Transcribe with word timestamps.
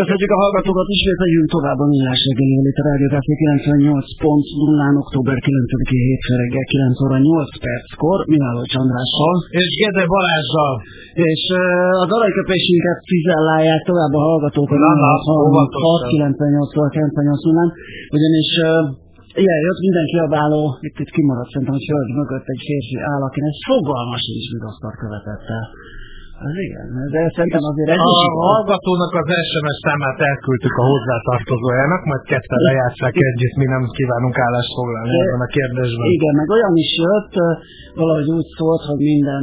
Köszönjük 0.00 0.32
a 0.36 0.38
hallgatókat, 0.42 0.86
ismét 0.96 1.20
megyünk 1.24 1.48
tovább 1.56 1.78
a 1.84 1.86
millás 1.92 2.20
reggeli, 2.28 2.54
itt 2.70 2.80
a 2.82 2.84
Rádió 2.88 3.08
98.0-án, 3.12 4.94
október 5.04 5.36
9-i 5.46 5.98
hétfő 6.08 6.32
reggel 6.42 6.66
9 6.72 7.04
óra 7.04 7.18
8 7.18 7.64
perckor, 7.64 8.18
Mihály 8.32 8.66
Csandrással. 8.74 9.34
És 9.60 9.68
Gede 9.80 10.04
Balázsral. 10.14 10.74
És 11.30 11.42
uh, 11.60 12.04
az 12.04 12.10
aranyköpésünket 12.16 12.98
cizellálják 13.10 13.82
tovább 13.90 14.12
a 14.20 14.22
hallgatók, 14.28 14.68
a 14.70 14.78
98 16.14 16.70
98 16.96 17.42
0 17.44 17.72
ugyanis 18.16 18.50
uh, 18.68 19.02
igen, 19.42 19.58
jött 19.66 19.80
minden 19.86 20.06
kiabáló, 20.12 20.62
itt, 20.86 20.98
itt 21.02 21.12
kimaradt 21.16 21.50
szerintem, 21.52 21.76
hölgy 21.90 22.12
mögött 22.20 22.46
egy 22.54 22.62
férfi 22.68 22.96
áll, 23.12 23.22
akinek 23.28 23.54
fogalmas 23.68 24.24
is, 24.38 24.46
mit 24.54 24.64
azt 24.70 24.82
követette. 25.04 25.56
Az 26.48 26.56
igen, 26.66 26.86
de 27.14 27.20
szerintem 27.36 27.64
azért 27.70 27.90
ez 27.94 28.00
A 28.40 28.46
hallgatónak 28.52 29.12
az 29.20 29.28
SMS 29.50 29.76
számát 29.86 30.18
elküldtük 30.30 30.76
a 30.82 30.84
hozzátartozójának, 30.92 32.02
majd 32.10 32.22
ketten 32.32 32.60
lejátszák 32.68 33.16
együtt, 33.28 33.56
mi 33.62 33.66
nem 33.74 33.82
kívánunk 33.98 34.36
állást 34.46 34.72
foglalni 34.78 35.14
ebben 35.22 35.42
a 35.48 35.50
kérdésben. 35.56 36.06
Igen, 36.18 36.34
meg 36.40 36.48
olyan 36.56 36.74
is 36.86 36.92
jött, 37.06 37.34
valahogy 38.00 38.28
úgy 38.38 38.48
szólt, 38.58 38.82
hogy 38.88 39.02
minden 39.12 39.42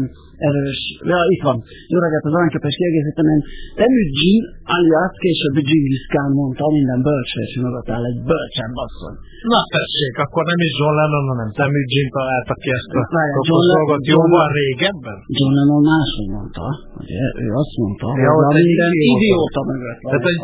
erős. 0.49 0.79
Ja, 1.11 1.19
itt 1.33 1.43
van. 1.47 1.57
Jó 1.91 1.97
reggelt, 2.03 2.27
az 2.29 2.35
aranyképes 2.37 2.75
kiegészíteném. 2.79 3.39
Temüdzsin 3.81 4.39
alias 4.75 5.13
később 5.23 5.55
Gingis 5.69 6.03
Khan 6.11 6.29
mondta, 6.39 6.63
minden 6.77 6.99
bölcsférfi 7.07 7.59
mögött 7.65 7.89
áll 7.95 8.05
egy 8.11 8.19
bölcsebb 8.31 8.75
asszony. 8.85 9.15
Na 9.53 9.59
tessék, 9.77 10.15
akkor 10.25 10.43
nem 10.51 10.59
is 10.67 10.73
John 10.79 10.95
Lennon, 10.99 11.25
hanem 11.33 11.49
Temüdzsin 11.59 12.07
találta 12.17 12.53
ki 12.61 12.69
ezt 12.77 12.91
a 12.99 13.01
John 13.49 13.63
dolgot 13.73 14.03
jóval 14.13 14.47
régebben? 14.61 15.17
John 15.37 15.53
Lennon 15.57 15.81
máshogy 15.91 16.29
mondta, 16.37 16.65
ugye, 17.01 17.23
ő 17.43 17.47
azt 17.63 17.75
mondta, 17.81 18.07
Ja, 18.25 18.31
hogy 18.37 18.47
a 18.49 18.53
minden 18.59 18.91
idióta. 19.13 19.59
mögött 19.71 19.99
van. 20.03 20.11
Egy 20.31 20.41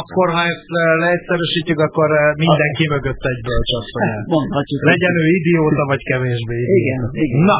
akkor, 0.00 0.26
ha 0.36 0.42
ezt 0.52 0.68
eh, 0.80 0.92
leegyszerűsítjük, 1.02 1.80
akkor 1.88 2.08
eh, 2.20 2.24
mindenki 2.44 2.84
mögött 2.94 3.22
egy 3.32 3.40
bölcsasszony. 3.48 4.08
Mondhatjuk. 4.36 4.80
Legyen 4.92 5.14
ő 5.22 5.24
idióta, 5.38 5.82
vagy 5.92 6.02
kevésbé 6.10 6.56
idióta. 6.64 6.78
Igen, 6.80 7.00
igen. 7.24 7.40
Na, 7.50 7.58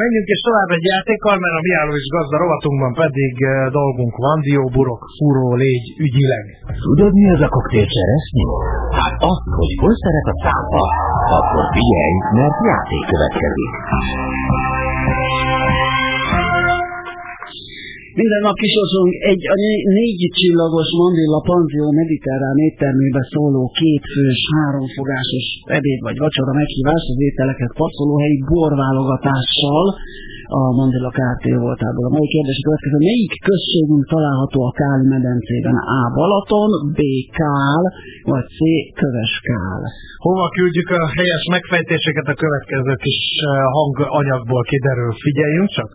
menjünk 0.00 0.26
és 0.34 0.40
tovább 0.48 0.70
egy 0.76 0.86
játékkal, 0.92 1.36
mert 1.42 1.56
a 1.58 1.62
Miálló 1.66 1.92
és 2.00 2.08
Gazda 2.14 2.36
rovatunkban 2.42 2.92
pedig 3.02 3.32
dolgunk 3.78 4.14
van, 4.24 4.38
dióburok, 4.46 5.02
furó, 5.16 5.48
légy, 5.62 5.86
ügyileg. 6.06 6.44
Tudod, 6.86 7.12
mi 7.20 7.26
az 7.34 7.42
a 7.46 7.48
koktél 7.56 7.86
cseresznyi? 7.94 8.44
Hát 9.00 9.14
azt, 9.30 9.46
hogy 9.58 9.72
hol 9.82 9.94
szeret 10.02 10.28
a 10.32 10.36
cápa. 10.42 10.82
Akkor 11.38 11.64
figyelj, 11.76 12.14
mert 12.38 12.58
játék 12.70 13.04
következik. 13.12 13.72
Minden 18.20 18.42
nap 18.46 18.56
kisorsolunk 18.62 19.14
egy 19.32 19.42
a 19.54 19.56
né- 19.62 19.86
négy 19.98 20.22
csillagos 20.38 20.88
Mandilla 21.00 21.40
Panzió 21.48 21.86
mediterrán 22.00 22.58
éttermébe 22.68 23.22
szóló 23.32 23.62
kétfős, 23.78 24.40
háromfogásos 24.54 25.46
ebéd 25.78 26.00
vagy 26.06 26.18
vacsora 26.24 26.52
meghívás 26.60 27.04
az 27.12 27.20
ételeket 27.28 27.72
passzoló 27.80 28.14
helyi 28.24 28.40
borválogatással 28.52 29.86
a 30.58 30.60
Mandilla 30.78 31.12
Kft. 31.18 31.44
voltából. 31.66 32.04
A 32.10 32.14
mai 32.16 32.28
kérdés 32.34 32.58
a 32.60 32.64
következő. 32.66 32.96
Melyik 33.08 33.34
községünk 33.50 34.04
található 34.14 34.58
a 34.70 34.72
Káli 34.80 35.06
medencében? 35.16 35.76
A. 35.98 36.00
Balaton, 36.18 36.70
B. 36.98 37.00
Kál, 37.38 37.82
vagy 38.32 38.46
C. 38.56 38.58
Köves 39.00 39.34
Kál. 39.48 39.82
Hova 40.26 40.46
küldjük 40.56 40.88
a 41.00 41.02
helyes 41.16 41.44
megfejtéseket 41.54 42.26
a 42.32 42.38
következő 42.42 42.92
kis 43.04 43.20
eh, 43.36 43.48
hanganyagból 43.76 44.62
kiderül. 44.70 45.12
Figyeljünk 45.24 45.68
csak! 45.76 45.90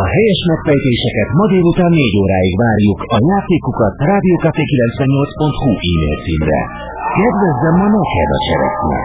A 0.00 0.02
helyes 0.14 0.40
megfejtéseket 0.52 1.28
ma 1.38 1.44
délután 1.52 1.92
4 1.92 2.22
óráig 2.22 2.54
várjuk 2.64 2.98
a 3.16 3.18
játékukat 3.30 3.94
rádiókafé98.hu 4.10 5.70
e-mail 5.90 6.16
címre. 6.24 6.60
Kedvezzem 7.18 7.74
ma 7.80 7.88
neked 7.96 8.30
a 8.36 8.38
cseresznye! 8.46 9.00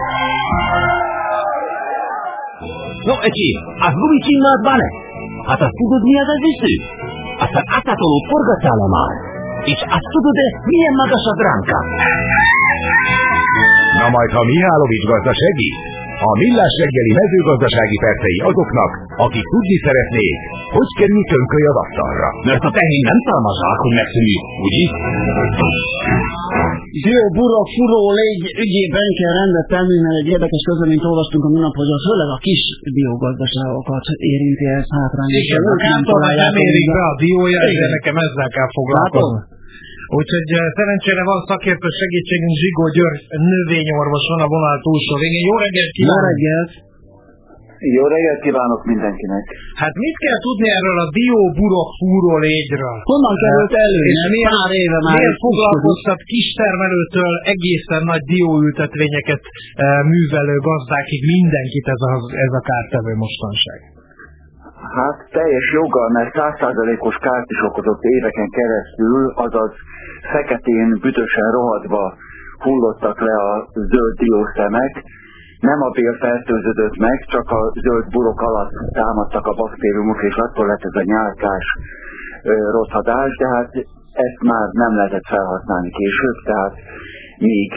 No, 3.08 3.14
Ecsi, 3.28 3.50
az 3.86 3.92
gumicsimmád 4.00 4.60
van-e? 4.68 4.88
Hát 5.48 5.60
azt 5.66 5.76
tudod, 5.80 6.02
mi 6.08 6.14
az 6.22 6.30
az 6.34 6.42
üsző? 6.50 6.74
Azt 7.44 7.56
az 7.60 7.66
átátolót 7.76 8.26
forgattál 8.32 8.80
már? 8.96 9.12
És 9.72 9.80
azt 9.96 10.08
tudod-e, 10.14 10.46
milyen 10.70 10.94
magas 11.00 11.24
a 11.32 11.34
dránka? 11.40 11.78
Na 14.00 14.06
majd, 14.14 14.30
ha 14.36 14.42
Mihálovics 14.52 15.06
gazda 15.12 15.32
segít, 15.42 15.76
a 16.28 16.30
millás 16.42 16.72
reggeli 16.82 17.12
mezőgazdasági 17.20 17.98
percei 18.04 18.38
azoknak, 18.50 18.90
akik 19.26 19.46
tudni 19.52 19.76
szeretnék, 19.86 20.36
hogy 20.76 20.90
kerül 20.98 21.22
tönköly 21.32 21.64
az 21.72 21.78
asztalra. 21.84 22.28
Mert 22.48 22.64
a 22.68 22.70
tehén 22.78 23.04
nem 23.10 23.20
szalmazsák, 23.26 23.78
hogy 23.84 23.94
megszűnik, 24.00 24.42
ugye? 24.66 24.84
Jó, 27.10 27.22
burok, 27.38 27.68
furó, 27.76 28.02
légy 28.18 28.42
ügyében 28.64 29.08
kell 29.18 29.34
rendet 29.40 29.68
tenni, 29.74 29.96
mert 30.04 30.18
egy 30.22 30.30
érdekes 30.34 30.62
közleményt 30.68 31.08
olvastunk 31.10 31.44
a 31.48 31.50
minap, 31.56 31.74
hogy 31.80 31.90
az 31.96 32.02
főleg 32.08 32.30
a 32.36 32.38
kis 32.46 32.62
biogazdaságokat 32.98 34.04
érinti 34.32 34.66
ez 34.78 34.86
hátrányos. 34.96 35.40
Igen, 35.42 35.62
a 35.74 35.76
kántornak 35.86 36.34
nem 36.44 36.54
érik 36.66 36.88
be 36.96 37.02
a 37.12 37.14
diója, 37.22 37.60
de 37.80 37.86
nekem 37.96 38.16
ezzel 38.24 38.50
kell 38.56 38.70
foglalkozni. 38.78 39.40
Úgyhogy 40.18 40.48
eh, 40.58 40.62
szerencsére 40.78 41.22
van 41.30 41.40
szakértő 41.50 41.88
segítségünk, 42.00 42.54
Zsigó 42.60 42.84
György 42.96 43.22
növényorvos 43.52 44.24
van 44.32 44.40
a 44.46 44.48
vonal 44.54 44.76
túlsó 44.84 45.14
végén. 45.22 45.44
Jó 45.50 45.56
reggelt 45.64 45.92
Jó 45.92 45.96
kívánok! 45.98 46.26
reggelt! 46.28 46.70
Jó 47.96 48.04
reggelt 48.14 48.40
kívánok 48.46 48.82
mindenkinek! 48.92 49.44
Hát 49.82 49.94
mit 50.04 50.16
kell 50.24 50.38
tudni 50.46 50.68
erről 50.78 50.98
a 51.04 51.08
dió 51.18 51.40
burok 51.58 51.90
fúró 51.98 52.32
légyről? 52.46 52.96
Honnan 53.10 53.36
került 53.44 53.74
elő? 53.84 54.02
És 54.12 54.22
miért, 54.34 54.54
pár 54.54 54.72
éve 54.82 54.98
már 55.06 55.16
miért 55.16 55.34
ez 55.34 55.42
foglalkoztat 55.46 56.20
kistermelőtől 56.32 57.32
egészen 57.54 58.02
nagy 58.10 58.24
dióültetvényeket 58.32 59.42
e, 59.46 59.86
művelő 60.12 60.56
gazdákig 60.68 61.22
mindenkit 61.34 61.86
ez 61.94 62.02
a, 62.10 62.12
ez 62.46 62.52
a 62.60 62.62
kártevő 62.68 63.12
mostanság? 63.24 63.78
Hát 64.98 65.18
teljes 65.30 65.66
joggal, 65.72 66.08
mert 66.08 66.34
százszázalékos 66.34 67.16
kárt 67.26 67.50
is 67.50 67.62
okozott 67.68 68.02
éveken 68.02 68.48
keresztül, 68.58 69.22
azaz 69.46 69.72
feketén, 70.32 70.88
büdösen 71.00 71.50
rohadva 71.50 72.14
hullottak 72.64 73.20
le 73.20 73.34
a 73.50 73.68
zöld 73.72 74.14
diószemek, 74.22 74.92
nem 75.60 75.80
a 75.80 75.90
bél 75.90 76.14
fertőződött 76.20 76.96
meg, 76.96 77.18
csak 77.34 77.50
a 77.50 77.62
zöld 77.84 78.06
burok 78.10 78.40
alatt 78.40 78.72
támadtak 78.92 79.46
a 79.46 79.54
baktériumok, 79.54 80.22
és 80.22 80.34
attól 80.34 80.66
lett 80.66 80.84
ez 80.90 81.00
a 81.02 81.10
nyálkás 81.12 81.66
rothadás, 82.76 83.36
de 83.36 83.46
hát 83.54 83.70
ezt 84.26 84.40
már 84.42 84.66
nem 84.72 84.96
lehetett 84.96 85.28
felhasználni 85.34 85.90
később, 85.90 86.38
tehát 86.44 86.74
míg 87.38 87.70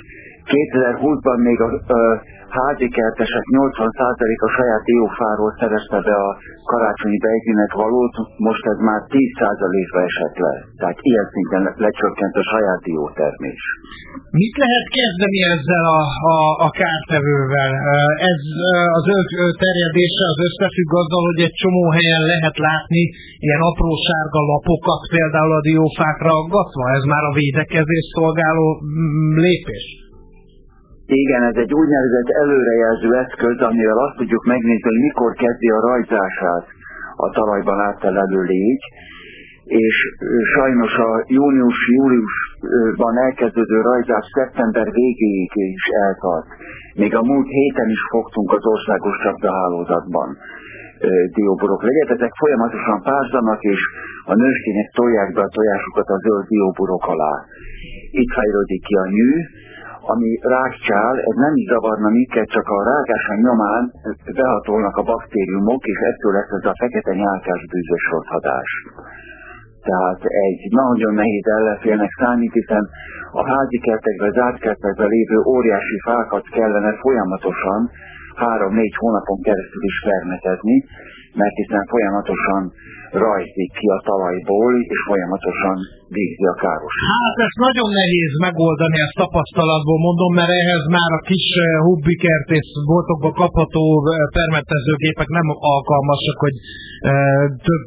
2020-ban 0.51 1.38
még 1.48 1.60
a 1.62 1.69
ö, 1.88 2.16
házi 2.57 2.88
kertesek 2.98 3.45
80%-a 3.57 4.48
saját 4.57 4.84
diófáról 4.90 5.51
szerezte 5.60 6.00
be 6.07 6.16
a 6.28 6.30
karácsonyi 6.72 7.19
bejtinek 7.28 7.72
valót, 7.84 8.16
most 8.48 8.63
ez 8.74 8.80
már 8.90 9.01
10%-ra 9.16 10.00
esett 10.10 10.38
le. 10.45 10.54
Tehát 10.80 10.98
ilyen 11.10 11.28
szinten 11.34 11.62
le- 11.66 11.78
lecsökkent 11.86 12.36
a 12.42 12.45
saját 12.54 12.81
diótermés. 12.90 13.62
Mit 14.42 14.56
lehet 14.63 14.88
kezdeni 14.98 15.40
ezzel 15.56 15.86
a, 16.00 16.01
a, 16.34 16.38
a 16.68 16.69
kártevővel? 16.81 17.72
Ez 18.31 18.42
az 19.00 19.06
ő 19.44 19.46
terjedése 19.66 20.24
az 20.34 20.39
összefügg 20.48 20.92
azzal, 21.01 21.24
hogy 21.30 21.42
egy 21.48 21.57
csomó 21.62 21.84
helyen 21.98 22.24
lehet 22.31 22.57
látni 22.68 23.04
ilyen 23.46 23.62
apró 23.69 23.89
sárga 24.07 24.42
lapokat 24.51 25.01
például 25.16 25.54
a 25.60 25.66
diófákra 25.69 26.31
aggatva? 26.42 26.84
Ez 26.98 27.04
már 27.13 27.24
a 27.30 27.36
védekezés 27.42 28.06
szolgáló 28.16 28.66
mm, 28.81 29.36
lépés? 29.46 30.03
Igen, 31.21 31.44
ez 31.51 31.57
egy 31.63 31.74
úgynevezett 31.74 32.30
előrejelző 32.44 33.10
eszköz, 33.24 33.57
amivel 33.69 34.00
azt 34.06 34.18
tudjuk 34.18 34.44
megnézni, 34.45 34.89
hogy 34.89 35.01
mikor 35.07 35.31
kezdi 35.33 35.69
a 35.69 35.83
rajzását 35.88 36.65
a 37.15 37.30
talajban 37.30 37.80
áttelelő 37.80 38.42
légy, 38.42 38.83
és 39.63 39.95
sajnos 40.56 40.94
a 41.10 41.24
június-júliusban 41.27 43.18
elkezdődő 43.27 43.81
rajzás 43.81 44.25
szeptember 44.38 44.88
végéig 44.92 45.51
is 45.54 45.86
eltart. 46.06 46.48
Még 46.95 47.15
a 47.15 47.24
múlt 47.24 47.48
héten 47.48 47.89
is 47.89 48.04
fogtunk 48.10 48.51
az 48.51 48.65
országos 48.65 49.15
csapdahálózatban 49.24 50.38
dióborok 51.38 51.81
legyet. 51.83 52.10
Ezek 52.18 52.33
folyamatosan 52.44 53.01
párzanak, 53.01 53.62
és 53.74 53.81
a 54.25 54.33
nőstények 54.33 54.89
tolják 55.00 55.33
be 55.33 55.42
a 55.42 55.54
tojásukat 55.57 56.07
a 56.15 56.18
zöld 56.25 56.45
dióborok 56.48 57.04
alá. 57.13 57.33
Itt 58.12 58.31
fejlődik 58.38 58.83
ki 58.88 58.95
a 59.04 59.06
nyű, 59.18 59.31
ami 60.14 60.32
rákcsál, 60.42 61.14
ez 61.30 61.36
nem 61.46 61.54
is 61.56 61.66
zavarna 61.74 62.10
minket, 62.10 62.48
csak 62.56 62.68
a 62.68 62.84
rágása 62.92 63.34
nyomán 63.46 63.84
behatolnak 64.36 64.96
a 64.98 65.08
baktériumok, 65.12 65.82
és 65.94 66.00
ettől 66.12 66.34
lesz 66.34 66.52
ez 66.60 66.66
a 66.72 66.80
fekete 66.82 67.14
nyálkás 67.14 67.62
bűzös 67.72 68.06
rothadás. 68.12 68.70
Tehát 69.90 70.22
egy 70.48 70.62
nagyon 70.84 71.14
nehéz 71.14 71.46
ellenfélnek 71.58 72.12
számít, 72.22 72.54
hiszen 72.54 72.84
a 73.32 73.44
házi 73.52 73.80
kertekben, 73.88 74.32
zárt 74.32 74.60
kertekben 74.60 75.08
lévő 75.08 75.38
óriási 75.56 75.98
fákat 76.06 76.46
kellene 76.56 76.92
folyamatosan 77.04 77.82
három-négy 78.36 78.96
hónapon 78.96 79.40
keresztül 79.42 79.84
is 79.92 79.98
fermetezni, 80.08 80.78
mert 81.42 81.56
hiszen 81.62 81.86
folyamatosan 81.94 82.72
rajzik 83.25 83.71
ki 83.80 83.88
a 83.98 84.00
talajból, 84.10 84.71
és 84.94 85.00
folyamatosan 85.10 85.75
végzi 86.18 86.45
a 86.54 86.56
káros. 86.63 86.95
Hát 87.13 87.38
ezt 87.48 87.60
nagyon 87.68 87.89
nehéz 88.01 88.33
megoldani, 88.48 88.98
ezt 89.06 89.18
tapasztalatból 89.24 90.00
mondom, 90.07 90.31
mert 90.39 90.54
ehhez 90.62 90.86
már 90.98 91.12
a 91.19 91.25
kis 91.30 91.48
eh, 91.56 91.65
hubbikertész 91.88 92.71
boltokba 92.92 93.30
kapható 93.42 93.83
eh, 94.01 94.12
permetezőgépek 94.38 95.30
nem 95.38 95.48
alkalmasak, 95.75 96.38
hogy 96.45 96.56
e, 97.12 97.13
több, 97.68 97.83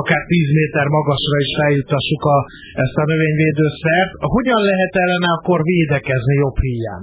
akár 0.00 0.22
10 0.26 0.56
méter 0.58 0.86
magasra 0.98 1.36
is 1.46 1.52
feljutassuk 1.60 2.22
a, 2.36 2.38
ezt 2.84 2.96
a 3.02 3.08
növényvédőszert. 3.12 4.12
Hogyan 4.36 4.60
lehet 4.70 4.92
ellene 5.04 5.30
akkor 5.36 5.58
védekezni 5.72 6.34
jobb 6.42 6.58
híján? 6.66 7.02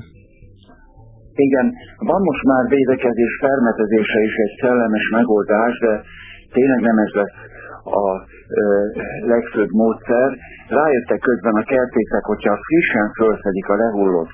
Igen, 1.48 1.68
van 2.12 2.22
most 2.30 2.44
már 2.52 2.64
védekezés, 2.76 3.34
fermetezése 3.46 4.20
is 4.30 4.36
egy 4.46 4.56
szellemes 4.62 5.06
megoldás, 5.18 5.74
de 5.86 5.94
tényleg 6.56 6.80
nem 6.90 6.98
ez 7.06 7.12
lesz 7.20 7.38
a 7.84 8.06
ö, 8.48 8.62
legfőbb 9.28 9.72
módszer. 9.72 10.30
Rájöttek 10.68 11.20
közben 11.20 11.56
a 11.62 11.64
kertészek, 11.64 12.24
hogyha 12.24 12.64
frissen 12.68 13.08
fölszedik 13.20 13.68
a 13.68 13.76
lehullott 13.76 14.34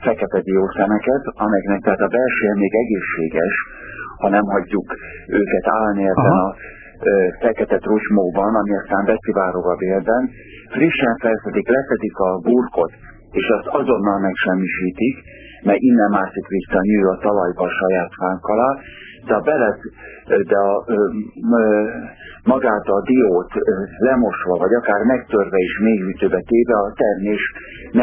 fekete 0.00 0.40
diószemeket, 0.40 1.22
amelynek 1.44 1.80
tehát 1.82 2.00
a 2.08 2.14
belső 2.16 2.46
még 2.54 2.72
egészséges, 2.84 3.54
ha 4.18 4.28
nem 4.28 4.44
hagyjuk 4.44 4.88
őket 5.26 5.66
állni 5.80 6.02
ebben 6.02 6.32
Aha. 6.38 6.48
a 6.48 6.56
ö, 7.00 7.28
fekete 7.40 7.78
trusmóban, 7.78 8.54
ami 8.54 8.72
aztán 8.76 9.04
beszivárog 9.04 9.66
a 9.66 9.76
bélben, 9.76 10.30
frissen 10.70 11.16
felszedik, 11.20 11.68
leszedik 11.68 12.16
a 12.18 12.38
burkot, 12.38 12.92
és 13.30 13.46
azt 13.48 13.66
azonnal 13.66 14.18
megsemmisítik, 14.18 15.16
mert 15.62 15.80
innen 15.80 16.10
mászik 16.10 16.46
vissza 16.48 16.80
nyű 16.80 17.02
a 17.04 17.16
talajba 17.26 17.64
a 17.64 17.76
saját 17.80 18.12
fánk 18.20 18.44
alá, 18.46 18.70
de 19.26 19.34
a 19.34 19.40
belet, 19.40 19.80
de 20.50 20.58
a, 20.58 20.84
ö, 20.86 20.96
ö, 21.60 21.84
magát 22.52 22.86
a 22.96 22.98
diót 23.10 23.52
lemosva, 24.06 24.54
vagy 24.62 24.74
akár 24.80 25.00
megtörve 25.12 25.58
és 25.66 25.74
mélyhűtőbe 25.86 26.40
téve 26.50 26.76
a 26.86 26.88
termés 27.02 27.42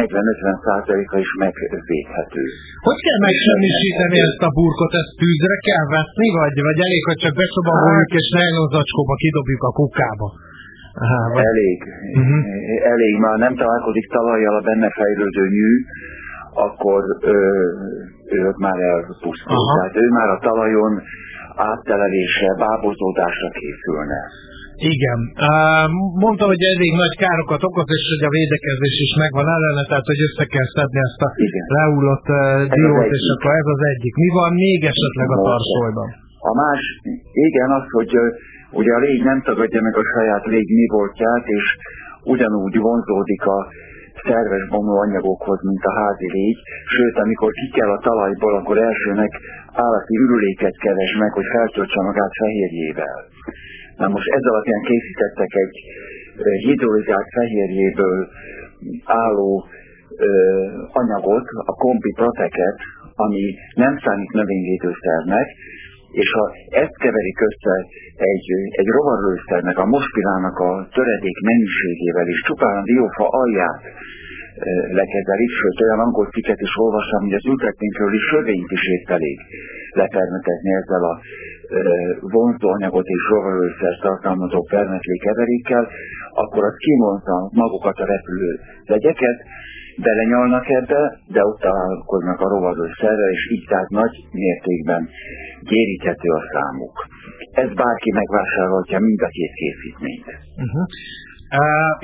40-50%-a 0.01 1.15
is 1.25 1.31
megvédhető. 1.45 2.43
Hogy 2.87 2.99
kell 3.05 3.19
megsemmisíteni 3.27 4.17
ezt 4.27 4.43
a 4.49 4.51
burkot? 4.57 4.93
Ezt 5.01 5.13
tűzre 5.21 5.57
kell 5.67 5.85
vetni, 5.97 6.27
vagy, 6.39 6.55
vagy 6.67 6.79
elég, 6.87 7.01
hogy 7.09 7.19
csak 7.25 7.33
beszobaloljuk 7.41 8.11
hát, 8.11 8.19
és 8.19 8.27
nejlonzacskóba 8.39 9.15
kidobjuk 9.23 9.63
a 9.69 9.71
kukába? 9.79 10.27
Aha, 11.03 11.21
vagy... 11.33 11.43
Elég. 11.51 11.79
Uh-huh. 12.19 12.41
Elég, 12.93 13.13
már 13.25 13.37
nem 13.45 13.53
találkozik 13.61 14.07
talajjal 14.17 14.55
a 14.59 14.65
benne 14.69 14.89
fejlődő 14.99 15.43
nyű, 15.57 15.71
akkor 16.65 17.01
ö, 17.33 17.35
ők 18.43 18.57
már 18.65 18.79
elpusztul. 18.93 19.35
Tehát 19.77 19.95
ő 20.03 20.07
már 20.17 20.29
a 20.35 20.39
talajon 20.47 20.93
áttelelése, 21.71 22.47
bábozódásra 22.63 23.49
készülne. 23.59 24.19
Igen. 24.93 25.19
Mondta, 26.25 26.45
hogy 26.51 26.61
elég 26.73 26.91
nagy 27.03 27.15
károkat 27.23 27.63
okoz, 27.69 27.89
és 27.97 28.05
hogy 28.13 28.23
a 28.29 28.35
védekezés 28.39 28.95
is 29.07 29.13
megvan 29.23 29.47
ellene, 29.55 29.83
tehát 29.89 30.09
hogy 30.11 30.21
össze 30.27 30.45
kell 30.53 30.69
szedni 30.75 30.99
ezt 31.07 31.21
a 31.27 31.29
Igen. 31.47 31.65
lehullott 31.77 32.27
diót, 32.75 33.11
és 33.19 33.27
akkor 33.33 33.51
ez 33.61 33.67
az 33.75 33.81
egyik. 33.93 34.13
Mi 34.23 34.29
van 34.39 34.51
még 34.65 34.79
esetleg 34.93 35.29
a 35.35 35.37
tarsolyban? 35.49 36.07
A 36.49 36.51
más, 36.61 36.81
igen, 37.47 37.69
az, 37.77 37.85
hogy 37.97 38.11
ugye 38.79 38.91
a 38.97 39.03
légy 39.05 39.23
nem 39.31 39.39
tagadja 39.49 39.81
meg 39.87 39.95
a 40.03 40.05
saját 40.13 40.45
légy 40.53 40.71
mi 40.79 40.87
voltját, 40.97 41.45
és 41.57 41.65
ugyanúgy 42.33 42.77
vonzódik 42.87 43.43
a 43.57 43.57
szerves 44.29 44.63
anyagokhoz, 45.05 45.59
mint 45.69 45.83
a 45.91 45.93
házi 45.99 46.27
légy, 46.37 46.59
sőt, 46.95 47.17
amikor 47.17 47.51
ki 47.59 47.67
kell 47.77 47.91
a 47.97 48.03
talajból, 48.09 48.53
akkor 48.59 48.77
elsőnek 48.77 49.31
állati 49.73 50.15
ürüléket 50.23 50.75
keres 50.83 51.11
meg, 51.23 51.31
hogy 51.31 51.47
feltöltse 51.55 52.01
magát 52.01 52.33
fehérjével. 52.41 53.17
Na 53.97 54.07
most 54.07 54.27
ez 54.37 54.43
alapján 54.51 54.81
készítettek 54.89 55.51
egy 55.63 55.77
hidrolizált 56.67 57.29
fehérjéből 57.37 58.27
álló 59.05 59.65
ö, 60.17 60.29
anyagot, 61.01 61.45
a 61.71 61.73
kombi 61.83 62.11
proteket, 62.15 62.77
ami 63.15 63.43
nem 63.75 63.97
számít 64.03 64.31
növényvédőszernek, 64.31 65.47
és 66.21 66.29
ha 66.37 66.45
ezt 66.83 66.95
keverik 67.03 67.39
össze 67.49 67.75
egy, 68.33 68.47
egy 68.81 68.89
rovarlőszernek, 68.97 69.77
a 69.77 69.91
mospilának 69.95 70.57
a 70.69 70.71
töredék 70.95 71.37
mennyiségével, 71.49 72.27
és 72.33 72.39
csupán 72.47 72.75
a 72.81 72.87
diófa 72.91 73.25
alját 73.41 73.81
e, 73.83 73.91
lekezelik, 74.99 75.51
sőt 75.59 75.81
olyan 75.85 76.03
angol 76.05 76.27
cikket 76.33 76.61
is 76.67 76.73
olvastam, 76.85 77.21
hogy 77.25 77.37
az 77.39 77.45
ültetvényről 77.51 78.13
is 78.19 78.25
sövényt 78.31 78.71
is 78.77 78.83
épp 78.95 79.09
elég 79.17 79.37
lepermetezni 80.01 80.71
ezzel 80.81 81.03
a 81.11 81.15
e, 81.19 81.23
vonzóanyagot 82.35 83.07
és 83.15 83.23
rovarlőszer 83.33 83.93
tartalmazó 84.05 84.59
permetlék 84.75 85.21
keverékkel, 85.27 85.85
akkor 86.41 86.63
az 86.69 86.75
kimondta 86.85 87.37
magukat 87.61 87.97
a 88.03 88.05
repülő 88.13 88.51
legyeket, 88.85 89.37
belenyalnak 90.07 90.65
ebbe, 90.79 91.01
de 91.35 91.41
ott 91.49 91.59
találkoznak 91.59 92.39
a 92.39 92.49
rovarlőszerrel, 92.53 93.31
és 93.37 93.43
így 93.55 93.65
tehát 93.69 93.89
nagy 93.89 94.15
mértékben 94.31 95.09
gyéríthető 95.69 96.29
a 96.39 96.41
számuk. 96.51 96.95
Ez 97.51 97.69
bárki 97.73 98.11
megvásárolja 98.11 98.99
mind 98.99 99.21
a 99.21 99.29
két 99.37 99.53
készítményt. 99.61 100.27
Uh-huh. 100.63 100.85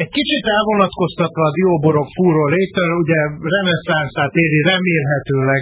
Egy 0.02 0.12
kicsit 0.20 0.46
elvonatkoztatva 0.58 1.44
a 1.48 1.56
dióborok 1.60 2.08
fúró 2.16 2.44
létől, 2.56 2.92
ugye 3.04 3.20
reneszánszát 3.56 4.34
éri 4.44 4.62
remélhetőleg 4.72 5.62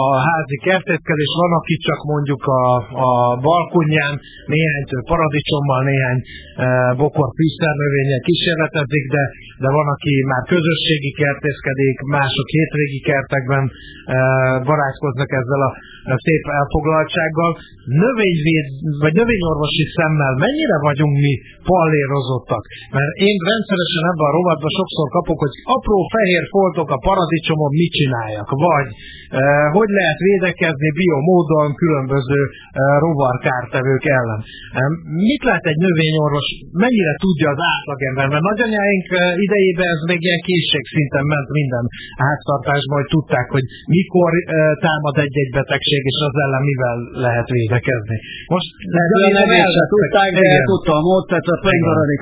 a 0.00 0.04
házi 0.26 0.58
kertészkedés, 0.68 1.32
van, 1.42 1.52
aki 1.60 1.74
csak 1.86 2.00
mondjuk 2.12 2.42
a, 2.62 2.64
a 3.08 3.10
balkonján 3.48 4.14
néhány 4.54 4.84
paradicsommal, 5.10 5.82
néhány 5.90 6.20
bokor 7.00 7.28
fűszernövényel 7.38 8.22
kísérletezik, 8.28 9.04
de, 9.14 9.22
de 9.62 9.68
van, 9.78 9.88
aki 9.94 10.12
már 10.32 10.42
közösségi 10.54 11.12
kertészkedik, 11.22 11.96
mások 12.16 12.48
hétvégi 12.56 13.00
kertekben 13.10 13.64
barátkoznak 14.68 15.30
ezzel 15.40 15.62
a 15.68 15.70
szép 16.26 16.44
elfoglaltsággal. 16.58 17.50
Növényvéd, 18.04 18.66
vagy 19.04 19.14
növényorvosi 19.20 19.84
szemmel 19.96 20.34
mennyire 20.44 20.76
vagyunk 20.88 21.14
mi 21.24 21.34
pallérozottak? 21.70 22.62
Mert 22.96 23.12
én 23.28 23.36
rendszeresen 23.50 24.04
ebben 24.10 24.28
a 24.30 24.36
rovatban 24.38 24.72
sokszor 24.80 25.06
kapok, 25.16 25.38
hogy 25.44 25.54
apró 25.76 25.98
fehér 26.14 26.44
foltok 26.56 26.88
a 26.96 27.02
paradicsomon 27.08 27.72
mit 27.80 27.92
csináljak, 27.98 28.48
vagy 28.66 28.88
e, 29.40 29.42
hogy 29.76 29.90
lehet 30.00 30.18
védekezni 30.28 30.90
biomódon 31.00 31.68
különböző 31.82 32.40
e, 32.46 32.50
rovarkártevők 33.04 34.04
ellen. 34.18 34.40
E, 34.78 34.82
mit 35.30 35.42
lehet 35.48 35.66
egy 35.72 35.80
növényorvos, 35.86 36.46
mennyire 36.84 37.14
tudja 37.24 37.48
az 37.54 37.60
átlagember, 37.72 38.26
mert 38.32 38.48
nagyanyáink 38.50 39.06
e, 39.10 39.22
idejében 39.46 39.88
ez 39.94 40.02
még 40.10 40.20
ilyen 40.26 40.42
készségszinten 40.48 41.24
ment 41.32 41.48
minden 41.58 41.84
háztartásban, 42.24 42.96
hogy 43.00 43.10
tudták, 43.16 43.46
hogy 43.56 43.66
mikor 43.96 44.30
e, 44.36 44.40
támad 44.86 45.16
egy-egy 45.24 45.52
betegség, 45.58 45.95
és 46.10 46.18
az 46.28 46.36
ellen 46.44 46.64
mivel 46.70 46.98
lehet 47.26 47.48
védekezni. 47.58 48.16
Most 48.54 48.68
lehet, 48.96 49.10
hogy 49.14 49.34
nem 49.40 49.50
tudták, 49.94 50.28
de 50.38 50.46
tudta 50.72 50.92
a 51.00 51.02
módszert, 51.10 51.48
a 51.54 51.56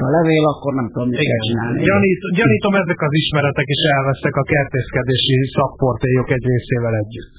a 0.08 0.10
levél, 0.16 0.44
akkor 0.52 0.72
nem 0.80 0.88
tudom, 0.92 1.08
mit 1.12 1.22
kell 1.30 1.42
csinálni. 1.48 1.76
Gyanít, 1.88 2.20
gyanítom, 2.40 2.72
ezek 2.82 3.00
az 3.06 3.14
ismeretek 3.22 3.68
is 3.76 3.82
elvesztek 3.96 4.34
a 4.42 4.44
kertészkedési 4.52 5.36
szakportélyok 5.56 6.28
egy 6.36 6.44
részével 6.52 6.94
együtt. 7.02 7.34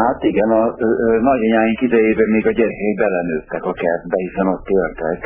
Hát 0.00 0.20
igen, 0.32 0.50
a, 0.60 0.62
a, 0.86 0.88
a 1.06 1.10
nagyanyáink 1.30 1.80
idejében 1.88 2.28
még 2.36 2.44
a 2.46 2.56
gyerekek 2.58 2.94
belenőttek 3.02 3.64
a 3.72 3.74
kertbe, 3.82 4.16
hiszen 4.26 4.46
ott 4.54 4.66
éltek. 4.80 5.18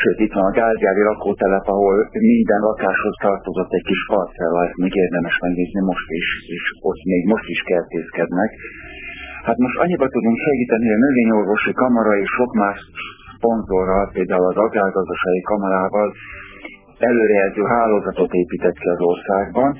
Sőt, 0.00 0.18
itt 0.24 0.36
van 0.38 0.46
a 0.50 0.56
Gázgyári 0.60 1.02
lakótelep, 1.10 1.66
ahol 1.74 1.96
minden 2.32 2.60
lakáshoz 2.68 3.16
tartozott 3.26 3.72
egy 3.78 3.86
kis 3.90 4.02
parcella, 4.12 4.58
ezt 4.66 4.80
még 4.84 4.94
érdemes 5.04 5.36
megnézni 5.44 5.80
most 5.90 6.08
is, 6.20 6.28
és 6.56 6.64
ott 6.88 7.02
még 7.12 7.22
most 7.32 7.48
is 7.54 7.60
kertészkednek. 7.70 8.50
Hát 9.48 9.58
most 9.66 9.78
annyiba 9.82 10.06
tudunk 10.08 10.38
segíteni, 10.46 10.84
hogy 10.86 10.98
a 10.98 11.04
növényorvosi 11.06 11.72
kamara 11.72 12.12
és 12.22 12.30
sok 12.38 12.52
más 12.62 12.78
szponzorral, 13.34 14.10
például 14.16 14.46
az 14.52 14.58
agrárgazdasági 14.66 15.42
kamarával 15.50 16.08
előrejelző 16.98 17.62
hálózatot 17.74 18.32
épített 18.32 18.78
ki 18.82 18.88
az 18.88 19.00
országban, 19.10 19.70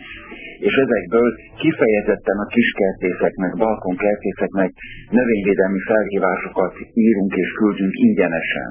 és 0.69 0.75
ezekből 0.85 1.29
kifejezetten 1.63 2.39
a 2.45 2.51
kiskertészeknek, 2.55 3.53
balkonkertészeknek 3.65 4.71
növényvédelmi 5.19 5.81
felhívásokat 5.91 6.75
írunk 7.07 7.33
és 7.43 7.51
küldünk 7.61 7.95
ingyenesen. 8.07 8.71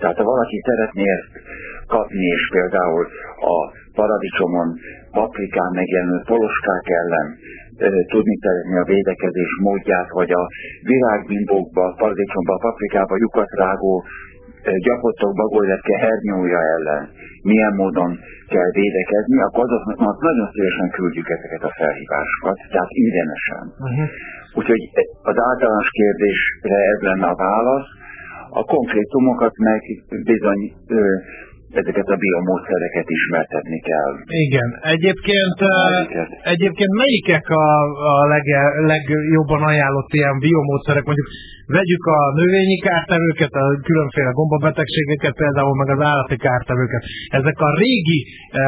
Tehát 0.00 0.16
ha 0.16 0.30
valaki 0.34 0.58
szeretné 0.68 1.04
ezt 1.18 1.32
kapni, 1.86 2.26
és 2.36 2.44
például 2.52 3.04
a 3.54 3.56
paradicsomon, 3.94 4.68
paprikán 5.10 5.70
megjelenő 5.80 6.18
poloskák 6.32 6.86
ellen 7.00 7.26
tudni 8.12 8.36
szeretni 8.42 8.76
a 8.78 8.90
védekezés 8.94 9.52
módját, 9.62 10.08
vagy 10.10 10.30
a 10.40 10.42
virágbimbókba, 10.90 11.94
paradicsomba, 11.98 12.54
paprikába 12.66 13.16
lyukat 13.16 13.50
rágó 13.50 14.04
gyapottok 14.86 15.32
bagolyettke 15.34 15.96
hernyója 15.98 16.60
ellen 16.74 17.02
milyen 17.42 17.74
módon 17.82 18.10
kell 18.54 18.70
védekezni, 18.80 19.38
akkor 19.46 19.64
azoknak 19.64 20.16
nagyon 20.28 20.48
szívesen 20.52 20.90
küldjük 20.96 21.28
ezeket 21.36 21.62
a 21.62 21.74
felhívásokat, 21.80 22.56
tehát 22.72 22.92
ingyenesen. 23.02 23.64
Uh-huh. 23.86 24.08
Úgyhogy 24.58 24.82
az 25.30 25.36
általános 25.48 25.88
kérdésre 26.00 26.76
ez 26.92 27.00
lenne 27.08 27.26
a 27.26 27.40
válasz, 27.46 27.90
a 28.50 28.62
konkrétumokat 28.74 29.54
meg 29.68 29.80
bizony 30.24 30.60
ö, 30.86 31.00
ezeket 31.80 32.08
a 32.14 32.16
biomódszereket 32.16 33.08
ismertetni 33.18 33.80
kell. 33.80 34.12
Igen. 34.26 34.68
Egyébként, 34.94 35.58
melyiket? 35.60 36.28
egyébként 36.54 36.92
melyikek 37.02 37.48
a, 37.48 37.66
a 38.12 38.26
leg, 38.26 38.44
legjobban 38.92 39.62
ajánlott 39.62 40.12
ilyen 40.12 40.38
biomódszerek? 40.38 41.04
Mondjuk 41.04 41.28
vegyük 41.76 42.04
a 42.18 42.20
növényi 42.40 42.78
kártevőket, 42.88 43.52
a 43.62 43.64
különféle 43.88 44.30
gombabetegségeket, 44.38 45.34
például 45.42 45.74
meg 45.80 45.88
az 45.96 46.02
állati 46.10 46.36
kártevőket. 46.46 47.02
Ezek 47.40 47.58
a 47.68 47.70
régi 47.82 48.20
e, 48.26 48.64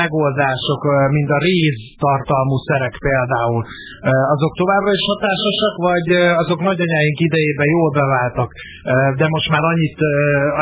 megoldások, 0.00 0.80
mint 1.16 1.30
a 1.36 1.42
réz 1.48 1.78
tartalmú 2.04 2.56
szerek 2.68 2.94
például, 3.08 3.62
e, 3.64 4.10
azok 4.34 4.52
továbbra 4.60 4.92
is 4.98 5.04
hatásosak, 5.12 5.74
vagy 5.90 6.06
azok 6.42 6.60
nagyanyáink 6.70 7.18
idejében 7.28 7.68
jól 7.76 7.90
beváltak, 8.00 8.50
e, 8.52 8.92
de 9.20 9.26
most 9.34 9.48
már 9.52 9.64
annyit, 9.72 9.98
e, 10.10 10.12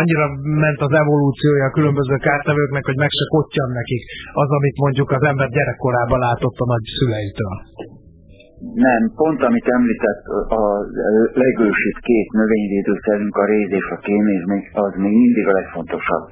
annyira 0.01 0.27
ment 0.65 0.81
az 0.87 0.93
evolúciója 1.03 1.68
a 1.69 1.75
különböző 1.77 2.17
kártevőknek, 2.29 2.85
hogy 2.91 2.99
meg 3.05 3.13
se 3.19 3.27
kottyan 3.35 3.71
nekik 3.81 4.03
az, 4.43 4.51
amit 4.59 4.77
mondjuk 4.85 5.09
az 5.17 5.23
ember 5.31 5.49
gyerekkorában 5.57 6.21
látott 6.27 6.59
a 6.65 6.71
nagy 6.75 6.87
szüleitől. 6.97 7.57
Nem, 8.87 9.03
pont 9.21 9.41
amit 9.49 9.69
említett, 9.79 10.23
a 10.61 10.65
legősibb 11.45 11.99
két 12.09 12.29
növényvédőszerünk, 12.41 13.35
a 13.43 13.45
réz 13.53 13.71
és 13.81 13.89
a 13.97 13.99
kéméz, 14.07 14.43
az 14.85 14.93
még 15.05 15.15
mindig 15.25 15.47
a 15.49 15.57
legfontosabb 15.61 16.25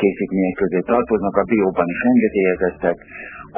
készítmények 0.00 0.56
közé 0.62 0.80
tartoznak, 0.92 1.36
a 1.36 1.48
bióban 1.52 1.88
is 1.94 2.00
engedélyezettek, 2.12 2.96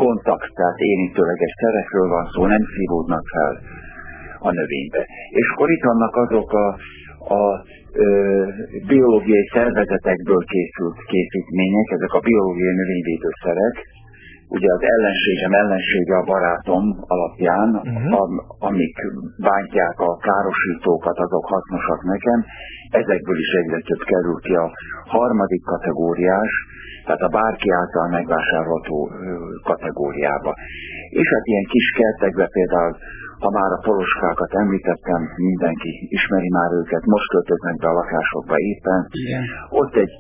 kontakt, 0.03 0.51
tehát 0.59 0.79
érintőleges 0.91 1.53
szerekről 1.63 2.09
van 2.17 2.25
szó, 2.33 2.41
nem 2.55 2.65
szívódnak 2.75 3.25
fel 3.37 3.53
a 4.49 4.51
növénybe. 4.59 5.03
És 5.41 5.47
akkor 5.53 5.69
itt 5.71 5.85
vannak 5.91 6.15
azok 6.25 6.51
a, 6.65 6.67
a 7.39 7.41
biológiai 8.87 9.47
szervezetekből 9.53 10.43
készült 10.55 10.99
készítmények, 11.13 11.89
ezek 11.97 12.13
a 12.13 12.25
biológiai 12.29 12.75
növényvédőszerek, 12.81 13.75
ugye 14.57 14.71
az 14.77 14.83
ellenségem 14.95 15.53
ellensége 15.63 16.17
a 16.17 16.29
barátom 16.33 16.85
alapján, 17.15 17.71
uh-huh. 17.75 18.21
am, 18.23 18.33
amik 18.69 18.97
bántják 19.49 19.97
a 20.09 20.11
károsítókat, 20.29 21.19
azok 21.27 21.45
hasznosak 21.55 22.01
nekem, 22.15 22.39
ezekből 23.01 23.39
is 23.45 23.51
egyre 23.61 23.81
több 23.89 24.03
kerül 24.11 24.39
ki 24.47 24.55
a 24.65 24.67
harmadik 25.15 25.63
kategóriás, 25.73 26.53
tehát 27.05 27.21
a 27.29 27.35
bárki 27.39 27.69
által 27.81 28.07
megvásárolható 28.09 28.99
kategóriába. 29.71 30.53
És 31.21 31.27
hát 31.35 31.47
ilyen 31.51 31.67
kis 31.75 31.87
kertekbe 31.99 32.47
például, 32.57 32.95
ha 33.43 33.51
már 33.59 33.71
a 33.77 33.83
poloskákat 33.89 34.53
említettem, 34.63 35.21
mindenki 35.51 35.91
ismeri 36.19 36.51
már 36.59 36.71
őket, 36.81 37.03
most 37.15 37.29
költöznek 37.33 37.77
be 37.83 37.89
a 37.89 37.99
lakásokba 38.01 38.55
éppen. 38.73 39.01
Igen. 39.11 39.43
Ott 39.69 39.95
egy 40.05 40.15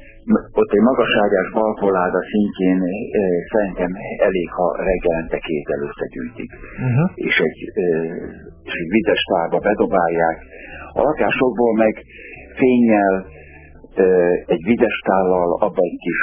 ott 0.61 0.73
egy 0.76 0.85
magaságás 0.90 1.49
balkoláda 1.52 2.21
szintjén 2.33 2.80
e, 2.83 2.90
szerintem 3.52 3.90
elég, 4.28 4.49
ha 4.50 4.66
reggelente 4.90 5.38
kézzel 5.47 5.80
összegyűjtik. 5.88 6.50
Uh-huh. 6.87 7.11
És, 7.28 7.37
egy, 7.47 7.59
e, 7.83 7.87
és 8.68 8.75
egy 8.83 8.90
vizes 8.97 9.23
tárba 9.33 9.59
bedobálják. 9.59 10.38
A 10.92 11.00
lakásokból 11.02 11.73
meg 11.85 11.94
fényel 12.61 13.14
e, 13.16 13.44
egy 14.47 14.63
vizes 14.65 14.97
tállal, 15.07 15.51
abba 15.67 15.83
egy 15.89 15.99
kis 16.07 16.19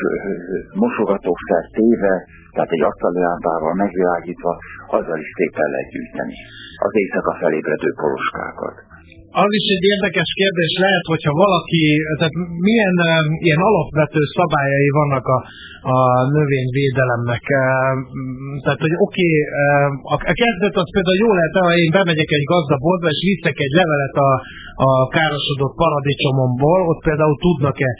mosogatószer 0.74 1.63
téve, 1.78 2.13
tehát 2.51 2.72
egy 2.72 2.82
asztalilámpával 2.82 3.74
megvilágítva, 3.74 4.58
azzal 4.88 5.20
is 5.20 5.30
szépen 5.38 5.70
lehet 5.70 5.90
gyűjteni 5.90 6.36
az 6.86 6.92
éjszaka 7.01 7.34
felébredő 7.40 7.90
poloskákat 7.94 8.75
az 9.43 9.51
is 9.59 9.65
egy 9.75 9.85
érdekes 9.93 10.29
kérdés 10.41 10.73
lehet, 10.85 11.05
hogyha 11.13 11.41
valaki, 11.43 11.83
tehát 12.19 12.35
milyen 12.67 12.95
ilyen 13.47 13.61
alapvető 13.69 14.21
szabályai 14.38 14.89
vannak 15.00 15.25
a, 15.38 15.39
a 15.95 15.97
növényvédelemnek. 16.38 17.43
Um, 17.63 17.97
tehát, 18.63 18.81
hogy 18.85 18.95
oké, 19.07 19.27
okay, 19.27 19.33
a, 20.13 20.15
a 20.31 20.35
kezdet 20.41 20.75
az 20.81 20.89
például 20.95 21.23
jó 21.25 21.29
lehet, 21.38 21.55
ha 21.59 21.79
én 21.83 21.91
bemegyek 22.00 22.29
egy 22.38 22.47
gazdaboltba, 22.53 23.07
és 23.13 23.21
viszek 23.29 23.57
egy 23.65 23.75
levelet 23.79 24.15
a, 24.29 24.31
a 24.88 24.91
károsodott 25.15 25.75
paradicsomomból, 25.83 26.79
ott 26.91 27.01
például 27.07 27.38
tudnak-e 27.45 27.91
uh, 27.95 28.00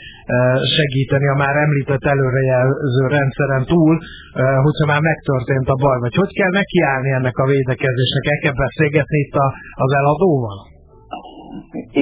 segíteni 0.76 1.26
a 1.34 1.40
már 1.42 1.56
említett 1.66 2.04
előrejelző 2.14 3.04
rendszeren 3.16 3.64
túl, 3.72 3.94
uh, 3.96 4.56
hogyha 4.66 4.90
már 4.92 5.02
megtörtént 5.10 5.68
a 5.74 5.80
baj, 5.84 5.98
vagy 6.04 6.14
hogy 6.20 6.32
kell 6.38 6.52
nekiállni 6.60 7.10
ennek 7.18 7.36
a 7.42 7.48
védekezésnek, 7.52 8.24
el 8.32 8.40
kell 8.42 8.56
beszélgetni 8.64 9.18
itt 9.24 9.34
a, 9.44 9.46
az 9.84 9.90
eladóval? 10.00 10.71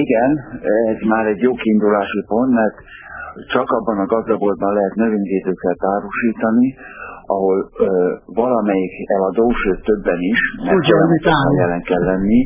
Igen, 0.03 0.31
ez 0.93 0.99
már 1.13 1.25
egy 1.25 1.41
jó 1.41 1.53
kiindulási 1.53 2.21
pont, 2.27 2.51
mert 2.53 2.77
csak 3.53 3.67
abban 3.77 3.97
a 3.99 4.05
gazdaboltban 4.05 4.73
lehet 4.73 4.95
növényvédőket 4.95 5.79
árusítani, 5.95 6.75
ahol 7.25 7.57
ö, 7.79 7.87
valamelyik 8.25 8.93
eladó, 9.15 9.45
sőt 9.61 9.83
többen 9.83 10.19
is, 10.33 10.39
mert 10.65 10.87
jelen 11.61 11.81
kell 11.81 12.03
lenni, 12.11 12.39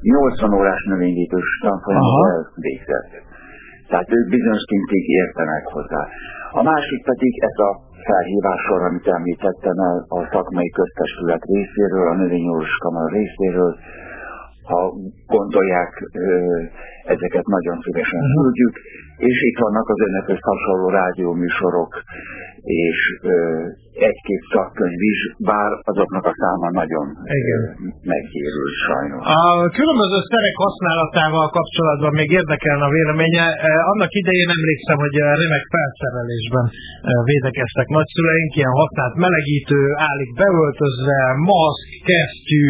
80 0.00 0.54
órás 0.54 0.82
növényvédős 0.84 1.48
tanfolyamot 1.62 2.28
elvégzett. 2.32 3.12
Tehát 3.88 4.08
ők 4.16 4.26
bizonyos 4.36 4.62
szintig 4.70 5.04
értenek 5.22 5.64
hozzá. 5.76 6.02
A 6.60 6.62
másik 6.62 7.00
pedig 7.10 7.32
ez 7.48 7.56
a 7.68 7.70
felhívásról, 8.08 8.82
amit 8.88 9.06
említettem 9.18 9.76
el 9.88 9.96
a 10.18 10.20
szakmai 10.32 10.70
köztestület 10.78 11.42
részéről, 11.54 12.06
a 12.08 12.14
növényorvos 12.22 12.76
kamara 12.84 13.08
részéről, 13.18 13.72
ha 14.72 14.80
gondolják, 15.36 15.92
ezeket 17.14 17.46
nagyon 17.56 17.76
szívesen 17.84 18.20
uh-huh. 18.20 18.36
küldjük, 18.36 18.74
és 19.30 19.36
itt 19.48 19.58
vannak 19.64 19.88
az 19.94 20.00
önökhöz 20.08 20.40
hasonló 20.50 20.88
rádióműsorok, 21.00 21.90
és 22.84 22.98
egy-két 24.08 24.42
szakkönyv 24.54 25.00
is, 25.12 25.20
bár 25.50 25.70
azoknak 25.90 26.24
a 26.30 26.34
száma 26.40 26.68
nagyon 26.80 27.06
Igen. 27.40 27.60
megkérül 28.14 28.68
sajnos. 28.86 29.20
A 29.40 29.68
különböző 29.78 30.18
szerek 30.32 30.56
használatával 30.64 31.48
kapcsolatban 31.58 32.12
még 32.20 32.30
érdekelne 32.40 32.84
a 32.88 32.94
véleménye. 32.98 33.46
Annak 33.92 34.12
idején 34.22 34.50
emlékszem, 34.58 34.98
hogy 35.04 35.14
remek 35.42 35.64
felszerelésben 35.74 36.66
védekeztek 37.30 37.88
nagyszüleink, 37.96 38.52
ilyen 38.58 38.78
használt 38.80 39.14
melegítő, 39.24 39.80
állik 40.08 40.30
beöltözve, 40.42 41.18
maszk, 41.50 41.86
kesztyű, 42.10 42.66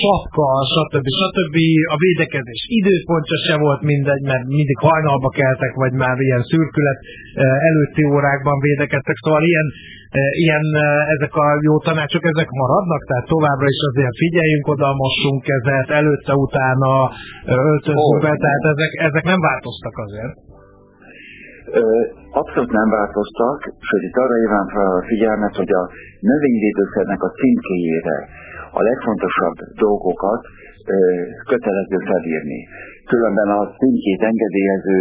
sapka, 0.00 0.48
stb. 0.74 1.06
stb. 1.20 1.56
A 1.94 1.96
védekezés 2.04 2.62
időpontja 2.80 3.36
se 3.46 3.56
volt 3.64 3.82
mindegy, 3.92 4.24
mert 4.30 4.44
mindig 4.58 4.78
hajnalba 4.88 5.30
keltek, 5.40 5.72
vagy 5.82 5.92
már 6.02 6.16
ilyen 6.26 6.42
szürkület 6.50 6.98
előtti 7.68 8.02
órákban 8.14 8.58
védekeztek, 8.68 9.16
szóval 9.24 9.42
ilyen 9.50 9.68
ilyen 10.44 10.66
ezek 11.14 11.32
a 11.44 11.46
jó 11.68 11.74
tanácsok, 11.88 12.24
ezek 12.32 12.48
maradnak, 12.60 13.02
tehát 13.08 13.32
továbbra 13.34 13.68
is 13.74 13.80
azért 13.90 14.16
figyeljünk 14.24 14.66
oda, 14.74 14.88
mossunk 15.02 15.40
kezet, 15.50 15.88
előtte, 16.00 16.32
utána 16.46 16.92
öltözünk 17.68 18.20
be, 18.24 18.32
tehát 18.44 18.64
ezek, 18.72 18.92
ezek 19.08 19.24
nem 19.32 19.40
változtak 19.48 19.96
azért. 20.06 20.36
Abszolút 22.40 22.72
nem 22.80 22.88
változtak, 22.98 23.58
sőt 23.88 24.02
itt 24.08 24.18
arra 24.22 24.36
hívám 24.42 24.68
fel 24.76 24.88
a 24.98 25.06
figyelmet, 25.10 25.54
hogy 25.60 25.72
a 25.80 25.82
növényvédőszernek 26.30 27.20
a 27.28 27.34
címkéjére 27.38 28.16
a 28.78 28.80
legfontosabb 28.88 29.56
dolgokat 29.86 30.42
kötelező 31.50 31.98
felírni. 32.10 32.60
Különben 33.12 33.48
a 33.58 33.60
címkét 33.78 34.22
engedélyező 34.30 34.98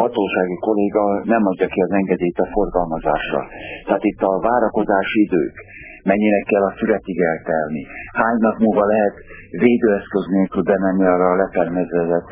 hatósági 0.00 0.56
kolléga 0.66 1.04
nem 1.34 1.42
adja 1.50 1.66
ki 1.66 1.80
az 1.80 1.92
engedélyt 2.00 2.38
a 2.38 2.50
forgalmazásra. 2.54 3.40
Tehát 3.86 4.04
itt 4.10 4.22
a 4.30 4.40
várakozási 4.48 5.20
idők, 5.26 5.54
mennyinek 6.10 6.44
kell 6.50 6.64
a 6.70 6.76
születig 6.80 7.18
eltelni, 7.32 7.82
hány 8.20 8.38
nap 8.46 8.56
múlva 8.64 8.84
lehet 8.92 9.14
védőeszköz 9.64 10.24
nélkül 10.36 10.62
bemenni 10.62 11.04
arra 11.14 11.28
a 11.30 11.40
letermezett 11.42 12.28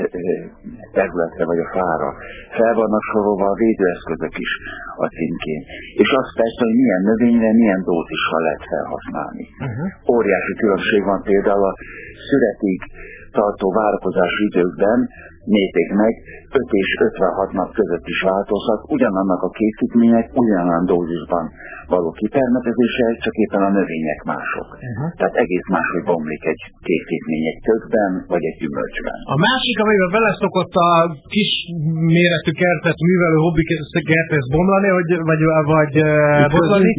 területre 0.99 1.45
vagy 1.50 1.61
a 1.66 1.68
fára. 1.76 2.11
Fel 2.59 2.75
vannak 2.80 3.04
sorolva 3.11 3.47
a 3.50 3.59
védőeszközök 3.64 4.35
is 4.45 4.52
a 5.04 5.06
címkén. 5.16 5.62
És 6.02 6.11
azt 6.21 6.33
persze, 6.40 6.61
hogy 6.66 6.76
milyen 6.83 7.02
növényre, 7.11 7.50
milyen 7.61 7.83
dózissal 7.90 8.42
lehet 8.47 8.64
felhasználni. 8.73 9.45
Uh-huh. 9.68 10.14
Óriási 10.16 10.54
különbség 10.62 11.02
van 11.11 11.21
például 11.30 11.64
a 11.71 11.75
születig 12.28 12.78
tartó 13.38 13.66
várakozási 13.81 14.43
időkben 14.50 14.99
meg, 16.02 16.14
5 16.50 16.71
és 16.83 16.88
56 16.99 17.52
nap 17.61 17.71
között 17.81 18.07
is 18.14 18.21
változhat, 18.31 18.81
ugyanannak 18.97 19.43
a 19.49 19.55
készítmények, 19.59 20.26
ugyanolyan 20.43 20.85
dózisban 20.93 21.45
való 21.95 22.09
kitermetezése, 22.21 23.07
csak 23.25 23.35
éppen 23.45 23.62
a 23.69 23.71
növények 23.78 24.21
mások. 24.33 24.69
Uh-huh. 24.75 25.09
Tehát 25.19 25.37
egész 25.45 25.66
máshogy 25.76 26.05
bomlik 26.12 26.43
egy 26.52 26.62
készítmény 26.88 27.47
egy 27.52 27.61
tökben, 27.69 28.11
vagy 28.33 28.45
egy 28.50 28.59
gyümölcsben. 28.62 29.19
A 29.35 29.38
másik, 29.49 29.76
amiben 29.85 30.11
beleszokott 30.19 30.75
a 30.88 30.90
kis 31.35 31.50
méretű 32.14 32.52
kertet 32.62 32.99
művelő 33.09 33.38
hobbi 33.47 33.64
kertész 34.12 34.49
bomlani, 34.57 34.88
hogy, 34.99 35.11
vagy, 35.31 35.43
vagy 35.75 35.95
botlani, 36.55 36.90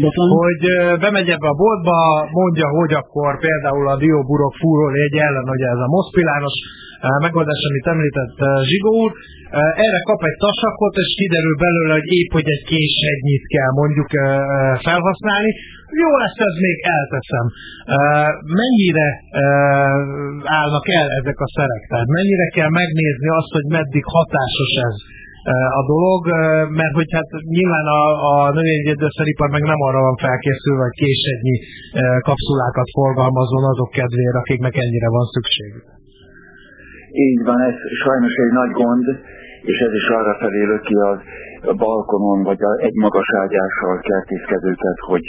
hogy 0.44 0.64
bemegy 1.04 1.30
ebbe 1.36 1.50
a 1.54 1.60
boltba, 1.64 1.98
mondja, 2.40 2.68
hogy 2.80 2.94
akkor 3.02 3.32
például 3.48 3.86
a 3.94 4.00
dióburok 4.04 4.54
fúról 4.62 4.92
egy 5.06 5.18
ellen, 5.28 5.48
hogy 5.54 5.64
ez 5.74 5.82
a 5.88 5.94
moszpilános 6.28 6.56
megoldás, 7.26 7.62
amit 7.70 7.88
említett 7.94 8.36
Zsigó 8.70 8.92
úr, 9.04 9.12
erre 9.86 10.00
kap 10.10 10.22
egy 10.30 10.40
tasakot, 10.46 10.96
és 11.04 11.10
kiderül 11.20 11.56
belőle, 11.66 11.94
hogy 12.00 12.10
épp, 12.20 12.32
hogy 12.38 12.50
egy 12.56 12.64
késhegynyit 12.72 13.46
kell 13.56 13.72
mondjuk 13.82 14.10
felhasználni. 14.88 15.52
Jó 16.04 16.10
lesz 16.22 16.40
ez 16.50 16.56
még, 16.66 16.78
elteszem. 16.98 17.46
Mennyire 18.62 19.08
állnak 20.60 20.86
el 21.00 21.08
ezek 21.20 21.40
a 21.46 21.50
szerek? 21.58 21.82
Tehát 21.92 22.10
mennyire 22.18 22.48
kell 22.56 22.72
megnézni 22.82 23.30
azt, 23.40 23.52
hogy 23.58 23.68
meddig 23.78 24.04
hatásos 24.16 24.74
ez 24.90 24.98
a 25.80 25.82
dolog, 25.94 26.22
mert 26.80 26.96
hogy 27.00 27.12
hát 27.18 27.30
nyilván 27.56 27.88
a, 28.00 28.04
a 28.32 28.36
növényvédőszeripar 28.58 29.50
meg 29.56 29.64
nem 29.72 29.82
arra 29.88 30.00
van 30.08 30.18
felkészülve, 30.26 30.84
hogy 30.88 30.98
késednyi 31.04 31.56
kapszulákat 32.30 32.88
forgalmazon 32.98 33.64
azok 33.74 33.90
kedvére, 34.00 34.38
akiknek 34.44 34.76
ennyire 34.84 35.10
van 35.18 35.26
szükségük. 35.36 35.97
Így 37.26 37.42
van, 37.50 37.60
ez 37.70 37.78
sajnos 38.04 38.34
egy 38.44 38.54
nagy 38.62 38.72
gond, 38.82 39.06
és 39.72 39.78
ez 39.88 39.94
is 40.02 40.08
arra 40.18 40.34
felé 40.42 40.64
ki 40.88 40.96
a 40.96 41.74
balkonon, 41.84 42.40
vagy 42.44 42.62
a 42.70 42.72
egy 42.88 42.98
magas 43.06 43.30
ágyással 43.44 43.96
kertészkedőket, 44.10 45.00
hogy 45.10 45.26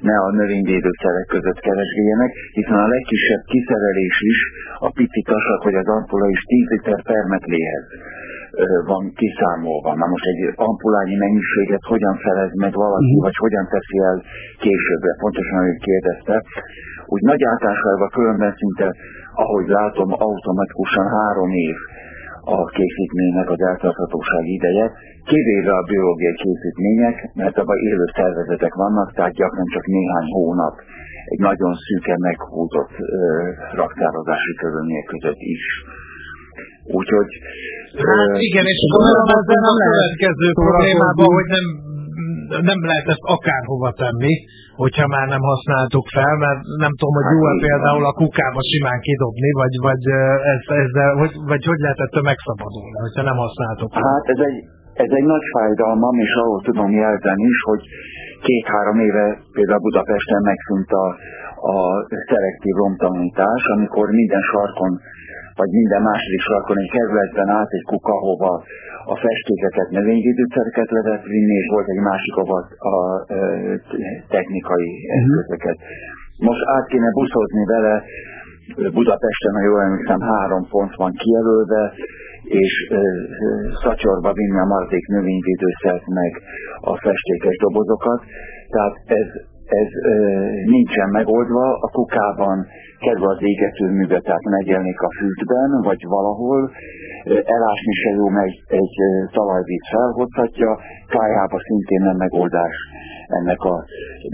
ne 0.00 0.16
a 0.26 0.30
növényvédőszerek 0.40 1.26
között 1.34 1.60
keresgéljenek, 1.66 2.30
hiszen 2.58 2.78
a 2.84 2.92
legkisebb 2.94 3.42
kiszerelés 3.52 4.16
is, 4.32 4.38
a 4.78 4.90
pici 4.96 5.22
tasak 5.32 5.60
vagy 5.64 5.74
az 5.74 5.88
ampulla 5.96 6.28
is 6.28 6.42
10 6.42 6.68
liter 6.68 7.02
permetléhez 7.02 7.84
van 8.90 9.12
kiszámolva. 9.20 9.94
Na 9.94 10.06
most 10.06 10.26
egy 10.32 10.42
ampulányi 10.54 11.16
mennyiséget 11.16 11.84
hogyan 11.92 12.16
felez 12.16 12.52
meg 12.64 12.72
valaki, 12.72 13.04
uh-huh. 13.04 13.22
vagy 13.26 13.36
hogyan 13.44 13.66
teszi 13.74 13.98
el 14.10 14.16
későbbre, 14.64 15.12
pontosan, 15.22 15.58
ahogy 15.58 15.80
kérdezte. 15.88 16.36
Úgy 17.06 17.22
nagy 17.22 17.42
általánosságban 17.44 18.10
különben 18.18 18.52
szinte 18.60 18.86
ahogy 19.44 19.68
látom, 19.78 20.08
automatikusan 20.28 21.06
három 21.16 21.50
év 21.50 21.76
a 22.54 22.58
készítménynek 22.76 23.48
az 23.50 23.60
eltarthatóság 23.70 24.44
ideje, 24.58 24.86
kivéve 25.30 25.72
a 25.80 25.86
biológiai 25.90 26.36
készítmények, 26.44 27.16
mert 27.34 27.58
abban 27.58 27.78
élő 27.90 28.06
szervezetek 28.18 28.74
vannak, 28.74 29.08
tehát 29.12 29.38
gyakran 29.40 29.68
csak 29.74 29.86
néhány 29.86 30.28
hónap 30.36 30.74
egy 31.32 31.42
nagyon 31.48 31.72
szűke 31.84 32.14
meghúzott 32.18 32.94
ö, 32.98 33.18
raktározási 33.80 34.52
körülmények 34.62 35.08
között 35.14 35.42
is. 35.56 35.62
Úgyhogy... 36.98 37.30
Hát 38.08 38.30
igen, 38.48 38.66
és 38.74 38.80
gondolom 38.94 39.28
az 39.38 39.48
a 39.72 39.74
következő 39.90 40.48
problémában, 40.62 41.28
hogy 41.36 41.48
nem 41.56 41.66
nem 42.70 42.80
lehet 42.90 43.06
ezt 43.14 43.26
akárhova 43.36 43.90
tenni, 44.02 44.34
hogyha 44.82 45.06
már 45.14 45.26
nem 45.34 45.42
használtuk 45.50 46.06
fel, 46.16 46.34
mert 46.44 46.60
nem 46.84 46.92
tudom, 46.98 47.14
hogy 47.18 47.28
jó-e 47.34 47.52
hát 47.52 47.64
például 47.68 48.04
a 48.10 48.18
kukába 48.22 48.60
simán 48.72 49.00
kidobni, 49.06 49.50
vagy, 49.62 49.74
vagy, 49.88 50.02
ez, 50.54 50.62
ezzel, 50.84 51.12
hogy, 51.20 51.32
vagy 51.52 51.62
hogy 51.70 51.80
lehet 51.84 52.00
ettől 52.04 52.24
megszabadulni, 52.32 52.98
hogyha 53.06 53.22
nem 53.30 53.38
használtuk 53.44 53.90
fel. 53.92 54.08
Hát 54.14 54.28
ez 54.34 54.40
egy, 54.48 54.58
ez 55.04 55.10
egy 55.18 55.26
nagy 55.34 55.46
fájdalmam, 55.54 56.16
és 56.26 56.32
ahol 56.42 56.60
tudom 56.68 56.90
jelzeni 57.04 57.44
is, 57.54 57.60
hogy 57.70 57.82
két-három 58.48 58.98
éve 59.08 59.26
például 59.56 59.84
Budapesten 59.86 60.42
megszűnt 60.50 60.90
a, 61.04 61.06
a 61.72 61.76
szelektív 62.30 62.74
romtanítás, 62.84 63.62
amikor 63.76 64.06
minden 64.20 64.44
sarkon 64.52 64.92
vagy 65.60 65.70
minden 65.80 66.02
második 66.02 66.42
sarkon 66.48 66.78
egy 66.78 66.92
kerületben 66.96 67.48
állt 67.48 67.70
egy 67.78 67.86
kuka, 67.90 68.12
ahova 68.12 68.52
a 69.12 69.16
festékeket, 69.24 69.88
növényvédőszereket 69.98 70.90
lehetett 70.90 71.24
vinni, 71.34 71.54
és 71.62 71.66
volt 71.74 71.88
egy 71.94 72.02
másik, 72.10 72.34
ahova 72.36 72.58
a, 72.58 72.94
a 72.94 72.94
technikai 74.28 74.88
eszközöket. 75.16 75.78
Most 76.48 76.62
át 76.74 76.86
kéne 76.86 77.10
buszozni 77.18 77.64
vele, 77.74 77.94
Budapesten, 78.74 79.54
ha 79.58 79.62
jól 79.68 79.80
emlékszem, 79.82 80.20
három 80.20 80.62
pont 80.74 80.94
van 80.94 81.12
kijelölve, 81.12 81.82
és 82.42 82.72
e, 82.90 82.98
szatyorba 83.82 84.32
vinni 84.32 84.58
a 84.58 84.70
maradék 84.74 85.06
növényvédőszert, 85.06 86.06
meg 86.06 86.32
a 86.80 86.96
festékes 86.96 87.56
dobozokat. 87.56 88.20
Tehát 88.74 88.94
ez, 89.20 89.28
ez 89.82 89.90
e, 90.02 90.14
nincsen 90.74 91.08
megoldva. 91.08 91.66
A 91.86 91.88
kukában 91.90 92.66
kedve 92.98 93.26
az 93.34 93.40
égetőműve, 93.52 94.20
tehát 94.20 94.44
megjelenik 94.56 95.00
a 95.00 95.10
fűtben, 95.18 95.70
vagy 95.82 96.02
valahol, 96.08 96.70
elásni 97.26 97.92
se 98.02 98.10
jó, 98.18 98.28
meg 98.28 98.50
egy 98.66 98.94
talajvíz 99.38 99.84
felhozhatja, 99.90 100.70
kájába 101.14 101.58
szintén 101.66 102.02
nem 102.08 102.16
megoldás 102.16 102.76
ennek 103.38 103.60
a 103.72 103.84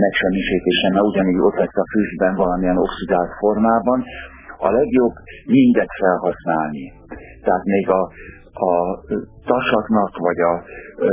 megsemmisítése, 0.05 0.89
mert 0.93 1.09
ugyanígy 1.11 1.41
ott 1.49 1.59
lesz 1.63 1.79
a 1.85 1.91
fűtben 1.93 2.35
valamilyen 2.35 2.83
oxidált 2.87 3.33
formában. 3.39 4.05
A 4.59 4.71
legjobb 4.71 5.15
mindet 5.47 5.93
felhasználni. 6.01 6.93
Tehát 7.45 7.65
még 7.65 7.89
a, 7.89 8.03
a 8.69 8.73
tasaknak 9.53 10.13
vagy 10.27 10.41
a 10.53 10.55
ö, 10.97 11.09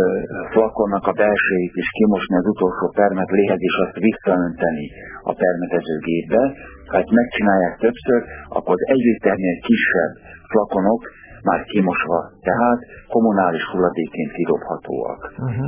flakonnak 0.52 1.06
a 1.08 1.18
belsejét 1.22 1.76
is 1.84 1.90
kimosni 1.98 2.36
az 2.36 2.48
utolsó 2.54 2.86
permet 2.96 3.30
léhez, 3.30 3.62
és 3.70 3.76
azt 3.86 3.98
visszaönteni 4.08 4.86
a 5.22 5.34
permetezőgépbe. 5.42 6.42
Ha 6.90 6.98
ezt 6.98 7.18
megcsinálják 7.20 7.76
többször, 7.78 8.22
akkor 8.50 8.74
az 8.78 8.84
egy 8.94 9.04
liternél 9.10 9.58
kisebb 9.70 10.14
flakonok 10.52 11.02
már 11.50 11.60
kimosva, 11.72 12.20
tehát 12.50 12.80
kommunális 13.14 13.64
hulladékként 13.72 14.32
kidobhatóak. 14.38 15.22
Uh-huh. 15.48 15.68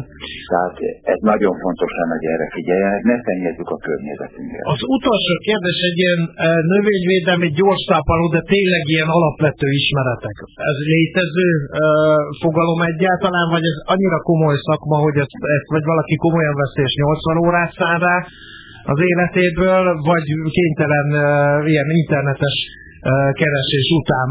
Tehát 0.52 0.76
ez 1.14 1.20
nagyon 1.34 1.54
fontos 1.66 1.92
lenne, 1.98 2.14
hogy 2.18 2.28
erre 2.34 2.48
figyeljenek, 2.58 3.02
ne 3.12 3.18
szennyezzük 3.28 3.70
a 3.76 3.78
környezetünket. 3.88 4.64
Az 4.76 4.82
utolsó 4.98 5.34
kérdés 5.50 5.80
egy 5.90 5.98
ilyen 6.04 6.22
e, 6.26 6.48
növényvédelmi 6.74 7.50
gyors 7.60 7.82
szápaló, 7.90 8.26
de 8.36 8.42
tényleg 8.54 8.84
ilyen 8.94 9.10
alapvető 9.18 9.68
ismeretek. 9.82 10.38
Ez 10.72 10.78
létező 10.94 11.50
e, 11.58 11.64
fogalom 12.44 12.80
egyáltalán, 12.92 13.48
vagy 13.56 13.66
ez 13.72 13.78
annyira 13.94 14.20
komoly 14.30 14.58
szakma, 14.68 14.98
hogy 15.06 15.18
ezt, 15.24 15.34
ezt 15.58 15.70
vagy 15.76 15.86
valaki 15.94 16.16
komolyan 16.26 16.56
veszi 16.62 16.82
és 16.90 16.94
80 17.02 17.44
órát 17.46 17.74
rá 18.06 18.18
az 18.94 19.00
életéből, 19.12 19.86
vagy 20.12 20.26
kénytelen 20.58 21.08
e, 21.14 21.24
ilyen 21.72 21.90
internetes 22.02 22.58
keresés 23.40 23.88
után 24.00 24.28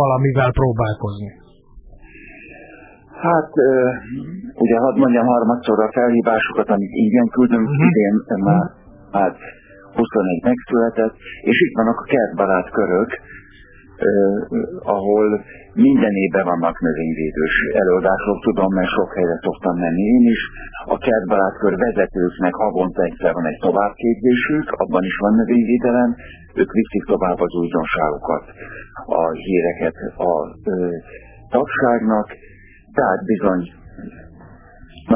valamivel 0.00 0.50
próbálkozni? 0.60 1.30
Hát, 3.26 3.50
ugye 4.54 4.76
hadd 4.78 4.96
mondjam 4.98 5.26
harmadszor 5.26 5.78
a 5.82 5.92
felhívásokat, 5.92 6.68
amit 6.68 6.92
ingyen 7.04 7.28
küldünk, 7.28 7.68
uh-huh. 7.68 7.86
idén 7.88 8.16
már 8.44 8.64
hát 9.12 9.36
21 9.94 10.42
megszületett, 10.42 11.14
és 11.40 11.60
itt 11.60 11.74
vannak 11.74 11.98
a 12.00 12.08
kertbarát 12.12 12.70
körök, 12.70 13.10
ahol 14.82 15.44
minden 15.74 16.14
évben 16.24 16.44
vannak 16.44 16.80
növényvédős 16.80 17.54
előadások, 17.82 18.38
tudom, 18.42 18.70
mert 18.74 18.94
sok 18.96 19.10
helyre 19.14 19.36
szoktam 19.42 19.76
menni 19.78 20.02
én 20.16 20.24
is. 20.34 20.42
A 20.94 20.96
kertbarátkör 20.98 21.76
vezetőknek 21.76 22.54
havonta 22.54 23.02
egyszer 23.02 23.32
van 23.32 23.46
egy 23.46 23.60
továbbképzésük, 23.66 24.66
abban 24.70 25.04
is 25.04 25.16
van 25.24 25.34
növényvédelem, 25.34 26.10
ők 26.54 26.70
viszik 26.72 27.04
tovább 27.04 27.40
az 27.40 27.54
újdonságokat, 27.62 28.44
a 29.20 29.30
híreket 29.30 29.96
a 30.16 30.32
ö, 30.64 30.88
tagságnak, 31.50 32.26
tehát 32.92 33.20
bizony 33.24 33.62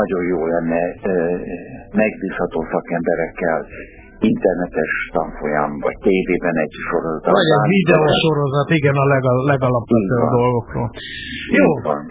nagyon 0.00 0.22
jó 0.32 0.46
lenne 0.46 0.82
ö, 1.02 1.12
megbízható 1.92 2.60
szakemberekkel 2.70 3.66
internetes 4.32 4.92
tanfolyam, 5.16 5.70
vagy 5.86 5.98
tévében 6.06 6.56
egy 6.64 6.74
sorozat. 6.88 7.34
Vagy 7.38 7.50
egy 7.56 7.68
videósorozat, 7.76 8.68
igen, 8.78 8.96
a 9.04 9.06
legal, 9.14 9.36
legalapvetőbb 9.52 10.26
dolgokról. 10.38 10.88
Jó, 11.60 11.68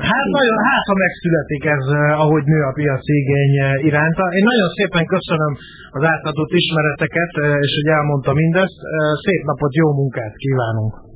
hát 0.09 0.27
nagyon, 0.37 0.57
hát 0.69 0.85
ha 0.89 0.95
megszületik 1.05 1.63
ez, 1.75 1.85
ahogy 2.23 2.45
nő 2.51 2.59
a 2.69 2.73
piac 2.79 3.03
igény 3.21 3.55
iránta. 3.89 4.23
Én 4.37 4.45
nagyon 4.51 4.69
szépen 4.77 5.05
köszönöm 5.15 5.53
az 5.97 6.03
átadott 6.13 6.53
ismereteket, 6.61 7.33
és 7.65 7.71
hogy 7.77 7.89
elmondta 7.97 8.31
mindezt. 8.41 8.79
Szép 9.25 9.41
napot, 9.49 9.73
jó 9.81 9.87
munkát 9.99 10.33
kívánunk! 10.43 11.12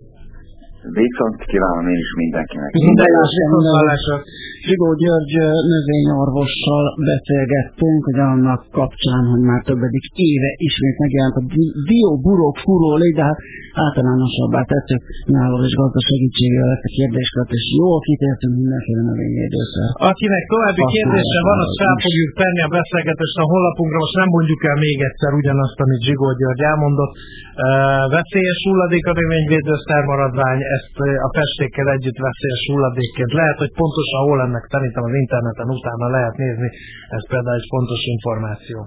Viszont 1.03 1.35
kívánom 1.51 1.85
én 1.93 1.99
is 2.05 2.11
mindenkinek. 2.23 2.69
Minden 2.89 3.09
jó, 3.15 3.23
Zsigó 4.67 4.89
György 5.03 5.35
növényorvossal 5.73 6.85
beszélgettünk, 7.11 7.99
hogy 8.09 8.19
annak 8.31 8.61
kapcsán, 8.79 9.23
hogy 9.31 9.43
már 9.49 9.61
többedik 9.69 10.05
éve 10.29 10.51
ismét 10.67 10.97
megjelent 11.03 11.37
a 11.41 11.43
bioburok 11.89 12.55
furólék, 12.65 13.13
de 13.19 13.23
hát 13.29 13.39
általánosabbá 13.85 14.61
tettük 14.73 15.01
náló 15.35 15.57
és 15.67 15.73
gazda 15.81 15.99
segítségével 16.11 16.71
ezt 16.75 16.87
a 16.89 16.95
kérdéskört, 16.97 17.51
és 17.59 17.65
jól 17.81 17.99
kitértünk 18.07 18.53
mindenféle 18.61 19.01
növényvédőszer. 19.09 19.87
Akinek 20.11 20.43
további 20.53 20.83
kérdése 20.95 21.39
van, 21.49 21.57
azt 21.63 21.77
fel 21.81 21.95
fogjuk 22.05 22.31
tenni 22.41 22.61
a 22.67 22.73
beszélgetést 22.79 23.37
a 23.43 23.45
honlapunkra, 23.51 23.97
most 24.03 24.17
nem 24.21 24.29
mondjuk 24.35 24.61
el 24.69 24.77
még 24.85 24.97
egyszer 25.09 25.31
ugyanazt, 25.41 25.77
amit 25.83 26.05
Zsigó 26.07 26.27
György 26.39 26.63
elmondott. 26.71 27.13
Uh, 27.65 28.03
veszélyes 28.15 28.59
hulladék 28.67 29.05
a 29.11 29.17
növényvédőszer 29.19 30.01
maradvány, 30.11 30.59
ezt 30.77 30.95
a 31.27 31.29
festékkel 31.37 31.87
együtt 31.95 32.19
veszélyes 32.27 32.63
hulladékként. 32.71 33.31
Lehet, 33.41 33.57
hogy 33.63 33.71
pontosan 33.81 34.21
hol 34.27 34.39
ennek 34.45 34.65
szerintem 34.73 35.03
az 35.09 35.15
interneten 35.23 35.67
utána 35.77 36.07
lehet 36.17 36.35
nézni, 36.43 36.69
ez 37.17 37.23
például 37.31 37.59
egy 37.59 37.69
fontos 37.73 38.01
információ. 38.15 38.77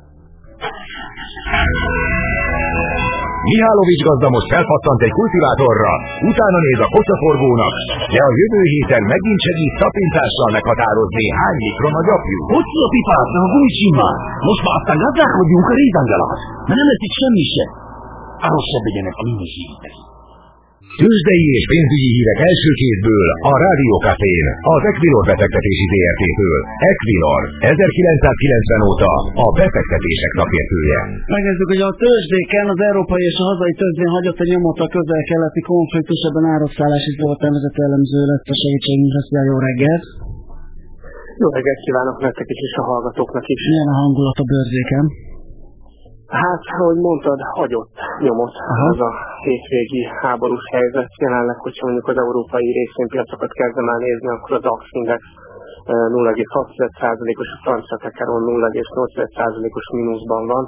Mihálovics 3.50 4.03
gazda 4.09 4.29
most 4.37 4.48
felpattant 4.55 5.00
egy 5.07 5.14
kultivátorra, 5.18 5.92
utána 6.31 6.59
néz 6.66 6.81
a 6.87 6.92
kocsaforgónak, 6.94 7.74
de 8.12 8.20
a 8.29 8.31
jövő 8.40 8.62
héten 8.72 9.03
megint 9.12 9.40
segít 9.46 9.74
tapintással 9.83 10.48
meghatározni, 10.57 11.24
hány 11.40 11.59
mikron 11.64 11.94
a 12.00 12.03
gyapjú. 12.09 12.38
Hogy 12.53 12.68
a 12.87 12.88
pipát, 12.94 13.31
a 13.44 13.50
gumicsimmal? 13.53 14.14
Most 14.48 14.62
már 14.64 14.74
aztán 14.79 14.98
gazdálkodjunk 15.05 15.66
a 15.72 15.74
rézangalasz, 15.81 16.42
mert 16.66 16.79
nem 16.81 16.88
lesz 16.90 17.05
itt 17.07 17.16
semmi 17.20 17.44
se. 17.55 17.64
Arról 18.44 18.64
se 18.70 18.79
legyenek 18.87 19.16
a 19.20 19.22
minőségek. 19.29 19.94
Tőzsdei 20.98 21.44
és 21.59 21.64
pénzügyi 21.72 22.09
hírek 22.16 22.40
első 22.50 22.70
kézből 22.81 23.29
a 23.50 23.53
Rádió 23.64 23.94
Cafén, 24.07 24.46
az 24.74 24.83
Equilor 24.90 25.24
befektetési 25.31 25.85
ZRT-től. 25.92 26.59
Equilor, 26.92 27.40
1990 27.72 28.88
óta 28.90 29.12
a 29.44 29.48
befektetések 29.61 30.33
szakértője. 30.38 31.00
Megnézzük, 31.35 31.68
hogy 31.74 31.85
a 31.88 31.96
tőzsdéken 32.03 32.66
az 32.74 32.81
európai 32.90 33.24
és 33.31 33.37
a 33.42 33.44
hazai 33.50 33.74
tőzsdén 33.81 34.14
hagyott 34.16 34.42
a 34.44 34.46
nyomot 34.53 34.79
a 34.85 34.92
közel-keleti 34.94 35.62
konfliktus, 35.72 36.20
ebben 36.29 36.46
ároszállási 36.55 37.11
volt 37.24 37.40
vezető 37.57 37.81
elemző 37.88 38.20
lett 38.31 38.46
a 38.55 38.57
segítségünkre. 38.62 39.20
Szia, 39.26 39.42
jó 39.50 39.57
reggelt! 39.68 40.05
Jó 41.42 41.48
reggelt 41.57 41.81
kívánok 41.87 42.16
nektek 42.26 42.48
is, 42.55 42.61
és 42.68 42.74
a 42.83 42.85
hallgatóknak 42.90 43.46
is. 43.55 43.61
Milyen 43.70 43.90
a 43.92 43.96
hangulat 44.00 44.38
a 44.42 44.46
bőrzéken? 44.50 45.05
Hát, 46.31 46.62
ahogy 46.79 47.01
mondtad, 47.09 47.38
hagyott 47.59 47.95
nyomot 48.27 48.55
Aha. 48.73 48.87
az 48.90 49.01
a 49.09 49.12
hétvégi 49.47 50.03
háborús 50.23 50.66
helyzet. 50.77 51.11
Jelenleg, 51.25 51.59
hogyha 51.66 51.87
mondjuk 51.87 52.09
az 52.12 52.19
európai 52.25 52.66
részvénypiacokat 52.79 53.53
kezdem 53.61 53.88
el 53.93 54.01
nézni, 54.07 54.29
akkor 54.29 54.53
az 54.57 54.62
DAX 54.62 54.83
Index 54.99 55.23
0,6%-os, 55.87 57.51
a 57.57 57.61
francia 57.64 57.97
tekeron 58.05 58.43
0,8%-os 58.45 59.87
mínuszban 59.99 60.43
van. 60.53 60.64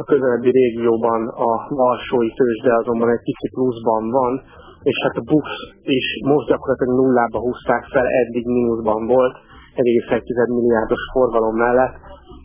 A 0.00 0.02
közelebbi 0.10 0.50
régióban 0.60 1.20
a 1.48 1.50
Varsói 1.80 2.30
tőzsde 2.38 2.72
azonban 2.80 3.10
egy 3.16 3.24
kicsit 3.28 3.52
pluszban 3.56 4.02
van, 4.18 4.32
és 4.90 4.96
hát 5.04 5.16
a 5.22 5.26
BUX 5.30 5.48
is 5.98 6.06
most 6.32 6.48
gyakorlatilag 6.50 6.94
nullába 7.00 7.38
húzták 7.46 7.84
fel, 7.94 8.06
eddig 8.22 8.44
mínuszban 8.46 9.06
volt, 9.06 9.34
1,1 9.74 10.54
milliárdos 10.58 11.02
forgalom 11.12 11.56
mellett 11.56 11.94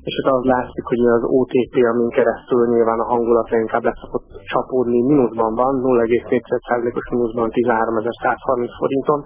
és 0.08 0.16
ott 0.20 0.32
az 0.38 0.44
látszik, 0.54 0.86
hogy 0.92 1.04
az 1.18 1.24
OTP, 1.40 1.76
amin 1.92 2.10
keresztül 2.18 2.62
nyilván 2.74 3.00
a 3.00 3.10
hangulatra 3.14 3.58
inkább 3.58 3.84
leszokott 3.84 4.28
csapódni, 4.52 5.02
mínuszban 5.02 5.56
van, 5.56 5.74
0,4%-os 5.82 7.08
mínuszban 7.12 7.50
13.130 7.52 8.72
forinton, 8.78 9.20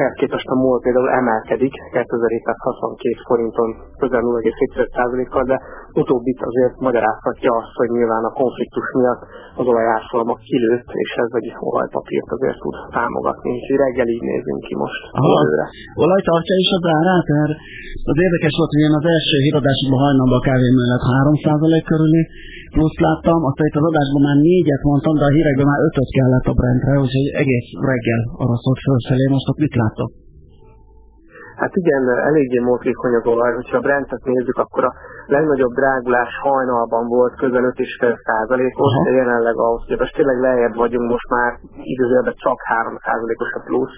ehhez 0.00 0.14
képest 0.22 0.48
a 0.54 0.56
MOL 0.62 0.78
például 0.86 1.10
emelkedik 1.20 1.74
2762 1.92 3.28
forinton 3.28 3.70
közel 4.02 4.22
0,7%-kal, 4.22 5.44
de 5.50 5.56
utóbbit 6.00 6.40
azért 6.50 6.74
magyarázhatja 6.86 7.50
azt, 7.60 7.74
hogy 7.80 7.90
nyilván 7.96 8.24
a 8.30 8.36
konfliktus 8.40 8.86
miatt 8.98 9.22
az 9.60 9.66
olajárfolama 9.72 10.34
kilőtt, 10.48 10.88
és 11.04 11.10
ez 11.24 11.30
egy 11.40 11.48
olajpapírt 11.70 12.30
azért 12.36 12.58
tud 12.64 12.76
támogatni. 12.96 13.50
Úgyhogy 13.58 13.78
reggel 13.84 14.08
így 14.14 14.24
nézünk 14.32 14.60
ki 14.68 14.74
most. 14.84 15.02
Olaj 16.04 16.22
tartja 16.30 16.56
is 16.64 16.70
az 16.78 16.84
árát, 16.98 17.26
mert 17.36 17.54
az 18.10 18.18
érdekes 18.26 18.54
volt, 18.58 18.72
hogy 18.74 18.84
én 18.88 18.98
az 19.00 19.06
első 19.16 19.36
híradásban 19.44 19.98
hajnalban 20.04 20.38
a 20.40 20.44
kávé 20.48 20.70
mellett 20.78 21.04
3% 21.82 21.90
körüli 21.90 22.22
plusz 22.74 22.98
láttam, 23.06 23.40
aztán 23.48 23.68
itt 23.68 23.80
az 23.80 23.88
adásban 23.90 24.22
már 24.28 24.38
négyet 24.48 24.82
mondtam, 24.90 25.14
de 25.20 25.26
a 25.28 25.34
hírekben 25.36 25.68
már 25.72 25.80
ötöt 25.88 26.10
kellett 26.18 26.46
a 26.52 26.54
Brentre, 26.60 26.92
úgyhogy 27.04 27.28
egész 27.42 27.68
reggel 27.90 28.22
arra 28.42 28.56
szólt 28.62 28.80
fölfelé, 28.86 29.24
most 29.34 29.48
ott 29.50 29.62
mit 29.64 29.76
látok? 29.82 30.10
Hát 31.60 31.74
igen, 31.82 32.02
eléggé 32.30 32.58
módlékony 32.70 33.14
az 33.20 33.26
olaj. 33.32 33.52
Hogyha 33.58 33.76
a 33.76 33.84
Brentet 33.86 34.24
nézzük, 34.24 34.58
akkor 34.64 34.84
a 34.84 34.92
legnagyobb 35.26 35.74
drágulás 35.80 36.32
hajnalban 36.46 37.04
volt 37.16 37.34
közel 37.42 37.64
5,5 37.76 38.16
százalékos, 38.28 38.92
de 39.04 39.10
jelenleg 39.20 39.56
ahhoz 39.56 39.82
képest 39.88 40.14
tényleg 40.14 40.38
lejjebb 40.46 40.76
vagyunk 40.82 41.10
most 41.10 41.28
már 41.36 41.50
időzőben 41.94 42.34
csak 42.44 42.58
3 42.62 42.96
százalékos 43.06 43.50
a 43.58 43.60
plusz. 43.66 43.96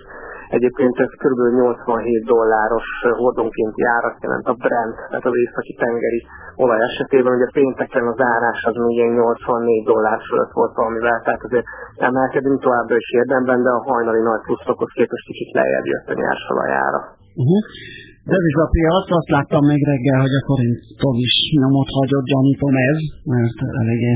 Egyébként 0.56 0.96
ez 1.04 1.12
kb. 1.22 1.40
87 1.60 2.24
dolláros 2.34 2.88
hordonkénti 3.22 3.82
árat 3.96 4.16
jelent 4.24 4.46
a 4.52 4.54
Brent, 4.62 4.96
tehát 5.10 5.28
az 5.30 5.36
északi 5.44 5.74
tengeri 5.82 6.20
olaj 6.62 6.80
esetében. 6.88 7.36
Ugye 7.36 7.48
pénteken 7.58 8.06
az 8.12 8.20
árás 8.32 8.60
az 8.70 8.76
még 8.86 8.98
84 8.98 9.84
dollár 9.90 10.20
fölött 10.28 10.54
volt 10.58 10.74
valamivel, 10.80 11.18
tehát 11.24 11.42
azért 11.48 11.68
emelkedünk 12.08 12.58
továbbra 12.66 12.96
is 13.04 13.08
érdemben, 13.20 13.58
de 13.66 13.70
a 13.78 13.84
hajnali 13.88 14.22
nagy 14.30 14.42
pluszokhoz 14.46 14.92
képest 14.98 15.26
kicsit 15.30 15.50
lejjebb 15.58 15.86
jött 15.92 16.08
a 16.12 16.20
nyersolajára. 16.22 17.00
Uh-huh. 17.40 17.62
Devizapiac, 18.32 19.06
azt 19.18 19.30
láttam 19.36 19.64
még 19.72 19.82
reggel, 19.92 20.20
hogy 20.24 20.34
a 20.40 20.42
forinton 20.48 21.16
is 21.28 21.36
nyomot 21.60 21.90
hagyott, 21.98 22.26
gyanítom 22.32 22.74
ez, 22.90 23.00
mert 23.34 23.58
eléggé 23.80 24.14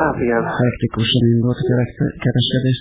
hát 0.00 0.16
igen. 0.24 0.42
hektikusan 0.62 1.24
indult 1.32 1.58
a 1.62 1.64
kereskedés. 2.24 2.78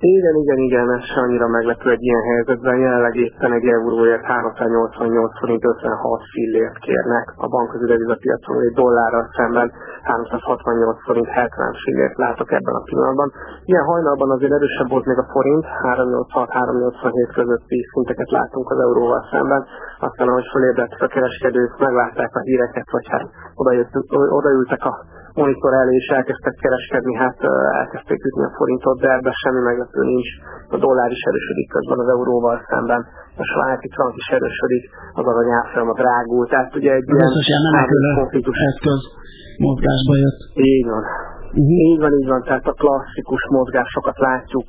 Igen, 0.00 0.34
igen, 0.42 0.58
igen, 0.58 0.86
ez 0.96 1.04
se 1.12 1.20
annyira 1.20 1.46
meglepő 1.48 1.90
egy 1.90 2.02
ilyen 2.02 2.22
helyzetben. 2.22 2.76
Jelenleg 2.78 3.14
éppen 3.14 3.52
egy 3.52 3.66
euróért 3.66 4.24
388 4.24 5.38
forint 5.38 5.64
56 5.64 6.22
fillért 6.32 6.78
kérnek 6.78 7.26
a 7.36 7.48
bankközi 7.48 7.86
devizapiacon, 7.86 8.60
egy 8.60 8.74
dollárral 8.74 9.26
szemben 9.36 9.72
368 10.02 11.04
forint 11.04 11.28
70 11.28 11.74
fillért 11.84 12.16
látok 12.16 12.52
ebben 12.52 12.74
a 12.74 12.82
pillanatban. 12.88 13.32
Ilyen 13.64 13.84
hajnalban 13.84 14.30
azért 14.30 14.52
erősebb 14.52 14.90
volt 14.90 15.04
még 15.04 15.18
a 15.18 15.30
forint, 15.32 15.64
386-387 15.82 17.30
közötti 17.34 17.78
szinteket 17.92 18.30
látunk 18.30 18.70
az 18.70 18.80
euróval 18.80 19.22
szemben. 19.30 19.64
Aztán, 19.98 20.28
ahogy 20.28 20.48
felébredtek 20.52 21.02
a 21.02 21.12
kereskedők, 21.14 21.78
meglátták 21.78 22.32
a 22.34 22.40
híreket, 22.40 22.90
vagy 22.90 23.06
hát 23.08 23.26
odaültek 24.38 24.84
a 24.84 24.92
monitor 25.40 25.72
elé 25.82 25.94
is 26.02 26.08
elkezdtek 26.18 26.56
kereskedni, 26.64 27.14
hát 27.24 27.38
elkezdték 27.82 28.20
ütni 28.28 28.44
a 28.48 28.52
forintot, 28.58 28.98
de 29.04 29.08
ebben 29.16 29.34
semmi 29.42 29.62
meglepő 29.70 30.00
nincs. 30.12 30.30
A 30.74 30.76
dollár 30.84 31.10
is 31.16 31.22
erősödik 31.30 31.68
közben 31.74 31.98
az 32.04 32.08
euróval 32.14 32.56
szemben, 32.70 33.00
a 33.42 33.44
svájci 33.50 33.88
frank 33.94 34.14
is 34.22 34.28
erősödik, 34.38 34.84
az 35.18 35.26
aranyárfolyama 35.32 35.94
drágul, 36.00 36.44
tehát 36.52 36.72
ugye 36.78 36.92
egy 36.98 37.08
ilyen 37.08 38.14
konfliktus 38.20 38.58
eszköz 38.70 39.00
mozgásba 39.66 40.14
jött. 40.24 40.40
Így 40.72 40.86
van. 40.92 41.04
Uh-huh. 41.04 41.36
Így 41.88 42.00
van, 42.02 42.12
így 42.20 42.28
van, 42.28 42.42
tehát 42.42 42.66
a 42.66 42.78
klasszikus 42.82 43.42
mozgásokat 43.50 44.18
látjuk, 44.18 44.68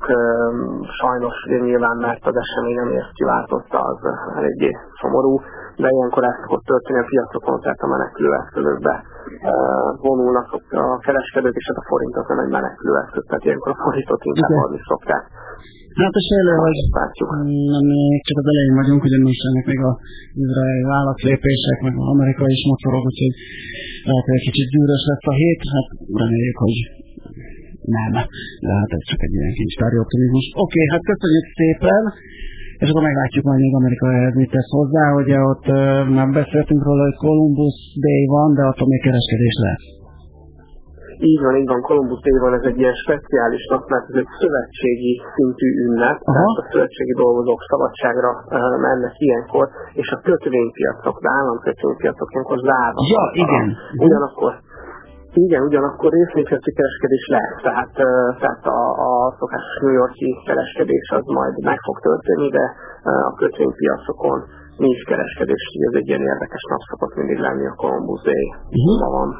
sajnos 1.00 1.36
nyilván, 1.66 1.96
mert 1.96 2.26
az 2.26 2.36
esemény, 2.44 2.78
ami 2.78 2.94
ezt 2.96 3.12
kiváltotta, 3.18 3.78
az 3.78 4.00
eléggé 4.38 4.70
szomorú, 5.00 5.34
de 5.82 5.88
ilyenkor 5.96 6.22
ezt 6.30 6.40
szokott 6.42 6.64
történni 6.70 7.00
a 7.02 7.08
piacokon, 7.10 7.56
tehát 7.64 7.80
a 7.86 7.92
menekülő 7.94 8.30
eszközökbe 8.40 8.94
vonulnak 10.06 10.48
a 10.84 10.98
kereskedők, 11.06 11.56
és 11.60 11.66
hát 11.68 11.80
a 11.82 11.86
forint 11.90 12.16
az 12.20 12.26
nem 12.30 12.42
egy 12.44 12.52
menekülő 12.58 12.94
eszköz, 13.02 13.24
tehát 13.28 13.44
ilyenkor 13.46 13.70
a 13.74 13.80
forintot 13.84 14.22
inkább 14.30 14.54
adni 14.64 14.80
szokták. 14.90 15.24
Hát 16.02 16.14
a 16.20 16.22
sejlő, 16.28 16.54
hogy 16.66 16.78
nem, 17.74 17.86
csak 18.26 18.36
az 18.42 18.46
elején 18.52 18.76
vagyunk, 18.80 19.00
ugye 19.06 19.18
most 19.28 19.42
ennek 19.48 19.66
még 19.72 19.80
a 19.90 19.92
izraeli 20.44 20.84
válaszlépések, 20.96 21.78
meg 21.86 21.94
az 22.02 22.08
Amerika 22.14 22.44
is 22.56 22.62
mocorog, 22.70 23.02
úgyhogy 23.10 23.34
lehet, 24.08 24.26
hogy 24.26 24.38
egy 24.38 24.46
kicsit 24.48 24.68
gyűrös 24.72 25.02
lesz 25.10 25.26
a 25.32 25.34
hét, 25.40 25.60
hát 25.74 25.88
reméljük, 26.20 26.58
hogy 26.64 26.76
nem, 27.96 28.12
de 28.64 28.70
hát 28.80 28.90
ez 28.96 29.04
csak 29.10 29.20
egy 29.26 29.34
ilyen 29.36 29.54
kincstári 29.58 29.96
optimizmus. 30.04 30.46
Oké, 30.50 30.60
okay, 30.64 30.84
hát 30.92 31.04
köszönjük 31.10 31.46
szépen, 31.60 32.02
és 32.82 32.88
akkor 32.88 33.04
meglátjuk 33.10 33.44
majd 33.48 33.60
még 33.64 33.74
Amerika 33.80 34.06
ehhez 34.16 34.34
mit 34.34 34.50
tesz 34.50 34.70
hozzá, 34.78 35.04
ugye 35.22 35.38
ott 35.52 35.66
már 36.16 36.28
beszéltünk 36.40 36.82
róla, 36.88 37.02
hogy 37.08 37.18
Columbus 37.26 37.76
Day 38.06 38.24
van, 38.36 38.48
de 38.54 38.62
attól 38.70 38.86
még 38.92 39.02
kereskedés 39.02 39.56
lesz. 39.66 39.86
Így 41.30 41.42
van, 41.44 41.54
így 41.60 41.70
van, 41.72 41.80
Columbus 41.90 42.20
Day 42.26 42.38
van, 42.44 42.54
ez 42.58 42.66
egy 42.70 42.78
ilyen 42.82 42.96
speciális 43.04 43.64
nap, 43.72 43.82
mert 43.92 44.06
ez 44.10 44.16
egy 44.22 44.30
szövetségi 44.40 45.12
szintű 45.34 45.68
ünnep, 45.86 46.18
Aha. 46.20 46.32
tehát 46.32 46.60
a 46.62 46.64
szövetségi 46.72 47.14
dolgozók 47.24 47.60
szabadságra 47.70 48.30
mennek 48.86 49.14
ilyenkor, 49.26 49.66
és 50.00 50.08
a 50.16 50.18
kötvénypiacok, 50.28 51.16
de 51.24 51.28
államkötvénypiacok 51.38 52.28
ilyenkor 52.32 52.58
zárva. 52.68 53.00
Ja, 53.14 53.24
igen. 53.44 53.66
Ugyanakkor 54.06 54.52
igen, 55.32 55.62
ugyanakkor 55.62 56.12
részvénypiaci 56.12 56.72
kereskedés 56.72 57.26
lesz, 57.28 57.56
tehát, 57.62 57.92
tehát 58.40 58.64
a, 58.66 58.80
a 59.08 59.34
szokásos 59.38 59.76
New 59.82 59.92
Yorki 59.92 60.36
kereskedés 60.46 61.10
az 61.10 61.24
majd 61.26 61.54
meg 61.62 61.78
fog 61.86 62.00
történni, 62.00 62.48
de 62.50 62.64
a 63.02 63.34
kötvénypiacokon 63.34 64.38
nincs 64.84 65.02
kereskedés, 65.10 65.62
így 65.74 65.84
ez 65.90 65.94
egy 66.00 66.08
ilyen 66.10 66.24
érdekes 66.32 66.62
nap 66.72 66.82
szokott 66.90 67.14
mindig 67.20 67.38
lenni 67.46 67.64
a 67.72 67.74
Columbus 67.82 68.20
Day. 68.28 68.44
Uh-huh. 68.74 68.98
Ma 69.02 69.08
van. 69.16 69.30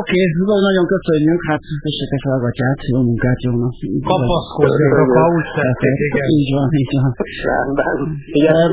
Oké, 0.00 0.20
okay, 0.44 0.66
nagyon 0.68 0.86
köszönjük, 0.94 1.40
hát 1.50 1.62
tessétek 1.86 2.22
hallgatját, 2.28 2.78
jó 2.92 2.98
munkát, 3.08 3.38
jó 3.46 3.52
nap. 3.62 3.74
Kapaszkodjatok, 4.12 5.10
ha 5.18 5.26
úgy 5.36 5.48
tették, 5.58 5.98
igen. 6.08 6.26
Így 6.38 6.50
van, 6.56 6.68
így 6.82 6.92
van. 7.02 7.12
Rendben. 7.48 7.96
Igen, 8.40 8.68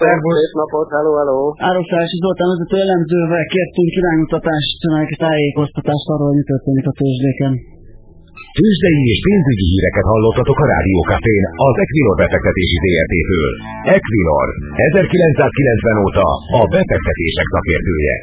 szép 0.00 0.52
napot, 0.60 0.88
hello, 0.96 1.12
hello. 1.20 1.38
Ároszási 1.70 2.16
Zoltán 2.22 2.48
vezető 2.52 2.76
elemzővel 2.86 3.44
kértünk 3.54 3.90
iránymutatást, 3.98 4.78
meg 4.96 5.08
tájékoztatást 5.24 6.06
arról, 6.12 6.28
hogy 6.30 6.38
mi 6.40 6.44
történik 6.52 6.86
a 6.92 6.94
tőzsdéken. 6.98 7.54
Tőzsdei 8.58 9.00
és 9.14 9.20
pénzügyi 9.28 9.66
híreket 9.72 10.06
hallottatok 10.12 10.58
a 10.64 10.66
Rádiókafén 10.74 11.44
az 11.68 11.74
Equilor 11.84 12.16
befektetési 12.22 12.76
ZRT-től. 12.82 13.50
Equilor, 13.98 14.46
1990 14.88 16.04
óta 16.06 16.26
a 16.58 16.62
befektetések 16.76 17.46
szakértője. 17.54 18.14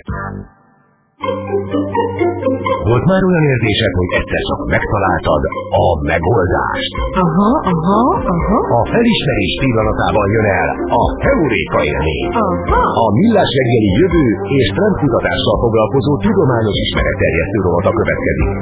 Volt 2.89 3.05
már 3.11 3.21
olyan 3.29 3.45
érzésed, 3.53 3.93
hogy 3.99 4.11
egyszer 4.19 4.41
csak 4.49 4.61
megtaláltad 4.75 5.41
a 5.83 5.85
megoldást? 6.11 6.91
Aha, 7.25 7.51
aha, 7.73 8.01
aha. 8.35 8.57
A 8.79 8.81
felismerés 8.93 9.53
pillanatában 9.63 10.27
jön 10.35 10.47
el 10.61 10.69
a 11.01 11.03
Heuréka 11.23 11.79
élmény. 11.91 12.25
Aha. 12.43 12.79
A 13.03 13.05
millás 13.19 13.49
reggeli 13.59 13.89
jövő 13.99 14.27
és 14.59 14.67
trendkutatással 14.75 15.57
foglalkozó 15.63 16.11
tudományos 16.25 16.77
ismeretterjesztő 16.85 17.57
rovata 17.65 17.91
következik. 17.99 18.53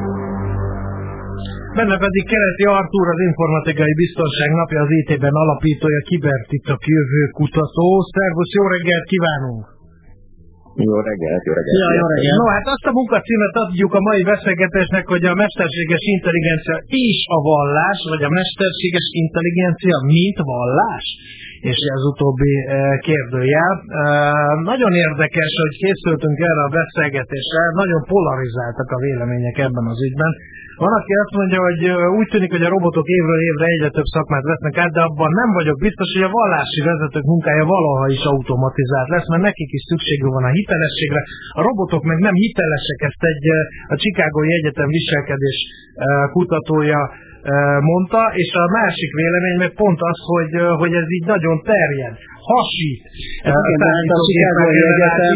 Benne 1.77 1.97
pedig 2.05 2.23
Kereti 2.31 2.65
Artúr, 2.79 3.05
az 3.13 3.21
Informatikai 3.29 3.93
Biztonság 4.03 4.49
napja 4.59 4.79
az 4.85 4.91
IT-ben 4.99 5.35
alapítója, 5.43 6.01
kibertitok 6.09 6.81
jövő 6.95 7.23
kutató. 7.37 7.87
Szervusz, 8.15 8.53
jó 8.59 8.63
reggelt 8.75 9.05
kívánunk! 9.13 9.63
Jó 10.87 10.95
reggelt, 11.09 11.43
jó 11.47 11.53
reggelt. 11.57 11.77
Ja, 11.81 11.89
jó 11.99 12.05
reggelt. 12.13 12.39
No, 12.41 12.47
hát 12.55 12.67
azt 12.75 12.85
a 12.89 12.93
munkacímet 12.99 13.55
adjuk 13.63 13.93
a 13.99 14.01
mai 14.09 14.21
beszélgetésnek, 14.33 15.05
hogy 15.13 15.23
a 15.31 15.39
mesterséges 15.43 16.03
intelligencia 16.15 16.75
és 17.07 17.19
a 17.37 17.39
vallás, 17.49 17.99
vagy 18.13 18.23
a 18.29 18.31
mesterséges 18.39 19.07
intelligencia 19.23 19.97
mint 20.13 20.39
vallás? 20.51 21.05
és 21.71 21.79
ez 21.95 22.01
utóbbi 22.11 22.53
kérdőjel. 23.07 23.73
Nagyon 24.71 24.93
érdekes, 25.07 25.51
hogy 25.63 25.75
készültünk 25.83 26.37
erre 26.49 26.63
a 26.67 26.75
beszélgetésre, 26.81 27.61
nagyon 27.81 28.01
polarizáltak 28.13 28.89
a 28.95 29.01
vélemények 29.07 29.57
ebben 29.67 29.85
az 29.93 29.99
ügyben. 30.07 30.33
Van, 30.83 30.93
aki 30.99 31.13
azt 31.23 31.37
mondja, 31.39 31.59
hogy 31.67 31.81
úgy 32.19 32.29
tűnik, 32.33 32.51
hogy 32.55 32.65
a 32.67 32.73
robotok 32.75 33.07
évről 33.17 33.41
évre 33.49 33.65
egyre 33.73 33.89
több 33.97 34.09
szakmát 34.15 34.45
vesznek 34.51 34.75
át, 34.83 34.93
de 34.97 35.01
abban 35.07 35.31
nem 35.41 35.49
vagyok 35.59 35.77
biztos, 35.87 36.07
hogy 36.15 36.25
a 36.27 36.35
vallási 36.39 36.79
vezetők 36.89 37.25
munkája 37.33 37.65
valaha 37.75 38.05
is 38.17 38.23
automatizált 38.33 39.09
lesz, 39.13 39.29
mert 39.31 39.47
nekik 39.49 39.71
is 39.77 39.83
szükségük 39.91 40.33
van 40.37 40.47
a 40.49 40.55
hitelességre. 40.57 41.21
A 41.59 41.61
robotok 41.67 42.03
meg 42.11 42.17
nem 42.27 42.35
hitelesek, 42.43 42.99
ezt 43.09 43.23
egy 43.31 43.45
a 43.93 43.95
Chicagói 44.01 44.51
Egyetem 44.57 44.89
viselkedés 44.97 45.57
kutatója 46.35 47.01
mondta, 47.91 48.21
és 48.41 48.49
a 48.63 48.65
másik 48.79 49.11
vélemény 49.21 49.57
meg 49.63 49.71
pont 49.81 49.99
az, 50.11 50.17
hogy, 50.31 50.53
hogy 50.81 50.93
ez 51.01 51.07
így 51.17 51.25
nagyon 51.33 51.55
terjed, 51.73 52.15
hasít. 52.49 53.01
Igen, 53.73 54.05
a 54.15 54.19
Chicagói 54.25 54.79
Egyetem 54.91 55.35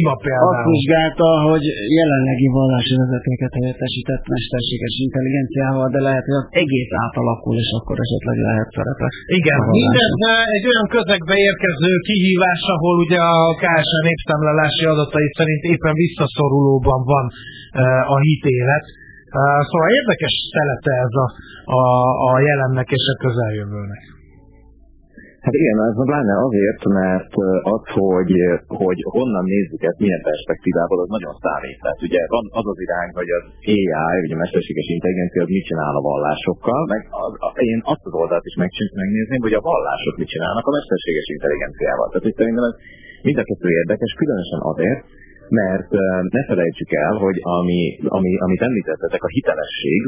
ima 0.00 0.14
például. 0.24 0.50
azt 0.50 0.64
vizsgálta, 0.72 1.26
hogy 1.50 1.64
jelenlegi 1.98 2.48
vallási 2.58 2.94
vezetőket 3.02 3.52
helyettesített 3.58 4.24
mesterséges 4.34 4.94
intelligenciával, 5.06 5.86
de 5.94 6.00
lehet, 6.08 6.24
hogy 6.28 6.38
az 6.42 6.48
egész 6.62 6.92
átalakul, 7.04 7.54
és 7.64 7.70
akkor 7.78 7.96
esetleg 8.04 8.36
lehet 8.48 8.68
szerepe. 8.76 9.06
Igen, 9.38 9.58
mindez 9.76 10.12
egy 10.58 10.66
olyan 10.70 10.88
közegbe 10.96 11.34
érkező 11.50 11.90
kihívás, 12.08 12.62
ahol 12.74 12.96
ugye 13.04 13.20
a 13.34 13.38
KSA 13.62 14.00
népszámlálási 14.08 14.84
adatai 14.94 15.28
szerint 15.38 15.62
éppen 15.72 15.94
visszaszorulóban 16.04 17.00
van 17.12 17.24
a 18.14 18.16
hitélet. 18.26 18.84
Szóval 19.68 19.90
érdekes 20.00 20.34
szelete 20.54 20.92
ez 21.06 21.14
a, 21.24 21.26
a, 21.78 21.82
a 22.28 22.32
jelennek 22.48 22.88
és 22.98 23.04
a 23.12 23.20
közeljövőnek. 23.24 24.02
Hát 25.44 25.54
igen, 25.60 25.76
ez 25.90 25.98
pláne 26.10 26.34
azért, 26.48 26.82
mert 27.00 27.32
az, 27.74 27.82
hogy, 27.98 28.32
hogy 28.82 29.00
honnan 29.16 29.44
nézzük 29.54 29.82
ezt, 29.88 30.02
milyen 30.04 30.26
perspektívából, 30.30 30.98
az 31.04 31.10
nagyon 31.16 31.34
számít. 31.44 31.78
Tehát 31.84 32.00
ugye 32.08 32.20
van 32.34 32.44
az 32.60 32.66
az 32.72 32.78
irány, 32.86 33.10
hogy 33.20 33.30
az 33.38 33.44
AI, 33.74 34.18
vagy 34.22 34.34
a 34.36 34.42
mesterséges 34.44 34.88
intelligencia, 34.96 35.42
az 35.44 35.52
mit 35.56 35.68
csinál 35.70 35.94
a 36.00 36.06
vallásokkal, 36.10 36.82
meg 36.92 37.02
az, 37.24 37.32
én 37.72 37.80
azt 37.92 38.04
az 38.08 38.14
oldalt 38.20 38.46
is 38.50 38.56
meg, 38.62 38.70
megnézném, 39.02 39.42
hogy 39.46 39.56
a 39.58 39.66
vallások 39.70 40.14
mit 40.20 40.32
csinálnak 40.34 40.66
a 40.68 40.74
mesterséges 40.78 41.26
intelligenciával. 41.36 42.06
Tehát 42.08 42.26
hogy 42.26 42.38
szerintem 42.40 42.66
ez 42.70 42.76
mind 43.26 43.38
a 43.42 43.44
kettő 43.48 43.68
érdekes, 43.80 44.12
különösen 44.20 44.60
azért, 44.72 45.00
mert 45.60 45.90
ne 46.36 46.42
felejtsük 46.50 46.90
el, 47.06 47.14
hogy 47.24 47.36
ami, 47.58 47.82
ami, 48.18 48.30
amit 48.46 48.66
említettetek, 48.68 49.22
a 49.22 49.32
hitelesség, 49.36 50.00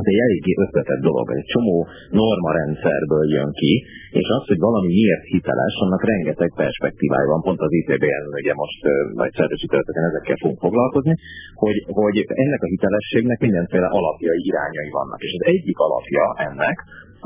az 0.00 0.06
egy 0.10 0.20
eléggé 0.26 0.52
összetett 0.64 1.02
dolog, 1.08 1.26
egy 1.38 1.50
csomó 1.54 1.76
normarendszerből 2.22 3.24
jön 3.36 3.50
ki, 3.60 3.72
és 4.20 4.26
az, 4.36 4.42
hogy 4.50 4.60
valami 4.68 4.90
miért 4.98 5.24
hiteles, 5.34 5.74
annak 5.84 6.02
rengeteg 6.12 6.50
perspektívája 6.62 7.28
van, 7.32 7.42
pont 7.46 7.60
az 7.66 7.72
ITBN 7.80 8.24
ugye 8.40 8.54
most 8.62 8.80
vagy 9.20 9.32
szervező 9.38 9.66
történetben 9.74 10.10
ezekkel 10.10 10.38
fogunk 10.42 10.60
foglalkozni, 10.66 11.14
hogy, 11.62 11.76
hogy 12.00 12.16
ennek 12.44 12.62
a 12.66 12.70
hitelességnek 12.74 13.38
mindenféle 13.46 13.88
alapjai, 13.98 14.40
irányai 14.50 14.90
vannak. 14.98 15.20
És 15.26 15.32
az 15.38 15.44
egyik 15.54 15.78
alapja 15.86 16.24
ennek, 16.48 16.76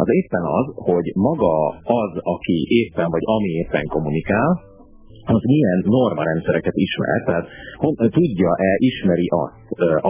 az 0.03 0.09
éppen 0.21 0.45
az, 0.59 0.67
hogy 0.91 1.07
maga 1.29 1.55
az, 2.01 2.13
aki 2.35 2.57
éppen 2.81 3.09
vagy 3.15 3.25
ami 3.37 3.51
éppen 3.63 3.87
kommunikál, 3.95 4.51
az 5.37 5.43
milyen 5.53 5.79
normarendszereket 5.99 6.77
ismer, 6.87 7.19
tehát 7.27 7.47
tudja-e, 8.19 8.71
ismeri 8.91 9.29
azt, 9.45 9.59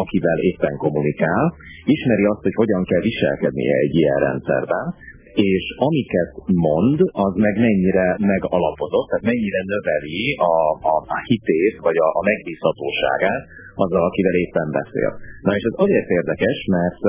akivel 0.03 0.39
éppen 0.51 0.75
kommunikál, 0.85 1.45
ismeri 1.85 2.25
azt, 2.33 2.43
hogy 2.47 2.57
hogyan 2.63 2.83
kell 2.91 3.03
viselkednie 3.11 3.75
egy 3.85 3.95
ilyen 4.01 4.19
rendszerben, 4.27 4.87
és 5.35 5.65
amiket 5.89 6.33
mond, 6.69 6.99
az 7.27 7.33
meg 7.47 7.55
mennyire 7.67 8.07
megalapozott, 8.33 9.09
tehát 9.09 9.31
mennyire 9.33 9.61
növeli 9.75 10.23
a, 10.53 10.55
a, 10.93 10.95
a 11.17 11.19
hitét, 11.29 11.77
vagy 11.87 11.99
a, 12.07 12.09
a 12.21 12.23
megbízhatóságát 12.31 13.43
azzal, 13.85 14.03
akivel 14.09 14.37
éppen 14.45 14.69
beszél. 14.81 15.11
Na 15.47 15.51
és 15.59 15.65
ez 15.71 15.77
azért 15.85 16.09
érdekes, 16.19 16.59
mert 16.77 17.03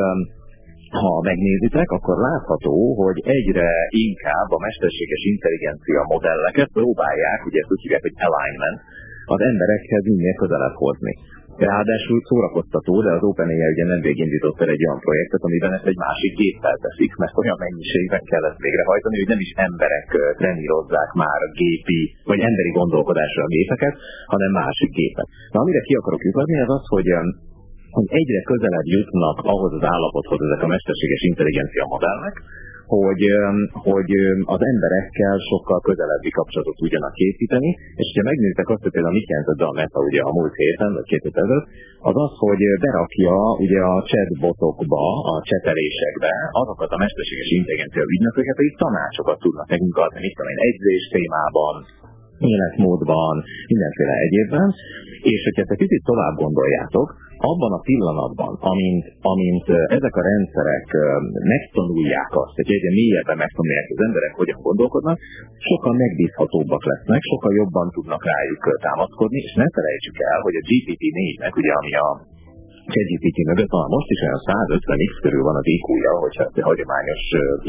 ha 1.00 1.12
megnézitek, 1.30 1.90
akkor 1.98 2.18
látható, 2.30 2.76
hogy 3.02 3.18
egyre 3.38 3.70
inkább 4.08 4.50
a 4.56 4.64
mesterséges 4.66 5.24
intelligencia 5.34 6.02
modelleket 6.14 6.70
próbálják, 6.80 7.40
ugye 7.48 7.60
ezt 7.62 7.74
úgy 7.74 7.84
hívják, 7.84 8.06
hogy 8.08 8.18
alignment, 8.30 8.80
az 9.34 9.42
emberekhez 9.52 10.04
minél 10.12 10.36
közelebb 10.44 10.78
hozni. 10.86 11.14
Ráadásul 11.70 12.20
szórakoztató, 12.30 12.94
de 13.06 13.12
az 13.18 13.24
OpenAI 13.32 13.72
ugye 13.74 13.86
nemrég 13.94 14.18
indított 14.26 14.62
el 14.64 14.74
egy 14.76 14.86
olyan 14.86 15.04
projektet, 15.06 15.44
amiben 15.48 15.74
ezt 15.78 15.90
egy 15.92 16.00
másik 16.08 16.34
géppel 16.42 16.78
teszik, 16.86 17.12
mert 17.22 17.40
olyan 17.42 17.60
mennyiségben 17.66 18.24
kell 18.32 18.44
ezt 18.50 18.64
végrehajtani, 18.66 19.18
hogy 19.22 19.32
nem 19.34 19.46
is 19.46 19.52
emberek 19.68 20.08
trenírozzák 20.40 21.10
már 21.24 21.40
a 21.48 21.54
gépi, 21.62 22.02
vagy 22.32 22.42
emberi 22.50 22.72
gondolkodásra 22.80 23.42
a 23.44 23.54
gépeket, 23.56 23.96
hanem 24.34 24.52
másik 24.62 24.92
gépek. 25.00 25.28
Na, 25.54 25.60
amire 25.64 25.82
ki 25.88 25.94
akarok 26.00 26.22
jutni, 26.24 26.62
az 26.66 26.72
az, 26.78 26.86
hogy 26.96 27.08
hogy 27.96 28.08
egyre 28.20 28.42
közelebb 28.52 28.88
jutnak 28.96 29.38
ahhoz 29.54 29.72
az 29.80 29.86
állapothoz 29.94 30.40
ezek 30.48 30.62
a 30.64 30.72
mesterséges 30.74 31.22
intelligencia 31.32 31.86
modellnek, 31.94 32.36
hogy, 33.00 33.24
hogy 33.90 34.12
az 34.56 34.62
emberekkel 34.72 35.38
sokkal 35.52 35.80
közelebbi 35.90 36.32
kapcsolatot 36.40 36.78
tudjanak 36.82 37.14
készíteni, 37.20 37.70
és 38.02 38.08
ha 38.16 38.30
megnézitek 38.30 38.68
azt, 38.74 38.84
hogy 38.86 38.96
például 38.96 39.18
mit 39.18 39.30
jelentett 39.32 39.62
a 39.70 39.78
Meta 39.80 40.00
ugye 40.10 40.22
a 40.30 40.36
múlt 40.38 40.56
héten, 40.62 40.92
vagy 40.98 41.08
két 41.12 41.26
előtt, 41.44 41.68
az 42.10 42.16
az, 42.26 42.34
hogy 42.46 42.62
berakja 42.86 43.38
ugye 43.66 43.82
a 43.94 43.96
chatbotokba, 44.10 45.04
a 45.34 45.36
csetelésekbe 45.50 46.34
azokat 46.64 46.92
a 46.96 47.02
mesterséges 47.04 47.50
intelligencia 47.60 48.04
ügynököket, 48.14 48.58
akik 48.60 48.76
tanácsokat 48.84 49.38
tudnak 49.44 49.68
nekünk 49.74 49.98
adni, 50.04 50.20
mit 50.26 50.34
tudom 50.36 50.52
én, 50.54 50.62
egyzés 50.70 51.04
témában, 51.16 51.76
életmódban, 52.52 53.36
mindenféle 53.72 54.14
egyébben, 54.26 54.68
és 55.32 55.40
hogyha 55.46 55.62
ezt 55.64 55.74
egy 55.76 55.84
kicsit 55.86 56.04
tovább 56.12 56.36
gondoljátok, 56.44 57.08
abban 57.50 57.72
a 57.80 57.86
pillanatban, 57.90 58.52
amint, 58.72 59.06
amint 59.34 59.68
ezek 59.98 60.16
a 60.22 60.26
rendszerek 60.32 60.88
megtanulják 61.54 62.32
azt, 62.44 62.56
hogy 62.60 62.70
egyre 62.76 62.92
mélyebben 63.00 63.40
megtanulják 63.46 63.88
az 63.96 64.02
emberek, 64.08 64.34
hogyan 64.42 64.60
gondolkodnak, 64.68 65.18
sokkal 65.70 65.94
megbízhatóbbak 66.04 66.84
lesznek, 66.92 67.22
sokkal 67.32 67.54
jobban 67.62 67.88
tudnak 67.96 68.24
rájuk 68.32 68.64
támaszkodni, 68.86 69.40
és 69.48 69.54
ne 69.62 69.68
felejtsük 69.78 70.18
el, 70.32 70.40
hogy 70.46 70.56
a 70.62 70.66
GPT-4-nek, 70.70 71.54
ugye 71.62 71.74
ami 71.80 71.94
a 72.08 72.10
ChatGPT 72.94 73.38
mögött 73.52 73.74
van, 73.78 73.88
most 73.96 74.10
is 74.16 74.20
olyan 74.26 74.42
150x 74.48 75.14
körül 75.24 75.44
van 75.50 75.58
az 75.62 75.68
IQ-ja, 75.76 76.14
hogyha 76.26 76.44
ezt 76.46 76.58
a 76.62 76.70
hagyományos 76.72 77.22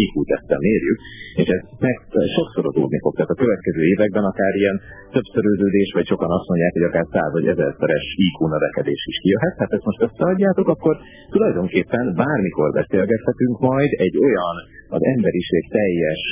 IQ 0.04 0.14
tesztel 0.30 0.60
mérjük, 0.68 0.98
és 1.40 1.48
ez 1.56 1.62
meg 1.86 1.96
sokszorozódni 2.36 2.98
fog. 3.04 3.12
Tehát 3.14 3.34
a 3.34 3.40
következő 3.42 3.82
években 3.92 4.24
akár 4.32 4.52
ilyen 4.62 4.76
többszöröződés, 5.16 5.88
vagy 5.96 6.06
sokan 6.12 6.30
azt 6.38 6.48
mondják, 6.50 6.72
hogy 6.76 6.86
akár 6.90 7.06
száz 7.14 7.30
vagy 7.36 7.46
ezerszeres 7.54 8.04
IQ 8.26 8.38
növekedés 8.54 9.02
is 9.12 9.18
kijöhet. 9.22 9.54
Hát 9.62 9.72
ezt 9.76 9.88
most 9.88 10.02
összeadjátok, 10.06 10.68
akkor 10.74 10.94
tulajdonképpen 11.34 12.04
bármikor 12.22 12.68
beszélgethetünk 12.80 13.56
majd 13.68 13.90
egy 14.06 14.16
olyan 14.26 14.56
az 14.96 15.02
emberiség 15.14 15.62
teljes 15.78 16.22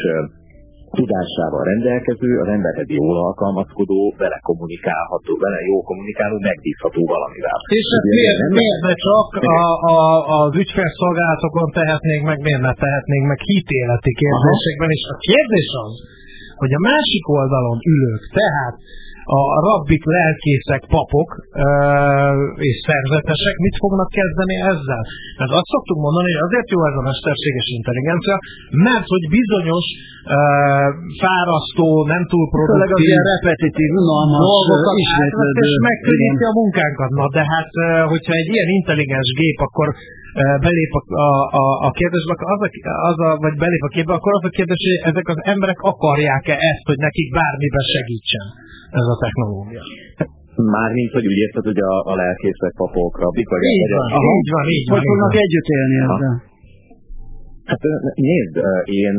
tudásával 0.99 1.63
rendelkező, 1.73 2.31
az 2.43 2.49
emberhez 2.57 2.89
jól 3.01 3.17
alkalmazkodó, 3.29 4.01
vele 4.23 4.39
kommunikálható, 4.49 5.31
vele 5.45 5.61
jó 5.71 5.77
kommunikáló, 5.91 6.35
megbízható 6.49 7.01
valamivel. 7.15 7.59
És 7.81 7.89
hát 7.95 8.05
miért, 8.17 8.39
nem? 8.43 8.51
miért 8.61 8.83
ne 8.89 8.95
csak 9.07 9.29
a, 9.59 9.63
a, 9.95 9.99
az 10.39 10.53
ügyfélszolgálatokon 10.63 11.69
tehetnénk 11.81 12.23
meg, 12.31 12.39
miért 12.47 12.65
ne 12.69 12.75
tehetnénk 12.85 13.25
meg 13.33 13.41
hitéleti 13.51 14.13
kérdésekben, 14.23 14.91
és 14.97 15.05
a 15.15 15.17
kérdés 15.29 15.69
az, 15.85 15.95
hogy 16.61 16.73
a 16.79 16.85
másik 16.91 17.25
oldalon 17.39 17.79
ülők, 17.93 18.23
tehát 18.39 18.75
a 19.39 19.41
rabbik, 19.67 20.03
lelkészek, 20.17 20.83
papok 20.97 21.29
és 22.69 22.77
szerzetesek 22.89 23.57
mit 23.67 23.77
fognak 23.83 24.11
kezdeni 24.19 24.57
ezzel? 24.73 25.03
Mert 25.41 25.53
azt 25.59 25.71
szoktuk 25.75 25.99
mondani, 26.07 26.29
hogy 26.33 26.43
azért 26.49 26.69
jó 26.75 26.81
ez 26.91 26.97
a 27.01 27.05
mesterséges 27.11 27.69
intelligencia, 27.79 28.37
mert 28.87 29.07
hogy 29.15 29.25
bizonyos 29.39 29.87
fárasztó, 31.23 31.89
nem 32.13 32.23
túl 32.33 32.47
produktív, 32.55 32.79
Főleg 32.79 32.93
az 32.97 33.03
ilyen 33.09 33.27
repetitív, 33.35 33.91
dolgokat 34.51 34.97
ismétlődő. 35.05 35.61
és 35.69 35.75
megkönnyíti 35.89 36.45
a 36.51 36.55
munkánkat. 36.61 37.11
Na 37.21 37.27
de 37.37 37.43
hát, 37.53 37.71
hogyha 38.13 38.33
egy 38.41 38.49
ilyen 38.55 38.69
intelligens 38.79 39.29
gép, 39.41 39.59
akkor 39.67 39.89
belép 40.65 40.93
a, 40.99 41.03
a, 41.63 41.65
a, 41.89 41.91
kérdésbe, 41.99 42.35
az 42.55 42.61
a, 42.67 42.69
az 43.11 43.19
a, 43.29 43.31
vagy 43.45 43.57
belép 43.63 43.83
a 43.89 43.91
képbe, 43.95 44.13
akkor 44.19 44.33
az 44.39 44.45
a 44.51 44.53
kérdés, 44.57 44.81
hogy 44.87 44.99
ezek 45.11 45.27
az 45.35 45.39
emberek 45.55 45.81
akarják-e 45.93 46.57
ezt, 46.73 46.85
hogy 46.91 47.01
nekik 47.09 47.29
bármiben 47.39 47.85
segítsen 47.95 48.47
ez 48.99 49.07
a 49.15 49.17
technológia. 49.25 49.83
Mármint, 50.77 51.13
hogy 51.17 51.27
úgy 51.31 51.41
érted, 51.47 51.65
hogy 51.71 51.81
a, 51.91 51.93
a 52.13 52.15
lelkészek, 52.23 52.73
papok, 52.83 53.13
rabbik, 53.25 53.49
vagy... 53.53 53.63
Így 53.63 53.93
van, 53.97 54.09
így 54.37 54.51
van, 54.55 54.67
így 54.77 54.87
van. 54.89 54.99
Hogy 54.99 55.07
fognak 55.11 55.35
együtt 55.45 55.69
élni 55.79 55.97
ezzel? 56.05 56.35
Hát 57.71 57.83
nézd, 58.31 58.55
én 59.03 59.17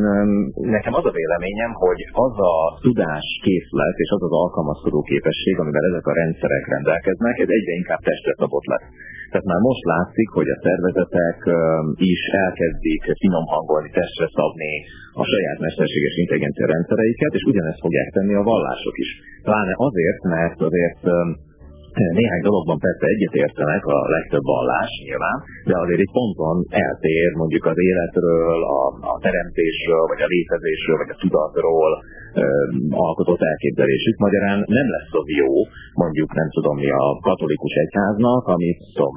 nekem 0.77 0.93
az 0.99 1.05
a 1.09 1.17
véleményem, 1.19 1.71
hogy 1.85 2.01
az 2.27 2.35
a 2.53 2.55
tudáskészlet 2.87 3.95
és 4.03 4.09
az 4.17 4.23
az 4.27 4.33
alkalmazkodó 4.43 4.99
képesség, 5.11 5.55
amivel 5.59 5.85
ezek 5.91 6.05
a 6.11 6.17
rendszerek 6.21 6.65
rendelkeznek, 6.75 7.35
ez 7.43 7.51
egyre 7.57 7.73
inkább 7.81 8.01
testre 8.09 8.33
szabott 8.41 8.67
lesz. 8.73 8.87
Tehát 9.31 9.49
már 9.51 9.61
most 9.69 9.83
látszik, 9.93 10.29
hogy 10.37 10.49
a 10.55 10.61
szervezetek 10.65 11.39
is 12.13 12.21
elkezdik 12.45 13.01
finom 13.23 13.45
hangolni, 13.53 13.89
testre 13.99 14.27
szabni 14.37 14.73
a 15.21 15.23
saját 15.33 15.59
mesterséges 15.65 16.15
intelligencia 16.23 16.71
rendszereiket, 16.75 17.33
és 17.37 17.43
ugyanezt 17.51 17.83
fogják 17.85 18.09
tenni 18.15 18.33
a 18.41 18.47
vallások 18.51 18.95
is. 19.05 19.09
Pláne 19.47 19.73
azért, 19.87 20.21
mert 20.35 20.59
azért 20.69 21.03
néhány 22.19 22.43
dologban 22.49 22.77
persze 22.85 23.05
egyetértenek 23.13 23.83
a 23.95 23.97
legtöbb 24.15 24.45
vallás 24.53 24.91
nyilván, 25.05 25.37
de 25.69 25.75
azért 25.83 26.03
egy 26.05 26.13
ponton 26.17 26.57
eltér 26.87 27.29
mondjuk 27.41 27.65
az 27.71 27.79
életről, 27.91 28.59
a, 28.77 28.81
a 29.11 29.15
teremtésről, 29.25 30.03
vagy 30.11 30.21
a 30.25 30.31
létezésről, 30.33 30.97
vagy 31.01 31.11
a 31.15 31.19
tudatról 31.23 31.91
ö, 32.43 32.45
alkotott 33.07 33.41
elképzelésük. 33.51 34.15
Magyarán 34.25 34.59
nem 34.77 34.87
lesz 34.95 35.13
az 35.21 35.27
jó, 35.43 35.51
mondjuk 36.03 36.29
nem 36.39 36.49
tudom 36.55 36.75
mi 36.83 36.89
a 37.03 37.05
katolikus 37.29 37.73
egyháznak, 37.83 38.43
amit 38.55 38.79
tudom, 38.95 39.15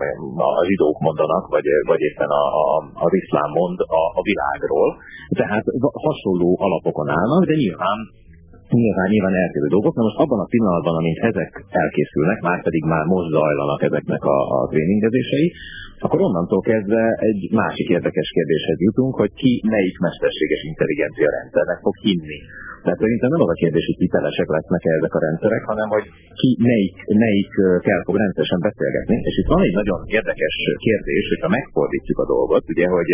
a 0.49 0.65
zsidók 0.69 0.99
mondanak, 1.07 1.45
vagy, 1.55 1.67
vagy 1.91 2.01
éppen 2.09 2.31
a, 2.43 2.45
a, 2.65 2.71
az 3.07 3.13
iszlám 3.23 3.51
mond 3.61 3.79
a, 4.01 4.03
a 4.21 4.23
világról. 4.31 4.91
Tehát 5.41 5.65
hasonló 6.07 6.51
alapokon 6.67 7.09
állnak, 7.19 7.43
de 7.51 7.55
nyilván 7.55 7.99
Nyilván, 8.71 9.09
nyilván 9.13 9.35
eltérő 9.45 9.69
dolgok. 9.77 9.95
Most 9.95 10.23
abban 10.25 10.41
a 10.45 10.51
pillanatban, 10.55 10.95
amint 11.01 11.21
ezek 11.31 11.51
elkészülnek, 11.83 12.39
már 12.41 12.63
pedig 12.63 12.83
már 12.93 13.05
most 13.15 13.29
zajlanak 13.37 13.83
ezeknek 13.83 14.23
a, 14.25 14.39
a 14.57 14.59
tréningezései, 14.71 15.53
akkor 16.05 16.21
onnantól 16.21 16.63
kezdve 16.71 17.03
egy 17.31 17.43
másik 17.63 17.89
érdekes 17.97 18.29
kérdéshez 18.37 18.79
jutunk, 18.89 19.13
hogy 19.21 19.33
ki 19.43 19.53
melyik 19.75 19.97
mesterséges 20.07 20.63
intelligencia 20.71 21.29
rendszernek 21.39 21.79
fog 21.85 21.97
hinni. 22.07 22.39
Tehát 22.85 23.03
szerintem 23.05 23.31
nem 23.35 23.45
az 23.45 23.53
a 23.55 23.61
kérdés, 23.63 23.85
hogy 23.89 24.03
hitelesek 24.05 24.49
lesznek-e 24.57 24.91
ezek 24.99 25.15
a 25.19 25.25
rendszerek, 25.27 25.63
hanem 25.73 25.89
hogy 25.95 26.07
ki 26.41 26.51
melyik, 26.69 26.97
melyik 27.25 27.53
kell 27.87 28.03
fog 28.07 28.17
rendszeresen 28.23 28.61
beszélgetni. 28.69 29.17
És 29.29 29.35
itt 29.41 29.53
van 29.55 29.63
egy 29.67 29.77
nagyon 29.81 30.01
érdekes 30.19 30.55
kérdés, 30.87 31.25
hogyha 31.33 31.55
megfordítjuk 31.59 32.19
a 32.25 32.31
dolgot, 32.35 32.65
ugye, 32.73 32.87
hogy 32.97 33.11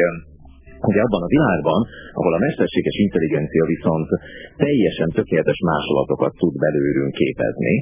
hogy 0.87 0.99
abban 1.05 1.23
a 1.27 1.33
világban, 1.35 1.81
ahol 2.19 2.33
a 2.39 2.43
mesterséges 2.47 2.97
intelligencia 3.07 3.65
viszont 3.75 4.09
teljesen 4.65 5.09
tökéletes 5.19 5.61
másolatokat 5.71 6.33
tud 6.41 6.55
belőlünk 6.65 7.13
képezni, 7.21 7.75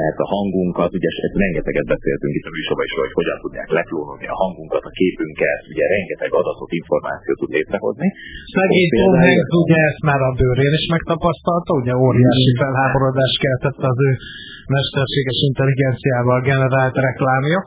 mert 0.00 0.18
a 0.24 0.26
hangunkat, 0.34 0.90
ugye 0.98 1.10
rengeteget 1.44 1.86
beszéltünk 1.94 2.32
itt 2.38 2.48
a 2.50 2.54
műsorban 2.56 2.86
is, 2.88 2.94
hogy 3.04 3.16
hogyan 3.20 3.38
tudják 3.44 3.70
leklónolni 3.78 4.26
a 4.34 4.36
hangunkat, 4.42 4.84
a 4.90 4.92
képünket, 5.00 5.60
ugye 5.72 5.84
rengeteg 5.94 6.30
adatot, 6.40 6.70
információt 6.80 7.38
tud 7.40 7.52
létrehozni. 7.56 8.08
Szegény 8.56 8.90
Tom 9.00 9.14
Hanks 9.24 9.52
ugye 9.64 9.78
ezt 9.90 10.02
már 10.10 10.22
a 10.28 10.30
bőrén 10.38 10.74
is 10.80 10.86
megtapasztalta, 10.96 11.70
ugye 11.82 11.94
óriási 12.06 12.52
felháborodást 12.60 13.36
keltett 13.44 13.80
az 13.90 13.98
ő 14.08 14.10
mesterséges 14.76 15.38
intelligenciával 15.50 16.40
generált 16.50 16.96
reklámja. 17.06 17.60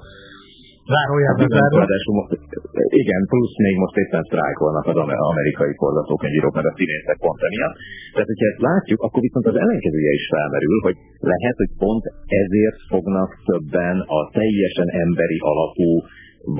Zárójelbe 0.93 1.45
Igen, 1.47 1.59
zárva. 1.59 3.29
plusz 3.31 3.55
még 3.65 3.75
most 3.83 3.97
éppen 4.03 4.23
sztrájkolnak 4.29 4.85
az 4.91 4.97
ame- 5.03 5.21
amerikai 5.31 5.73
forgatókönyvírók, 5.81 6.53
mert 6.57 6.71
a 6.71 6.73
színészek 6.77 7.17
pont 7.25 7.41
emiatt. 7.47 7.75
Tehát, 8.13 8.29
hogyha 8.31 8.47
ezt 8.51 8.63
látjuk, 8.69 8.99
akkor 9.05 9.21
viszont 9.27 9.47
az 9.51 9.57
ellenkezője 9.63 10.13
is 10.19 10.25
felmerül, 10.33 10.77
hogy 10.87 10.97
lehet, 11.33 11.57
hogy 11.61 11.71
pont 11.83 12.03
ezért 12.43 12.79
fognak 12.93 13.29
többen 13.49 13.97
a 14.17 14.19
teljesen 14.37 14.89
emberi 15.05 15.37
alapú 15.51 15.89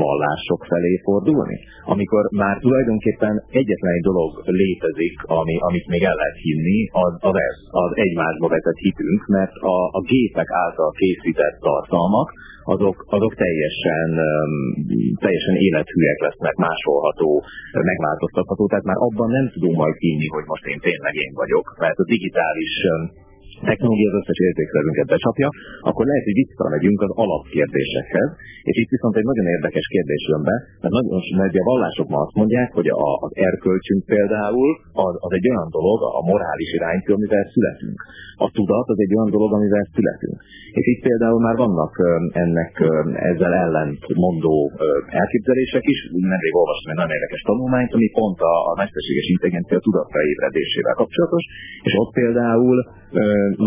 vallások 0.04 0.62
felé 0.72 0.94
fordulni, 1.08 1.58
amikor 1.94 2.24
már 2.44 2.56
tulajdonképpen 2.60 3.44
egyetlen 3.60 3.94
egy 3.98 4.06
dolog 4.12 4.32
létezik, 4.46 5.16
ami, 5.40 5.56
amit 5.68 5.88
még 5.94 6.04
el 6.04 6.16
lehet 6.22 6.38
hinni, 6.48 6.80
az, 7.06 7.14
az 7.30 7.36
ez, 7.48 7.58
az 7.86 7.92
egymásba 8.06 8.48
vetett 8.48 8.80
hitünk, 8.86 9.22
mert 9.26 9.56
a, 9.74 9.78
a 9.98 10.02
gépek 10.12 10.50
által 10.66 10.92
készített 10.92 11.58
tartalmak, 11.60 12.30
azok, 12.76 12.98
azok 13.18 13.34
teljesen, 13.44 14.10
teljesen 15.24 15.56
élethűek 15.68 16.20
lesznek, 16.26 16.56
másolható, 16.56 17.44
megváltoztatható, 17.92 18.64
tehát 18.68 18.90
már 18.92 19.00
abban 19.08 19.30
nem 19.38 19.48
tudunk 19.54 19.76
majd 19.78 19.96
hinni, 20.06 20.28
hogy 20.36 20.46
most 20.52 20.66
én 20.66 20.80
tényleg 20.88 21.16
én 21.26 21.34
vagyok, 21.42 21.66
mert 21.84 21.98
a 22.04 22.10
digitális 22.14 22.74
technológia 23.68 24.10
az 24.12 24.20
összes 24.22 24.40
érzékszervünket 24.48 25.08
becsapja, 25.14 25.50
akkor 25.90 26.04
lehet, 26.10 26.26
hogy 26.28 26.38
visszamegyünk 26.44 27.00
az 27.06 27.12
alapkérdésekhez, 27.24 28.30
és 28.70 28.76
itt 28.82 28.94
viszont 28.96 29.16
egy 29.20 29.28
nagyon 29.32 29.48
érdekes 29.56 29.88
kérdés 29.96 30.24
jön 30.32 30.44
be, 30.50 30.56
mert 30.82 30.94
nagyon 30.98 31.20
mert 31.40 31.56
a 31.64 31.70
vallások 31.72 32.08
ma 32.14 32.20
azt 32.26 32.38
mondják, 32.42 32.70
hogy 32.78 32.90
a, 33.08 33.10
az 33.26 33.32
erkölcsünk 33.50 34.02
például 34.14 34.70
az, 35.06 35.14
az 35.26 35.32
egy 35.38 35.48
olyan 35.52 35.70
dolog, 35.78 36.00
a 36.20 36.22
morális 36.32 36.70
iránytű, 36.78 37.10
amivel 37.18 37.46
születünk. 37.54 37.98
A 38.46 38.48
tudat 38.58 38.88
az 38.94 39.00
egy 39.06 39.14
olyan 39.16 39.30
dolog, 39.36 39.52
amivel 39.58 39.86
születünk. 39.96 40.38
És 40.78 40.86
itt 40.92 41.02
például 41.08 41.40
már 41.48 41.56
vannak 41.66 41.94
ennek 42.44 42.74
ezzel 43.32 43.54
ellent 43.66 44.04
mondó 44.26 44.56
ö, 44.78 44.88
elképzelések 45.22 45.86
is. 45.94 46.00
Nemrég 46.34 46.54
olvastam 46.62 46.92
egy 46.92 47.00
nagyon 47.02 47.18
érdekes 47.18 47.42
tanulmányt, 47.50 47.94
ami 47.98 48.08
pont 48.20 48.40
a, 48.52 48.54
a 48.70 48.74
mesterséges 48.82 49.28
intelligencia 49.34 49.80
tudatra 49.88 50.20
ébredésével 50.32 51.00
kapcsolatos, 51.02 51.44
és 51.88 51.94
ott 52.02 52.14
például 52.20 52.78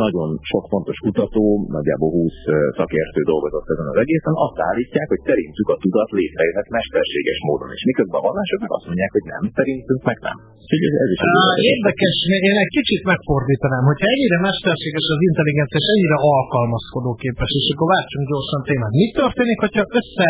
nagyon 0.05 0.29
sok 0.51 0.65
fontos 0.73 0.99
kutató, 1.07 1.45
nagyjából 1.77 2.11
20 2.19 2.35
ö, 2.55 2.57
szakértő 2.81 3.21
dolgozott 3.33 3.69
ezen 3.75 3.89
az 3.93 3.99
egészen, 4.05 4.35
azt 4.47 4.59
állítják, 4.69 5.09
hogy 5.13 5.23
szerintük 5.29 5.69
a 5.75 5.77
tudat 5.83 6.11
létrejöhet 6.19 6.69
mesterséges 6.77 7.39
módon, 7.49 7.71
és 7.77 7.83
miközben 7.91 8.19
a 8.21 8.25
vallások 8.27 8.61
meg 8.65 8.73
azt 8.77 8.87
mondják, 8.89 9.13
hogy 9.17 9.27
nem, 9.35 9.43
szerintünk 9.59 10.03
meg 10.11 10.19
nem. 10.27 10.37
Úgyhogy 10.63 10.95
ez, 11.05 11.11
is 11.15 11.21
egy 11.27 11.35
Á, 11.43 11.55
érdekes. 11.73 12.17
Én 12.51 12.59
egy 12.65 12.73
kicsit 12.79 13.03
megfordítanám, 13.13 13.85
hogyha 13.91 14.07
ennyire 14.15 14.39
mesterséges 14.49 15.07
az 15.15 15.21
intelligencia, 15.29 15.79
és 15.83 15.89
ennyire 15.95 16.19
alkalmazkodó 16.37 17.11
képes, 17.23 17.51
és 17.61 17.67
akkor 17.73 17.89
váltsunk 17.95 18.25
gyorsan 18.33 18.61
témát. 18.69 18.95
Mi 19.01 19.07
történik, 19.23 19.59
hogyha 19.65 19.85
össze 20.01 20.29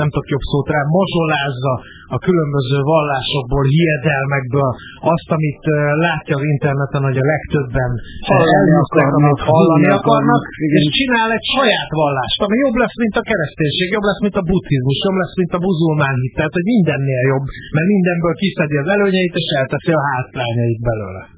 nem 0.00 0.08
tudok 0.12 0.28
jobb 0.34 0.46
szót 0.50 0.68
rá, 0.74 0.80
mozsolázza 0.96 1.72
a 2.16 2.18
különböző 2.26 2.78
vallásokból, 2.94 3.64
hiedelmekből 3.76 4.70
azt, 5.14 5.28
amit 5.36 5.62
látja 6.06 6.34
az 6.38 6.44
interneten, 6.54 7.02
hogy 7.08 7.18
a 7.22 7.28
legtöbben 7.34 7.90
Hallani 8.30 8.74
akarnak, 8.84 9.22
amit 9.28 9.42
hallani 9.52 9.90
akarnak, 9.98 10.42
és 10.76 10.84
csinál 10.98 11.28
egy 11.38 11.46
saját 11.56 11.90
vallást, 12.02 12.38
ami 12.46 12.56
jobb 12.64 12.76
lesz, 12.82 12.96
mint 13.02 13.16
a 13.20 13.26
kereszténység, 13.30 13.86
jobb 13.96 14.06
lesz, 14.08 14.22
mint 14.26 14.38
a 14.40 14.46
buddhizmus, 14.48 14.98
jobb 15.06 15.18
lesz, 15.22 15.36
mint 15.40 15.52
a 15.58 15.64
muzulmán 15.66 16.16
hit, 16.22 16.34
tehát 16.38 16.56
hogy 16.58 16.66
mindennél 16.74 17.22
jobb, 17.32 17.46
mert 17.74 17.88
mindenből 17.94 18.34
kiszedi 18.42 18.76
az 18.82 18.88
előnyeit, 18.94 19.34
és 19.40 19.48
elteszi 19.60 19.92
a 20.00 20.02
hátrányait 20.10 20.80
belőle. 20.90 21.37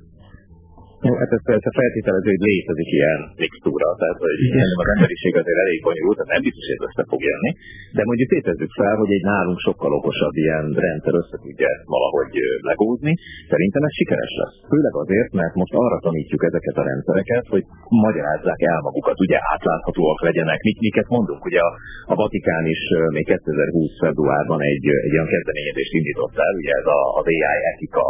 Jó, 1.06 1.12
hát 1.20 1.32
ez 1.36 1.42
persze 1.52 1.70
feltételező, 1.80 2.28
hogy 2.34 2.44
létezik 2.50 2.90
ilyen 2.98 3.20
mixtúra, 3.42 3.88
tehát 4.00 4.20
hogy 4.24 4.38
Igen. 4.48 4.70
az 4.82 4.90
emberiség 4.94 5.32
azért 5.40 5.60
elég 5.64 5.78
bonyolult, 5.88 6.16
tehát 6.16 6.32
nem 6.34 6.44
biztos, 6.46 6.66
hogy 6.70 6.84
össze 6.88 7.02
fog 7.10 7.20
jönni, 7.30 7.50
de 7.96 8.02
mondjuk 8.08 8.28
tétezzük 8.34 8.72
fel, 8.80 8.94
hogy 9.02 9.12
egy 9.16 9.24
nálunk 9.32 9.58
sokkal 9.68 9.92
okosabb 9.98 10.34
ilyen 10.42 10.64
rendszer 10.84 11.14
össze 11.22 11.36
tudja 11.44 11.66
ezt 11.74 11.86
valahogy 11.94 12.32
legózni, 12.70 13.12
szerintem 13.52 13.82
ez 13.88 13.94
sikeres 14.00 14.32
lesz. 14.40 14.56
Főleg 14.72 14.94
azért, 15.04 15.30
mert 15.40 15.54
most 15.62 15.74
arra 15.84 15.98
tanítjuk 16.06 16.42
ezeket 16.50 16.76
a 16.80 16.86
rendszereket, 16.90 17.44
hogy 17.54 17.64
magyarázzák 18.06 18.60
el 18.72 18.80
magukat, 18.88 19.18
ugye 19.26 19.38
átláthatóak 19.52 20.20
legyenek, 20.28 20.58
mik, 20.66 20.78
miket 20.86 21.08
mondunk. 21.16 21.42
Ugye 21.50 21.60
a, 21.68 21.70
a 22.12 22.14
Vatikán 22.20 22.64
is 22.74 22.82
még 23.16 23.24
2020 23.24 23.98
februárban 24.04 24.60
egy, 24.70 24.84
egy 25.06 25.14
olyan 25.16 25.32
kezdeményezést 25.34 25.92
indított 26.00 26.36
el, 26.46 26.52
ugye 26.60 26.72
ez 26.80 26.86
a, 26.98 27.00
az 27.18 27.26
AI 27.32 27.60
etika 27.72 28.04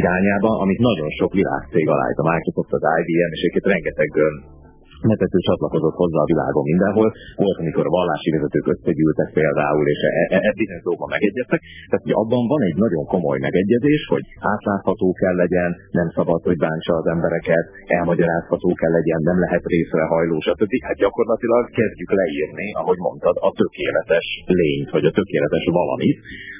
irányába, 0.00 0.50
amit 0.64 0.78
nagyon 0.88 1.10
sok 1.18 1.32
világcég 1.32 1.84
aláít, 2.00 2.22
a 2.22 2.26
Microsoft, 2.30 2.72
az 2.78 2.84
IBM, 3.00 3.30
és 3.36 3.40
egyébként 3.42 3.70
rengeteg 3.74 4.10
vezető 5.12 5.38
csatlakozott 5.48 5.96
hozzá 6.02 6.20
a 6.24 6.30
világon 6.32 6.64
mindenhol. 6.72 7.08
Volt, 7.44 7.58
amikor 7.62 7.84
a 7.86 7.96
vallási 7.98 8.28
vezetők 8.36 8.66
összegyűltek 8.74 9.28
például, 9.38 9.84
és 9.94 10.00
e, 10.08 10.10
e, 10.36 10.38
e 10.48 10.50
bizonyos 10.60 10.82
dolgokban 10.86 11.10
megegyeztek. 11.16 11.60
Tehát, 11.88 12.04
hogy 12.06 12.16
abban 12.22 12.44
van 12.52 12.62
egy 12.68 12.78
nagyon 12.84 13.04
komoly 13.14 13.38
megegyezés, 13.48 14.02
hogy 14.14 14.24
átlátható 14.54 15.08
kell 15.22 15.36
legyen, 15.44 15.70
nem 16.00 16.08
szabad, 16.16 16.40
hogy 16.48 16.58
bántsa 16.66 16.92
az 17.00 17.06
embereket, 17.14 17.64
elmagyarázható 17.98 18.68
kell 18.80 18.94
legyen, 18.98 19.20
nem 19.30 19.38
lehet 19.44 19.64
részrehajló, 19.74 20.36
stb. 20.48 20.72
Hát 20.88 20.98
gyakorlatilag 21.04 21.62
kezdjük 21.78 22.10
leírni, 22.20 22.66
ahogy 22.82 23.00
mondtad, 23.06 23.36
a 23.48 23.50
tökéletes 23.60 24.26
lényt, 24.60 24.90
vagy 24.96 25.04
a 25.10 25.12
tökéletes 25.18 25.64
valamit. 25.80 26.18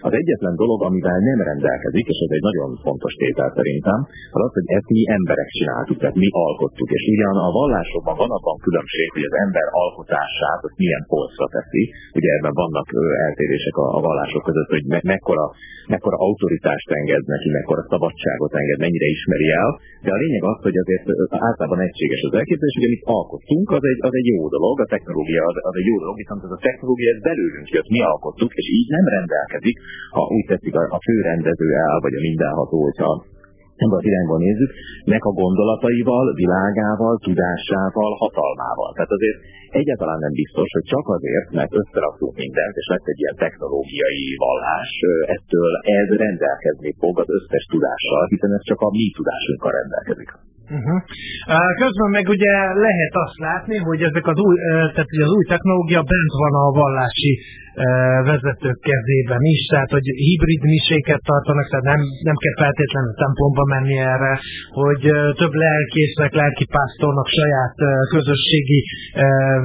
Az 0.09 0.13
egyetlen 0.21 0.55
dolog, 0.63 0.81
amivel 0.89 1.19
nem 1.31 1.41
rendelkezik, 1.51 2.07
és 2.13 2.19
ez 2.27 2.33
egy 2.37 2.45
nagyon 2.49 2.71
fontos 2.87 3.13
tétel 3.23 3.51
szerintem, 3.59 3.99
az 4.37 4.43
az, 4.47 4.53
hogy 4.59 4.69
ezt 4.79 4.89
mi 4.97 5.03
emberek 5.19 5.49
csináltuk, 5.59 5.99
tehát 6.01 6.21
mi 6.23 6.29
alkottuk. 6.47 6.89
És 6.97 7.05
ugyan 7.15 7.37
a 7.47 7.51
vallásokban 7.61 8.17
van 8.23 8.31
abban 8.37 8.57
különbség, 8.67 9.07
hogy 9.17 9.27
az 9.31 9.37
ember 9.45 9.67
alkotását 9.85 10.61
azt 10.67 10.81
milyen 10.83 11.05
polcra 11.13 11.47
teszi. 11.57 11.85
Ugye 12.19 12.31
ebben 12.39 12.55
vannak 12.63 12.89
eltérések 13.27 13.77
a, 13.85 13.87
a 13.99 14.01
vallások 14.09 14.43
között, 14.49 14.71
hogy 14.77 14.85
me- 14.93 15.07
mekkora, 15.13 15.45
mekkora 15.95 16.17
autoritást 16.29 16.89
enged 16.99 17.25
neki, 17.35 17.49
mekkora 17.59 17.83
szabadságot 17.93 18.53
enged, 18.61 18.79
mennyire 18.85 19.09
ismeri 19.17 19.49
el. 19.63 19.71
De 20.05 20.11
a 20.17 20.23
lényeg 20.25 20.43
az, 20.53 20.59
hogy 20.67 20.77
azért 20.85 21.07
általában 21.49 21.81
egységes 21.89 22.23
az 22.29 22.35
elképzelés, 22.41 22.77
hogy 22.79 22.89
amit 22.91 23.05
alkottunk, 23.19 23.67
az 23.79 23.85
egy, 23.91 24.01
az 24.09 24.15
egy 24.21 24.29
jó 24.35 24.41
dolog, 24.57 24.75
a 24.85 24.91
technológia 24.95 25.43
az, 25.51 25.57
az 25.71 25.77
egy 25.81 25.89
jó 25.93 25.97
dolog, 26.03 26.17
viszont 26.23 26.43
ez 26.47 26.53
a 26.59 26.65
technológia 26.67 27.09
ez 27.15 27.21
belőlünk 27.29 27.69
jött, 27.75 27.91
mi 27.97 28.01
alkottuk, 28.13 28.53
és 28.61 28.67
így 28.79 28.89
nem 28.97 29.07
rendelkezik, 29.17 29.77
ha 30.15 30.23
úgy 30.37 30.47
tetszik 30.51 30.75
a, 30.81 30.83
a 30.97 30.99
főrendező 31.07 31.69
el, 31.87 31.97
vagy 32.05 32.15
a 32.19 32.25
mindenható, 32.29 32.77
hogyha 32.89 33.11
ebben 33.83 33.99
az 34.01 34.09
irányban 34.11 34.41
nézzük, 34.47 34.71
nek 35.13 35.23
a 35.31 35.37
gondolataival, 35.43 36.27
világával, 36.43 37.15
tudásával, 37.29 38.13
hatalmával. 38.23 38.91
Tehát 38.95 39.13
azért 39.19 39.39
egyáltalán 39.81 40.21
nem 40.27 40.35
biztos, 40.43 40.69
hogy 40.77 40.87
csak 40.93 41.07
azért, 41.17 41.47
mert 41.59 41.73
összeraktunk 41.81 42.35
mindent, 42.43 42.75
és 42.81 42.87
lesz 42.93 43.09
egy 43.13 43.21
ilyen 43.23 43.37
technológiai 43.45 44.25
vallás, 44.45 44.91
ettől 45.37 45.71
ez 46.01 46.09
rendelkezni 46.25 46.91
fog 47.01 47.15
az 47.23 47.31
összes 47.39 47.65
tudással, 47.73 48.23
hiszen 48.33 48.53
ez 48.57 48.65
csak 48.71 48.81
a 48.87 48.91
mi 48.99 49.07
tudásunkkal 49.19 49.73
rendelkezik. 49.79 50.31
Uh-huh. 50.79 51.01
Közben 51.83 52.11
meg 52.17 52.27
ugye 52.37 52.55
lehet 52.87 53.15
azt 53.25 53.39
látni, 53.49 53.77
hogy 53.89 54.01
ezek 54.09 54.27
az 54.33 54.39
új, 54.47 54.55
tehát 54.95 55.13
az 55.29 55.35
új 55.39 55.45
technológia 55.53 56.03
bent 56.13 56.33
van 56.45 56.55
a 56.63 56.67
vallási 56.83 57.33
vezetők 58.31 58.79
kezében 58.91 59.43
is, 59.55 59.61
tehát 59.73 59.91
hogy 59.97 60.07
hibrid 60.27 60.63
miséket 60.75 61.23
tartanak, 61.31 61.67
tehát 61.71 61.91
nem, 61.93 62.01
nem 62.29 62.37
kell 62.43 62.57
feltétlenül 62.65 63.15
templomba 63.23 63.65
menni 63.75 63.97
erre, 64.15 64.33
hogy 64.83 65.03
több 65.41 65.55
lelkésznek, 65.67 66.31
lelkipásztornak 66.43 67.29
saját 67.39 67.77
közösségi 68.15 68.81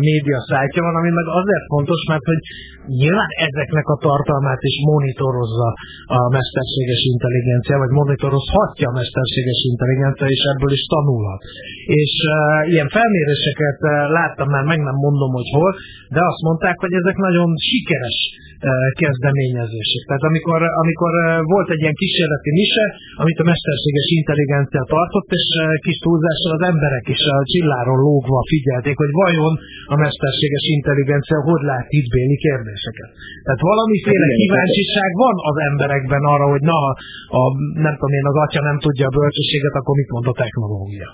média 0.08 0.39
szájtja 0.49 0.82
van, 0.88 0.95
ami 0.99 1.12
meg 1.20 1.28
azért 1.41 1.66
fontos, 1.74 2.01
mert 2.12 2.26
hogy 2.32 2.41
nyilván 3.01 3.32
ezeknek 3.47 3.88
a 3.95 4.01
tartalmát 4.08 4.62
is 4.70 4.76
monitorozza 4.91 5.70
a 6.18 6.20
mesterséges 6.38 7.01
intelligencia, 7.14 7.76
vagy 7.84 7.93
monitorozhatja 8.01 8.86
a 8.91 8.97
mesterséges 8.99 9.60
intelligencia, 9.72 10.28
és 10.36 10.41
ebből 10.53 10.72
is 10.80 10.84
tanulhat. 10.93 11.41
És 12.01 12.14
uh, 12.26 12.34
ilyen 12.74 12.89
felméréseket 12.97 13.80
uh, 13.82 13.91
láttam 14.18 14.47
már, 14.53 14.64
meg 14.72 14.80
nem 14.89 14.97
mondom, 15.06 15.32
hogy 15.39 15.49
hol, 15.58 15.72
de 16.16 16.22
azt 16.32 16.41
mondták, 16.47 16.78
hogy 16.84 16.93
ezek 17.01 17.18
nagyon 17.28 17.49
sikeres 17.70 17.95
uh, 18.04 18.88
kezdeményezések. 19.04 20.04
Tehát 20.10 20.26
amikor, 20.30 20.60
amikor 20.84 21.12
uh, 21.18 21.26
volt 21.54 21.70
egy 21.74 21.82
ilyen 21.84 22.00
kísérleti 22.02 22.52
mise, 22.60 22.86
amit 23.24 23.39
a 23.43 23.50
mesterséges 23.52 24.08
intelligencia 24.20 24.84
tartott, 24.93 25.30
és 25.39 25.48
uh, 25.54 25.64
kis 25.86 25.98
túlzással 26.06 26.52
az 26.58 26.64
emberek 26.72 27.06
is 27.16 27.22
a 27.34 27.38
csilláról 27.52 28.00
lógva 28.08 28.39
figyelték, 28.54 28.96
hogy 29.04 29.14
vajon 29.24 29.54
a 29.93 29.96
mesterséges 30.06 30.66
intelligencia 30.78 31.38
hogy 31.50 31.64
lát 31.72 31.88
hitbéli 31.96 32.38
kérdéseket. 32.48 33.10
Tehát 33.46 33.62
valamiféle 33.72 34.28
kíváncsiság 34.39 35.10
van 35.26 35.36
az 35.50 35.58
emberekben 35.70 36.24
arra, 36.34 36.46
hogy 36.54 36.64
na, 36.72 36.80
a, 37.39 37.41
nem 37.86 37.93
tudom 37.98 38.14
én, 38.20 38.28
az 38.32 38.38
atya 38.46 38.62
nem 38.70 38.78
tudja 38.86 39.06
a 39.08 39.16
bölcsességet, 39.20 39.76
akkor 39.80 39.96
mit 40.02 40.12
mond 40.16 40.28
a 40.32 40.36
technológia? 40.43 41.10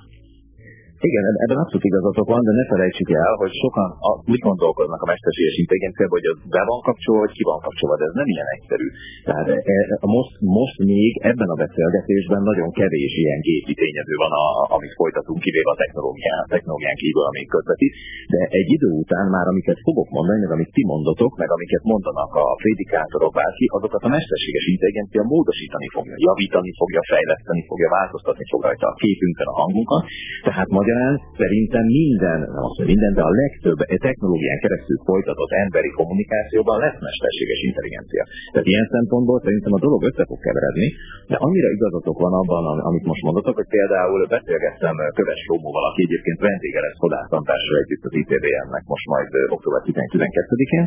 Igen, 1.09 1.23
ebben 1.43 1.59
abszolút 1.63 1.89
igazatok 1.91 2.27
van, 2.33 2.41
de 2.47 2.53
ne 2.59 2.65
felejtsük 2.73 3.09
el, 3.23 3.33
hogy 3.41 3.53
sokan 3.63 3.89
úgy 4.33 4.41
gondolkoznak 4.47 5.01
a 5.05 5.09
mesterséges 5.11 5.55
intelligenciában, 5.63 6.15
hogy 6.19 6.29
az 6.33 6.39
be 6.55 6.63
van 6.71 6.81
kapcsolva, 6.87 7.19
vagy 7.25 7.35
ki 7.37 7.43
van 7.51 7.59
kapcsolva, 7.65 7.95
de 7.99 8.05
ez 8.09 8.15
nem 8.21 8.29
ilyen 8.33 8.49
egyszerű. 8.55 8.87
Tehát 9.27 9.47
e, 9.53 9.57
e, 9.73 9.75
most, 10.17 10.33
most 10.59 10.77
még 10.93 11.11
ebben 11.31 11.49
a 11.55 11.61
beszélgetésben 11.65 12.41
nagyon 12.51 12.69
kevés 12.79 13.13
ilyen 13.21 13.41
gépi 13.47 13.73
tényező 13.81 14.15
van, 14.23 14.33
a, 14.43 14.45
amit 14.75 14.93
folytatunk, 15.01 15.39
kivéve 15.45 15.71
a 15.75 15.79
technológián, 15.83 16.41
technológián 16.55 16.97
kívül, 17.01 17.25
amik 17.31 17.49
közvetít, 17.55 17.93
de 18.33 18.39
egy 18.59 18.69
idő 18.75 18.89
után 19.03 19.25
már 19.35 19.45
amiket 19.51 19.79
fogok 19.87 20.09
mondani, 20.17 20.39
meg 20.43 20.51
amit 20.55 20.71
ti 20.77 20.83
mondotok, 20.93 21.31
meg 21.41 21.49
amiket 21.55 21.83
mondanak 21.91 22.31
a 22.43 22.45
prédikátorok, 22.61 23.31
bárki, 23.39 23.65
azokat 23.77 24.01
a 24.07 24.13
mesterséges 24.15 24.65
intelligencia 24.75 25.23
módosítani 25.33 25.87
fogja, 25.95 26.15
javítani 26.27 26.71
fogja, 26.79 27.01
fejleszteni 27.13 27.63
fogja, 27.69 27.87
változtatni 27.97 28.45
fog 28.51 28.61
rajta 28.67 28.87
a 28.93 28.95
képünkön, 29.03 29.47
a 29.53 29.55
hangunkat. 29.61 30.03
Tehát 30.47 30.69
magyar 30.79 30.90
magyarán 30.91 31.15
szerintem 31.41 31.85
minden, 32.01 32.39
nem 32.55 32.63
azt 32.69 32.79
minden, 32.91 33.13
de 33.17 33.23
a 33.29 33.33
legtöbb 33.43 33.79
technológián 34.05 34.59
keresztül 34.63 34.97
folytatott 35.09 35.51
emberi 35.65 35.91
kommunikációban 35.99 36.77
lesz 36.83 36.99
mesterséges 37.07 37.59
intelligencia. 37.69 38.23
Tehát 38.51 38.67
ilyen 38.71 38.87
szempontból 38.95 39.37
szerintem 39.45 39.73
a 39.77 39.83
dolog 39.85 40.01
össze 40.09 40.23
fog 40.29 40.39
keveredni, 40.47 40.87
de 41.31 41.37
annyira 41.45 41.69
igazatok 41.77 42.17
van 42.25 42.33
abban, 42.41 42.63
amit 42.89 43.05
most 43.11 43.23
mondatok, 43.27 43.55
hogy 43.59 43.69
például 43.77 44.19
beszélgettem 44.37 44.95
Köves 45.17 45.41
Rómóval, 45.49 45.85
aki 45.89 46.01
egyébként 46.07 46.39
vendége 46.47 46.79
lesz 46.85 46.99
hodásztantással 47.05 47.77
együtt 47.83 48.07
az 48.09 48.15
ITVM-nek 48.21 48.83
most 48.93 49.05
majd 49.13 49.29
október 49.55 49.81
12-én. 49.87 50.85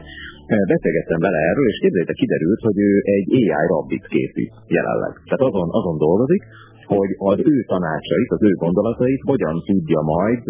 Beszélgettem 0.74 1.20
vele 1.26 1.40
erről, 1.50 1.68
és 1.72 1.78
képzeljétek, 1.82 2.18
kiderült, 2.22 2.60
hogy 2.68 2.78
ő 2.88 2.90
egy 3.16 3.26
AI 3.36 3.66
rabbit 3.72 4.04
készít 4.12 4.52
jelenleg. 4.78 5.12
Tehát 5.28 5.44
azon, 5.48 5.68
azon 5.78 5.96
dolgozik, 6.06 6.42
hogy 6.92 7.10
az 7.30 7.38
ő 7.52 7.54
tanácsait, 7.72 8.30
az 8.36 8.42
ő 8.48 8.52
gondolatait 8.64 9.22
hogyan 9.30 9.56
tudja 9.68 10.00
majd 10.14 10.42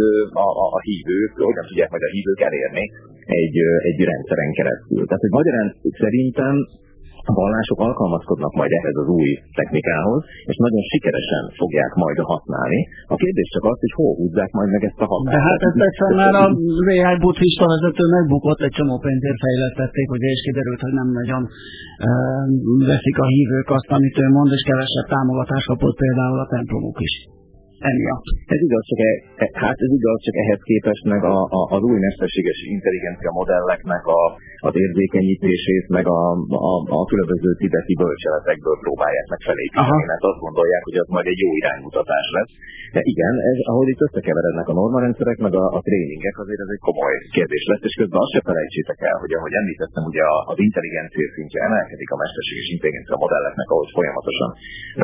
a, 0.44 0.46
a, 0.64 0.66
a 0.78 0.80
hívők, 0.88 1.32
hogyan 1.50 1.66
tudják 1.68 1.90
majd 1.90 2.04
a 2.08 2.12
hívők 2.14 2.40
elérni 2.48 2.84
egy, 3.42 3.56
egy 3.90 4.00
rendszeren 4.10 4.52
keresztül. 4.58 5.02
Tehát, 5.06 5.24
hogy 5.26 5.36
magyarán 5.40 5.68
szerintem 6.02 6.54
vallások 7.40 7.78
alkalmazkodnak 7.88 8.52
majd 8.60 8.70
ehhez 8.78 8.96
az 9.02 9.08
új 9.18 9.28
technikához, 9.60 10.20
és 10.50 10.56
nagyon 10.66 10.82
sikeresen 10.92 11.42
fogják 11.60 11.92
majd 12.02 12.18
használni. 12.32 12.80
A 13.14 13.16
kérdés 13.22 13.48
csak 13.54 13.64
az, 13.70 13.76
hogy 13.84 13.94
hol 13.98 14.12
húzzák 14.18 14.50
majd 14.58 14.70
meg 14.74 14.82
ezt 14.88 15.00
a 15.04 15.06
hatást. 15.12 15.34
De 15.36 15.40
hát 15.48 15.60
ezt 15.68 15.80
egyszerűen 15.88 16.18
már 16.22 16.34
a 16.42 16.46
AI 16.92 17.16
buddhista 17.24 17.64
vezető 17.74 18.04
megbukott, 18.16 18.60
egy 18.66 18.76
csomó 18.78 18.94
pénzért 19.06 19.40
fejlesztették, 19.46 20.06
ugye 20.16 20.28
és 20.34 20.40
kiderült, 20.46 20.80
hogy 20.86 20.94
nem 21.00 21.08
nagyon 21.20 21.42
e, 22.08 22.10
veszik 22.90 23.16
a 23.24 23.26
hívők 23.34 23.68
azt, 23.78 23.90
amit 23.96 24.16
ő 24.24 24.26
mond, 24.36 24.50
és 24.56 24.62
kevesebb 24.70 25.08
támogatást 25.14 25.66
kapott 25.70 25.96
például 26.04 26.38
a 26.44 26.50
templomok 26.54 26.98
is 27.08 27.14
emiatt. 27.90 28.26
Ez 28.54 28.60
igaz, 28.66 28.84
csak, 28.90 29.00
e, 29.08 29.10
e, 29.42 29.46
hát 29.64 29.78
ez 29.84 29.92
igaz, 29.98 30.18
csak 30.26 30.36
ehhez 30.42 30.62
képest 30.70 31.04
meg 31.14 31.22
a, 31.34 31.36
a, 31.58 31.60
az 31.76 31.82
új 31.90 31.98
mesterséges 32.06 32.58
intelligencia 32.76 33.30
modelleknek 33.40 34.04
a, 34.18 34.20
az 34.68 34.74
érzékenyítését, 34.84 35.86
meg 35.96 36.06
a, 36.18 36.20
a, 36.70 36.72
a 36.98 37.00
különböző 37.10 37.50
tibeti 37.62 37.94
bölcseletekből 38.02 38.76
próbálják 38.86 39.26
meg 39.32 39.40
felépíteni, 39.48 40.04
mert 40.12 40.24
azt 40.30 40.44
gondolják, 40.46 40.82
hogy 40.88 40.98
az 41.02 41.08
majd 41.14 41.26
egy 41.32 41.40
jó 41.44 41.50
iránymutatás 41.60 42.26
lesz. 42.36 42.52
De 42.96 43.00
igen, 43.12 43.34
ez, 43.50 43.58
ahogy 43.72 43.88
itt 43.92 44.04
összekeverednek 44.06 44.68
a 44.72 44.78
normarendszerek, 44.80 45.38
meg 45.46 45.54
a, 45.62 45.64
a 45.78 45.80
tréningek, 45.86 46.36
azért 46.42 46.62
ez 46.64 46.70
egy 46.74 46.82
komoly 46.88 47.16
kérdés 47.36 47.64
lesz, 47.70 47.84
és 47.88 47.94
közben 48.00 48.20
azt 48.24 48.34
se 48.34 48.40
felejtsétek 48.48 49.00
el, 49.10 49.16
hogy 49.22 49.32
ahogy 49.38 49.54
említettem, 49.60 50.04
ugye 50.10 50.22
az 50.52 50.58
intelligencia 50.68 51.26
szintje 51.36 51.60
emelkedik 51.68 52.10
a 52.14 52.20
mesterséges 52.22 52.68
intelligencia 52.74 53.16
modelleknek, 53.24 53.68
ahogy 53.72 53.90
folyamatosan 53.98 54.50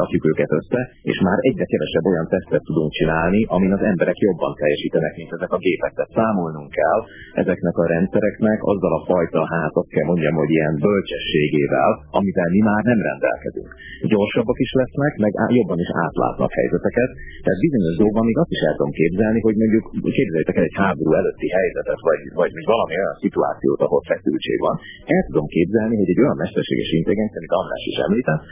rakjuk 0.00 0.24
őket 0.30 0.50
össze, 0.58 0.80
és 1.10 1.18
már 1.28 1.38
egyre 1.48 1.66
kevesebb 1.72 2.06
olyan 2.12 2.26
tesztet 2.34 2.64
tudunk 2.70 2.90
csinálni, 2.98 3.40
amin 3.56 3.72
az 3.78 3.84
emberek 3.92 4.18
jobban 4.26 4.52
teljesítenek, 4.60 5.12
mint 5.20 5.32
ezek 5.36 5.52
a 5.56 5.62
gépek. 5.66 5.92
Tehát 5.94 6.16
számolnunk 6.18 6.70
kell 6.80 7.00
ezeknek 7.42 7.76
a 7.82 7.88
rendszereknek 7.94 8.58
azzal 8.72 8.92
a 8.98 9.04
fajta, 9.10 9.40
hát 9.54 9.74
azt 9.80 9.92
kell 9.94 10.06
mondjam, 10.10 10.34
hogy 10.40 10.50
ilyen 10.56 10.74
bölcsességével, 10.86 11.90
amivel 12.18 12.48
mi 12.56 12.62
már 12.70 12.82
nem 12.90 13.00
rendelkezünk. 13.08 13.70
Gyorsabbak 14.12 14.58
is 14.66 14.72
lesznek, 14.80 15.12
meg 15.24 15.32
jobban 15.58 15.78
is 15.84 15.90
átlátnak 16.04 16.52
helyzeteket. 16.60 17.10
Tehát 17.44 17.60
bizonyos 17.66 17.94
dolgokban 18.00 18.26
még 18.30 18.38
azt 18.42 18.54
is 18.56 18.62
el 18.68 18.74
tudom 18.76 18.92
képzelni, 19.00 19.40
hogy 19.46 19.56
mondjuk 19.62 19.84
képzeljétek 20.18 20.56
el 20.60 20.68
egy 20.70 20.78
háború 20.82 21.10
előtti 21.20 21.48
helyzetet, 21.58 22.00
vagy, 22.08 22.20
vagy, 22.40 22.50
vagy 22.56 22.66
valami 22.74 22.94
olyan 23.00 23.16
szituációt, 23.24 23.80
ahol 23.86 24.02
feszültség 24.10 24.58
van. 24.66 24.76
El 25.16 25.22
tudom 25.28 25.46
képzelni, 25.56 25.94
hogy 26.00 26.10
egy 26.14 26.22
olyan 26.24 26.38
mesterséges 26.42 26.90
intelligencia, 27.00 27.40
amit 27.40 27.56
András 27.58 27.84
is 27.92 27.98
említett, 28.06 28.42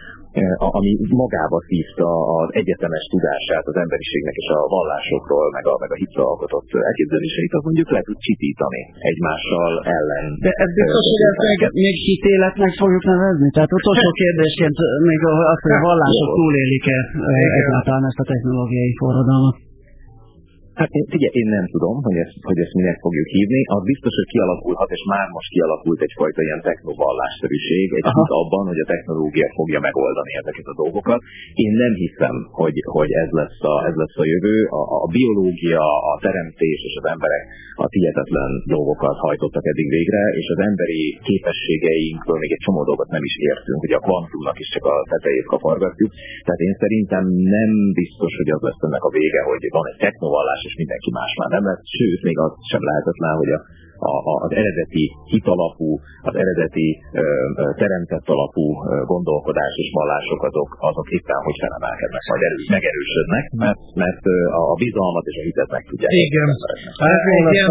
ami 0.77 0.91
magába 1.25 1.59
szívta 1.69 2.09
az 2.41 2.49
egyetemes 2.61 3.05
tudását 3.15 3.67
az 3.71 3.77
emberiségnek 3.99 4.37
és 4.43 4.49
a 4.57 4.61
vallásokról, 4.77 5.47
meg 5.57 5.65
a, 5.73 5.75
meg 5.83 5.91
a 5.95 5.99
hitre 6.03 6.23
alkotott 6.31 6.69
elképzeléseit, 6.89 7.53
az 7.59 7.65
mondjuk 7.69 7.89
le 7.95 8.01
tud 8.07 8.19
csitítani 8.27 8.83
egymással 9.11 9.73
ellen. 9.99 10.25
De 10.47 10.51
ez 10.65 10.71
biztos, 10.81 11.05
hogy 11.13 11.23
ezt 11.31 11.43
még, 11.49 11.61
még 11.85 11.97
hitéletnek 12.09 12.73
fogjuk 12.83 13.05
nevezni? 13.13 13.49
Tehát 13.57 13.73
utolsó 13.79 14.09
kérdésként 14.23 14.77
még 15.11 15.21
azt, 15.53 15.63
hogy 15.67 15.77
a 15.79 15.83
vallások 15.89 16.31
túlélik-e 16.39 16.99
egyáltalán 17.61 18.05
ezt 18.11 18.23
a 18.23 18.27
technológiai 18.33 18.93
forradalmat? 19.03 19.57
Hát 20.81 20.91
én, 20.99 21.07
figyelj, 21.15 21.35
én 21.43 21.51
nem 21.59 21.67
tudom, 21.75 21.97
hogy 22.07 22.19
ezt, 22.25 22.37
hogy 22.49 22.59
ezt 22.65 22.77
minek 22.81 22.99
fogjuk 23.05 23.29
hívni. 23.37 23.61
Az 23.77 23.83
biztos, 23.93 24.15
hogy 24.21 24.31
kialakulhat, 24.35 24.91
és 24.97 25.03
már 25.15 25.27
most 25.37 25.51
kialakult 25.55 26.01
egyfajta 26.07 26.41
ilyen 26.47 26.63
technovallásszerűség, 26.69 27.87
egy 27.99 28.09
hit 28.17 28.33
abban, 28.43 28.65
hogy 28.71 28.81
a 28.85 28.91
technológia 28.93 29.49
fogja 29.59 29.81
megoldani 29.89 30.33
ezeket 30.43 30.69
a 30.73 30.79
dolgokat. 30.83 31.21
Én 31.65 31.73
nem 31.85 31.93
hiszem, 32.05 32.35
hogy, 32.61 32.77
hogy 32.97 33.11
ez, 33.25 33.31
lesz 33.41 33.61
a, 33.73 33.75
ez 33.89 33.95
lesz 34.03 34.17
a 34.23 34.27
jövő. 34.33 34.57
A, 34.81 34.83
a 35.05 35.07
biológia, 35.17 35.85
a 36.13 36.15
teremtés 36.27 36.81
és 36.89 36.95
az 37.01 37.07
emberek 37.15 37.45
a 37.83 37.87
hihetetlen 37.97 38.51
dolgokat 38.77 39.17
hajtottak 39.27 39.67
eddig 39.73 39.89
végre, 39.97 40.23
és 40.41 40.47
az 40.55 40.61
emberi 40.71 41.03
képességeinkről 41.29 42.39
még 42.43 42.53
egy 42.57 42.65
csomó 42.67 42.81
dolgot 42.91 43.09
nem 43.17 43.25
is 43.31 43.35
értünk, 43.51 43.81
hogy 43.85 43.95
a 43.99 44.05
kvantumnak 44.07 44.59
is 44.65 44.69
csak 44.75 44.85
a 44.93 44.97
tetejét 45.13 45.47
kapargatjuk. 45.53 46.11
Tehát 46.47 46.65
én 46.67 46.75
szerintem 46.83 47.25
nem 47.57 47.71
biztos, 48.01 48.33
hogy 48.41 48.51
az 48.57 48.63
lesz 48.67 48.83
ennek 48.87 49.05
a 49.09 49.15
vége, 49.19 49.41
hogy 49.51 49.63
van 49.79 49.87
egy 49.91 50.01
technovallás, 50.07 50.61
és 50.69 50.75
mindenki 50.83 51.11
más 51.19 51.33
már 51.41 51.51
nem 51.57 51.65
lesz. 51.69 51.85
Sőt, 51.97 52.23
még 52.29 52.37
az 52.45 52.53
sem 52.71 52.83
lehetetlen, 52.89 53.35
hogy 53.41 53.51
a 53.57 53.61
a, 54.11 54.13
az 54.47 54.53
eredeti 54.61 55.05
hitalapú, 55.33 55.91
az 56.29 56.35
eredeti 56.43 56.89
ö, 57.13 57.23
teremtett 57.83 58.27
alapú 58.35 58.65
gondolkodás 59.13 59.73
és 59.83 59.89
vallások 59.99 60.41
azok, 60.49 60.71
azok 60.91 61.07
éppen 61.17 61.39
hogy 61.47 61.59
felemelkednek, 61.65 62.23
majd 62.31 62.43
erő, 62.49 62.57
megerősödnek, 62.77 63.45
mert, 63.65 63.83
mert 64.03 64.25
a, 64.61 64.63
bizalmat 64.85 65.25
és 65.31 65.37
a 65.41 65.45
hitet 65.49 65.71
meg 65.77 65.85
tudják. 65.91 66.11
Igen. 66.27 66.49
Hát 67.07 67.23
egy 67.37 67.51
ilyen 67.55 67.71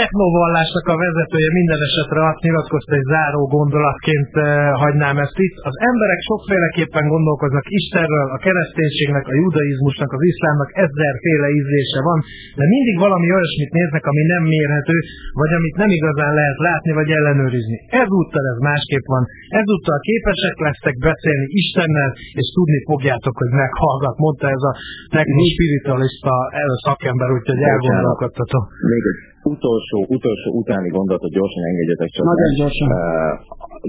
technovallásnak 0.00 0.86
a 0.94 0.96
vezetője 1.04 1.50
minden 1.60 1.80
esetre 1.88 2.20
azt 2.30 2.42
nyilatkozta, 2.46 2.90
hogy 2.96 3.06
záró 3.14 3.42
gondolatként 3.58 4.32
hagynám 4.82 5.16
ezt 5.24 5.38
itt. 5.46 5.56
Az 5.70 5.76
emberek 5.90 6.20
sokféleképpen 6.30 7.06
gondolkoznak 7.14 7.66
Istenről, 7.78 8.26
a 8.36 8.38
kereszténységnek, 8.46 9.24
a 9.32 9.34
judaizmusnak, 9.42 10.10
az 10.16 10.22
iszlámnak 10.32 10.70
ezerféle 10.84 11.48
ízlése 11.58 12.00
van, 12.08 12.18
de 12.58 12.64
mindig 12.74 12.96
valami 13.06 13.26
olyasmit 13.36 13.72
néznek, 13.78 14.04
ami 14.10 14.22
nem 14.34 14.42
mérhető, 14.54 14.96
vagy 15.40 15.51
vagy 15.52 15.60
amit 15.60 15.80
nem 15.84 15.92
igazán 15.98 16.32
lehet 16.40 16.58
látni 16.68 16.92
vagy 17.00 17.10
ellenőrizni. 17.18 17.76
Ezúttal 18.02 18.44
ez 18.52 18.58
másképp 18.70 19.06
van. 19.14 19.22
Ezúttal 19.60 19.98
képesek 20.08 20.56
lesztek 20.66 20.96
beszélni 21.08 21.46
Istennel, 21.60 22.10
és 22.40 22.46
tudni 22.56 22.80
fogjátok, 22.90 23.34
hogy 23.42 23.52
meghallgat, 23.62 24.16
mondta 24.24 24.46
ez 24.56 24.62
a 24.70 24.72
techno-spiritualista 25.16 26.32
szakember, 26.86 27.28
úgyhogy 27.36 27.60
elgondolkodtatom. 27.72 28.62
Még 28.92 29.04
egy 29.10 29.20
utolsó, 29.54 29.98
utolsó 30.16 30.48
utáni 30.62 30.88
gondolatot 30.96 31.32
gyorsan 31.36 31.62
engedjetek 31.70 32.08
csak. 32.14 32.24
Nagyon 32.32 32.52
gyorsan. 32.60 32.88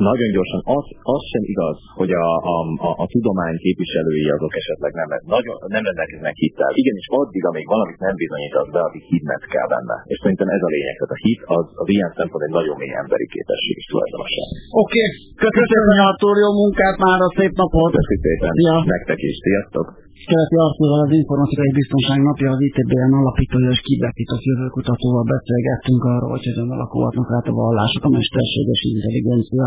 Nagyon 0.10 0.30
gyorsan. 0.36 0.62
Az, 0.78 0.86
az 1.14 1.22
sem 1.32 1.44
igaz, 1.54 1.78
hogy 2.00 2.12
a, 2.26 2.28
a, 2.54 2.56
a, 2.88 2.90
a 3.04 3.06
tudomány 3.14 3.58
képviselői 3.66 4.26
azok 4.38 4.54
esetleg 4.62 4.92
nem, 5.02 5.10
nagyon, 5.36 5.56
nem 5.76 5.84
rendelkeznek 5.88 6.36
hittel. 6.44 6.72
Igenis 6.82 7.08
addig, 7.22 7.44
amíg 7.50 7.66
valamit 7.74 8.00
nem 8.08 8.16
bizonyítasz 8.24 8.72
be, 8.76 8.80
addig 8.88 9.04
hitnet 9.12 9.44
kell 9.54 9.68
benne. 9.74 9.98
És 10.12 10.18
szerintem 10.24 10.50
ez 10.56 10.64
a 10.68 10.74
lényeg. 10.76 10.96
Tehát 10.98 11.16
a 11.18 11.20
hit 11.26 11.42
az, 11.58 11.66
az 11.84 11.88
ilyen 11.96 12.12
szempont 12.18 12.44
egy 12.48 12.56
nagyon 12.60 12.76
mély 12.82 12.96
emberi 13.04 13.28
képesség 13.36 13.76
is 13.82 13.88
tulajdonosan. 13.92 14.48
Oké, 14.84 15.04
okay. 15.36 15.52
köszönöm 15.60 15.88
a 16.50 16.54
munkát, 16.62 16.98
már 17.06 17.20
a 17.28 17.30
szép 17.38 17.54
napot. 17.62 17.92
Köszönöm 17.98 18.22
szépen. 18.28 18.52
Ja. 18.68 18.76
Nektek 18.96 19.20
is. 19.30 19.36
Sziasztok. 19.48 19.88
Keleti 20.30 20.58
Artúrral 20.66 21.02
az 21.06 21.14
Informatikai 21.22 21.72
Biztonság 21.80 22.20
napja 22.28 22.50
az 22.56 22.62
ITBN 22.68 23.14
alapítója 23.22 23.70
és 23.76 23.82
kibertitok 23.88 24.42
jövőkutatóval 24.50 25.26
beszélgettünk 25.36 26.02
arról, 26.14 26.32
hogy 26.36 26.46
hogyan 26.50 26.70
alakulhatnak 26.76 27.30
át 27.38 27.48
a 27.52 27.54
vallások 27.62 28.04
a 28.08 28.10
mesterséges 28.18 28.82
intelligencia 28.94 29.66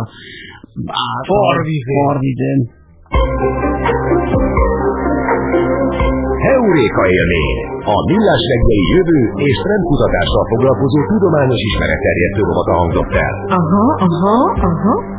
farvizén. 1.28 2.60
Heuréka 6.44 7.04
élmény! 7.18 7.58
A 7.94 7.96
millás 8.10 8.42
reggeli 8.50 8.84
jövő 8.94 9.20
és 9.48 9.56
rendkutatással 9.70 10.44
foglalkozó 10.52 10.98
tudományos 11.12 11.60
ismeretterjesztő 11.70 12.40
rovata 12.48 12.72
hangzott 12.80 13.14
el. 13.24 13.34
Aha, 13.60 13.84
aha, 14.08 14.36
aha. 14.70 15.15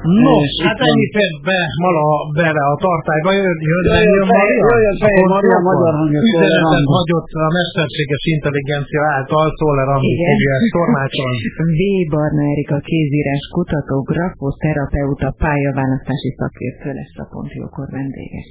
Nos, 0.00 0.52
hát 0.66 0.78
ennyi 0.88 1.08
fért 1.14 1.38
be 1.48 1.60
mala 1.84 2.04
bele 2.38 2.62
a 2.72 2.74
tartályba, 2.84 3.30
jön, 3.38 3.58
jön, 3.70 3.84
jön, 3.88 4.06
jön 4.14 4.26
Maria? 4.34 4.62
Jöjjön 4.70 4.96
fején 5.02 5.28
Maria, 5.34 5.58
magyar 5.70 5.92
hangja 6.00 6.20
Üzenetet 6.28 6.86
hagyott 6.96 7.30
a 7.44 7.46
mesterséges 7.58 8.24
intelligencia 8.34 9.02
által, 9.16 9.46
Szólerandi 9.58 10.12
fogja 10.26 10.52
ezt 10.56 10.70
tormácsolni. 10.76 11.38
V. 11.78 11.80
Barna 12.12 12.42
Erika 12.52 12.78
kézírás 12.88 13.44
kutató, 13.54 13.96
grafoterapeuta, 14.10 15.28
pályaválasztási 15.44 16.30
szakértő 16.40 16.88
lesz 16.98 17.16
a 17.22 17.26
Pontjókor 17.32 17.88
vendége. 17.96 18.42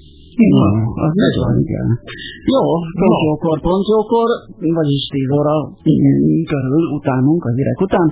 Na, 0.60 0.70
az 1.06 1.14
nagyon 1.24 1.54
igen. 1.66 1.88
Jó, 2.54 2.64
pontjókor, 3.02 3.58
pontjókor, 3.68 4.30
vagyis 4.80 5.04
10 5.08 5.30
óra 5.40 5.56
körül 6.52 6.86
utánunk, 6.98 7.42
az 7.50 7.58
irek 7.64 7.80
után, 7.88 8.08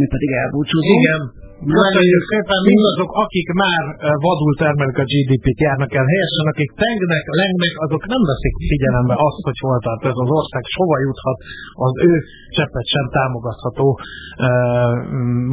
mi 0.00 0.06
pedig 0.14 0.30
elbúcsúzunk. 0.42 1.00
Igen. 1.00 1.22
Köszönjük 1.58 2.24
szépen 2.32 2.60
mindazok, 2.72 3.10
akik 3.24 3.48
már 3.64 3.82
vadul 4.24 4.54
termelik 4.62 4.98
a 5.04 5.06
GDP-t, 5.12 5.60
járnak 5.66 5.92
el 6.00 6.06
helyesen, 6.12 6.46
akik 6.52 6.70
tengnek, 6.82 7.24
lengnek, 7.40 7.74
azok 7.84 8.02
nem 8.12 8.22
veszik 8.30 8.54
figyelembe 8.70 9.14
azt, 9.26 9.40
hogy 9.46 9.58
hol 9.64 9.78
tart 9.86 10.02
ez 10.10 10.18
az 10.24 10.30
ország, 10.38 10.62
és 10.70 10.74
hova 10.80 10.96
juthat 11.06 11.38
az 11.86 11.92
ő 12.10 12.12
cseppet 12.56 12.86
sem 12.94 13.06
támogatható 13.16 13.86
uh, 13.96 14.94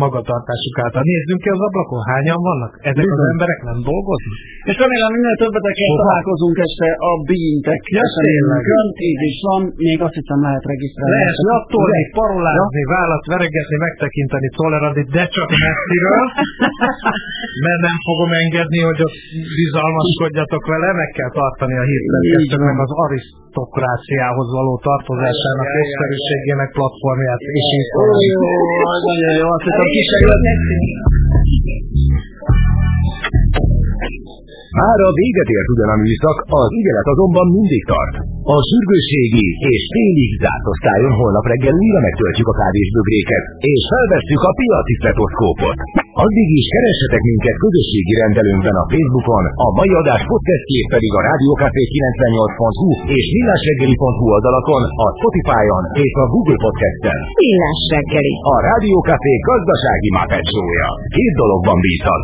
magatartásuk 0.03 0.75
által. 0.83 1.03
Nézzünk 1.11 1.39
ki 1.43 1.49
az 1.55 1.61
ablakon, 1.67 2.01
hányan 2.11 2.41
vannak? 2.49 2.71
Ezek 2.91 3.07
az 3.15 3.21
emberek 3.33 3.59
nem 3.69 3.79
dolgoznak? 3.91 4.37
És 4.69 4.75
remélem 4.83 5.11
minél 5.15 5.37
többetekkel 5.43 5.91
találkozunk 6.01 6.55
este 6.67 6.87
a 7.09 7.11
Beintek. 7.29 7.81
Tényleg. 8.27 8.63
Tíz 9.01 9.21
is 9.31 9.37
van, 9.47 9.61
még 9.87 9.99
azt 10.07 10.17
hiszem 10.19 10.39
lehet 10.47 10.65
regisztrálni. 10.71 11.13
Lehet 11.17 11.39
jattolni, 11.49 12.01
parolázni, 12.19 12.83
vállat 12.95 13.23
veregetni, 13.33 13.77
megtekinteni 13.87 14.49
tolerandit, 14.59 15.09
de 15.17 15.23
csak 15.35 15.47
messziről, 15.95 16.23
mert 17.65 17.81
nem 17.87 17.97
fogom 18.07 18.31
engedni, 18.43 18.79
hogy 18.89 18.99
ott 19.07 19.17
bizalmaskodjatok 19.61 20.63
vele, 20.73 20.89
meg 21.01 21.09
kell 21.17 21.31
tartani 21.39 21.75
a 21.81 21.85
hírszerkesztőnek 21.89 22.67
meg 22.71 22.79
az 22.85 22.93
arisztokráciához 23.05 24.47
való 24.57 24.73
tartozásának 24.89 25.69
észszerűségének 25.81 26.69
platformját, 26.77 27.41
és 27.59 27.67
így 27.77 27.89
Jó, 28.31 28.47
nagyon 29.09 29.33
jó, 29.41 29.47
azt 29.55 29.65
hiszem 29.67 29.87
már 30.27 30.43
a 35.09 35.11
véget 35.21 35.49
ért 35.55 35.69
ugyan 35.73 35.89
a 35.95 35.97
műszak, 36.03 36.37
az 36.61 36.69
ügyelet 36.79 37.07
azonban 37.13 37.47
mindig 37.57 37.83
tart. 37.91 38.15
A 38.55 38.57
sürgősségi 38.69 39.47
és 39.73 39.81
félig 39.93 40.31
zárt 40.43 40.65
osztályon 40.73 41.13
holnap 41.19 41.45
reggel 41.51 41.75
újra 41.83 41.99
megtöltjük 42.07 42.49
a 42.53 42.57
kávésbögréket, 42.61 43.43
és 43.73 43.79
felvesszük 43.91 44.41
a 44.49 44.55
piaci 44.59 44.95
stetoszkópot. 44.99 45.77
Addig 46.23 46.49
is 46.59 46.67
keressetek 46.73 47.23
minket 47.29 47.57
közösségi 47.65 48.13
rendelőnkben 48.23 48.77
a 48.83 48.87
Facebookon, 48.91 49.45
a 49.65 49.67
mai 49.79 49.91
adás 50.01 50.21
podcastjét 50.31 50.87
pedig 50.95 51.11
a 51.19 51.25
Rádiókafé 51.29 51.83
98.hu 51.95 52.89
és 53.19 53.25
millásreggeli.hu 53.35 54.23
oldalakon, 54.35 54.83
a 55.05 55.07
Spotify-on 55.17 55.83
és 56.05 56.11
a 56.23 56.25
Google 56.33 56.59
Podcast-en. 56.65 57.19
Millás 57.41 57.79
reggeli. 57.95 58.33
A 58.53 58.55
Rádiókafé 58.69 59.33
gazdasági 59.49 60.09
mápetsója. 60.17 60.87
Két 61.17 61.33
dologban 61.41 61.77
bízhat. 61.85 62.23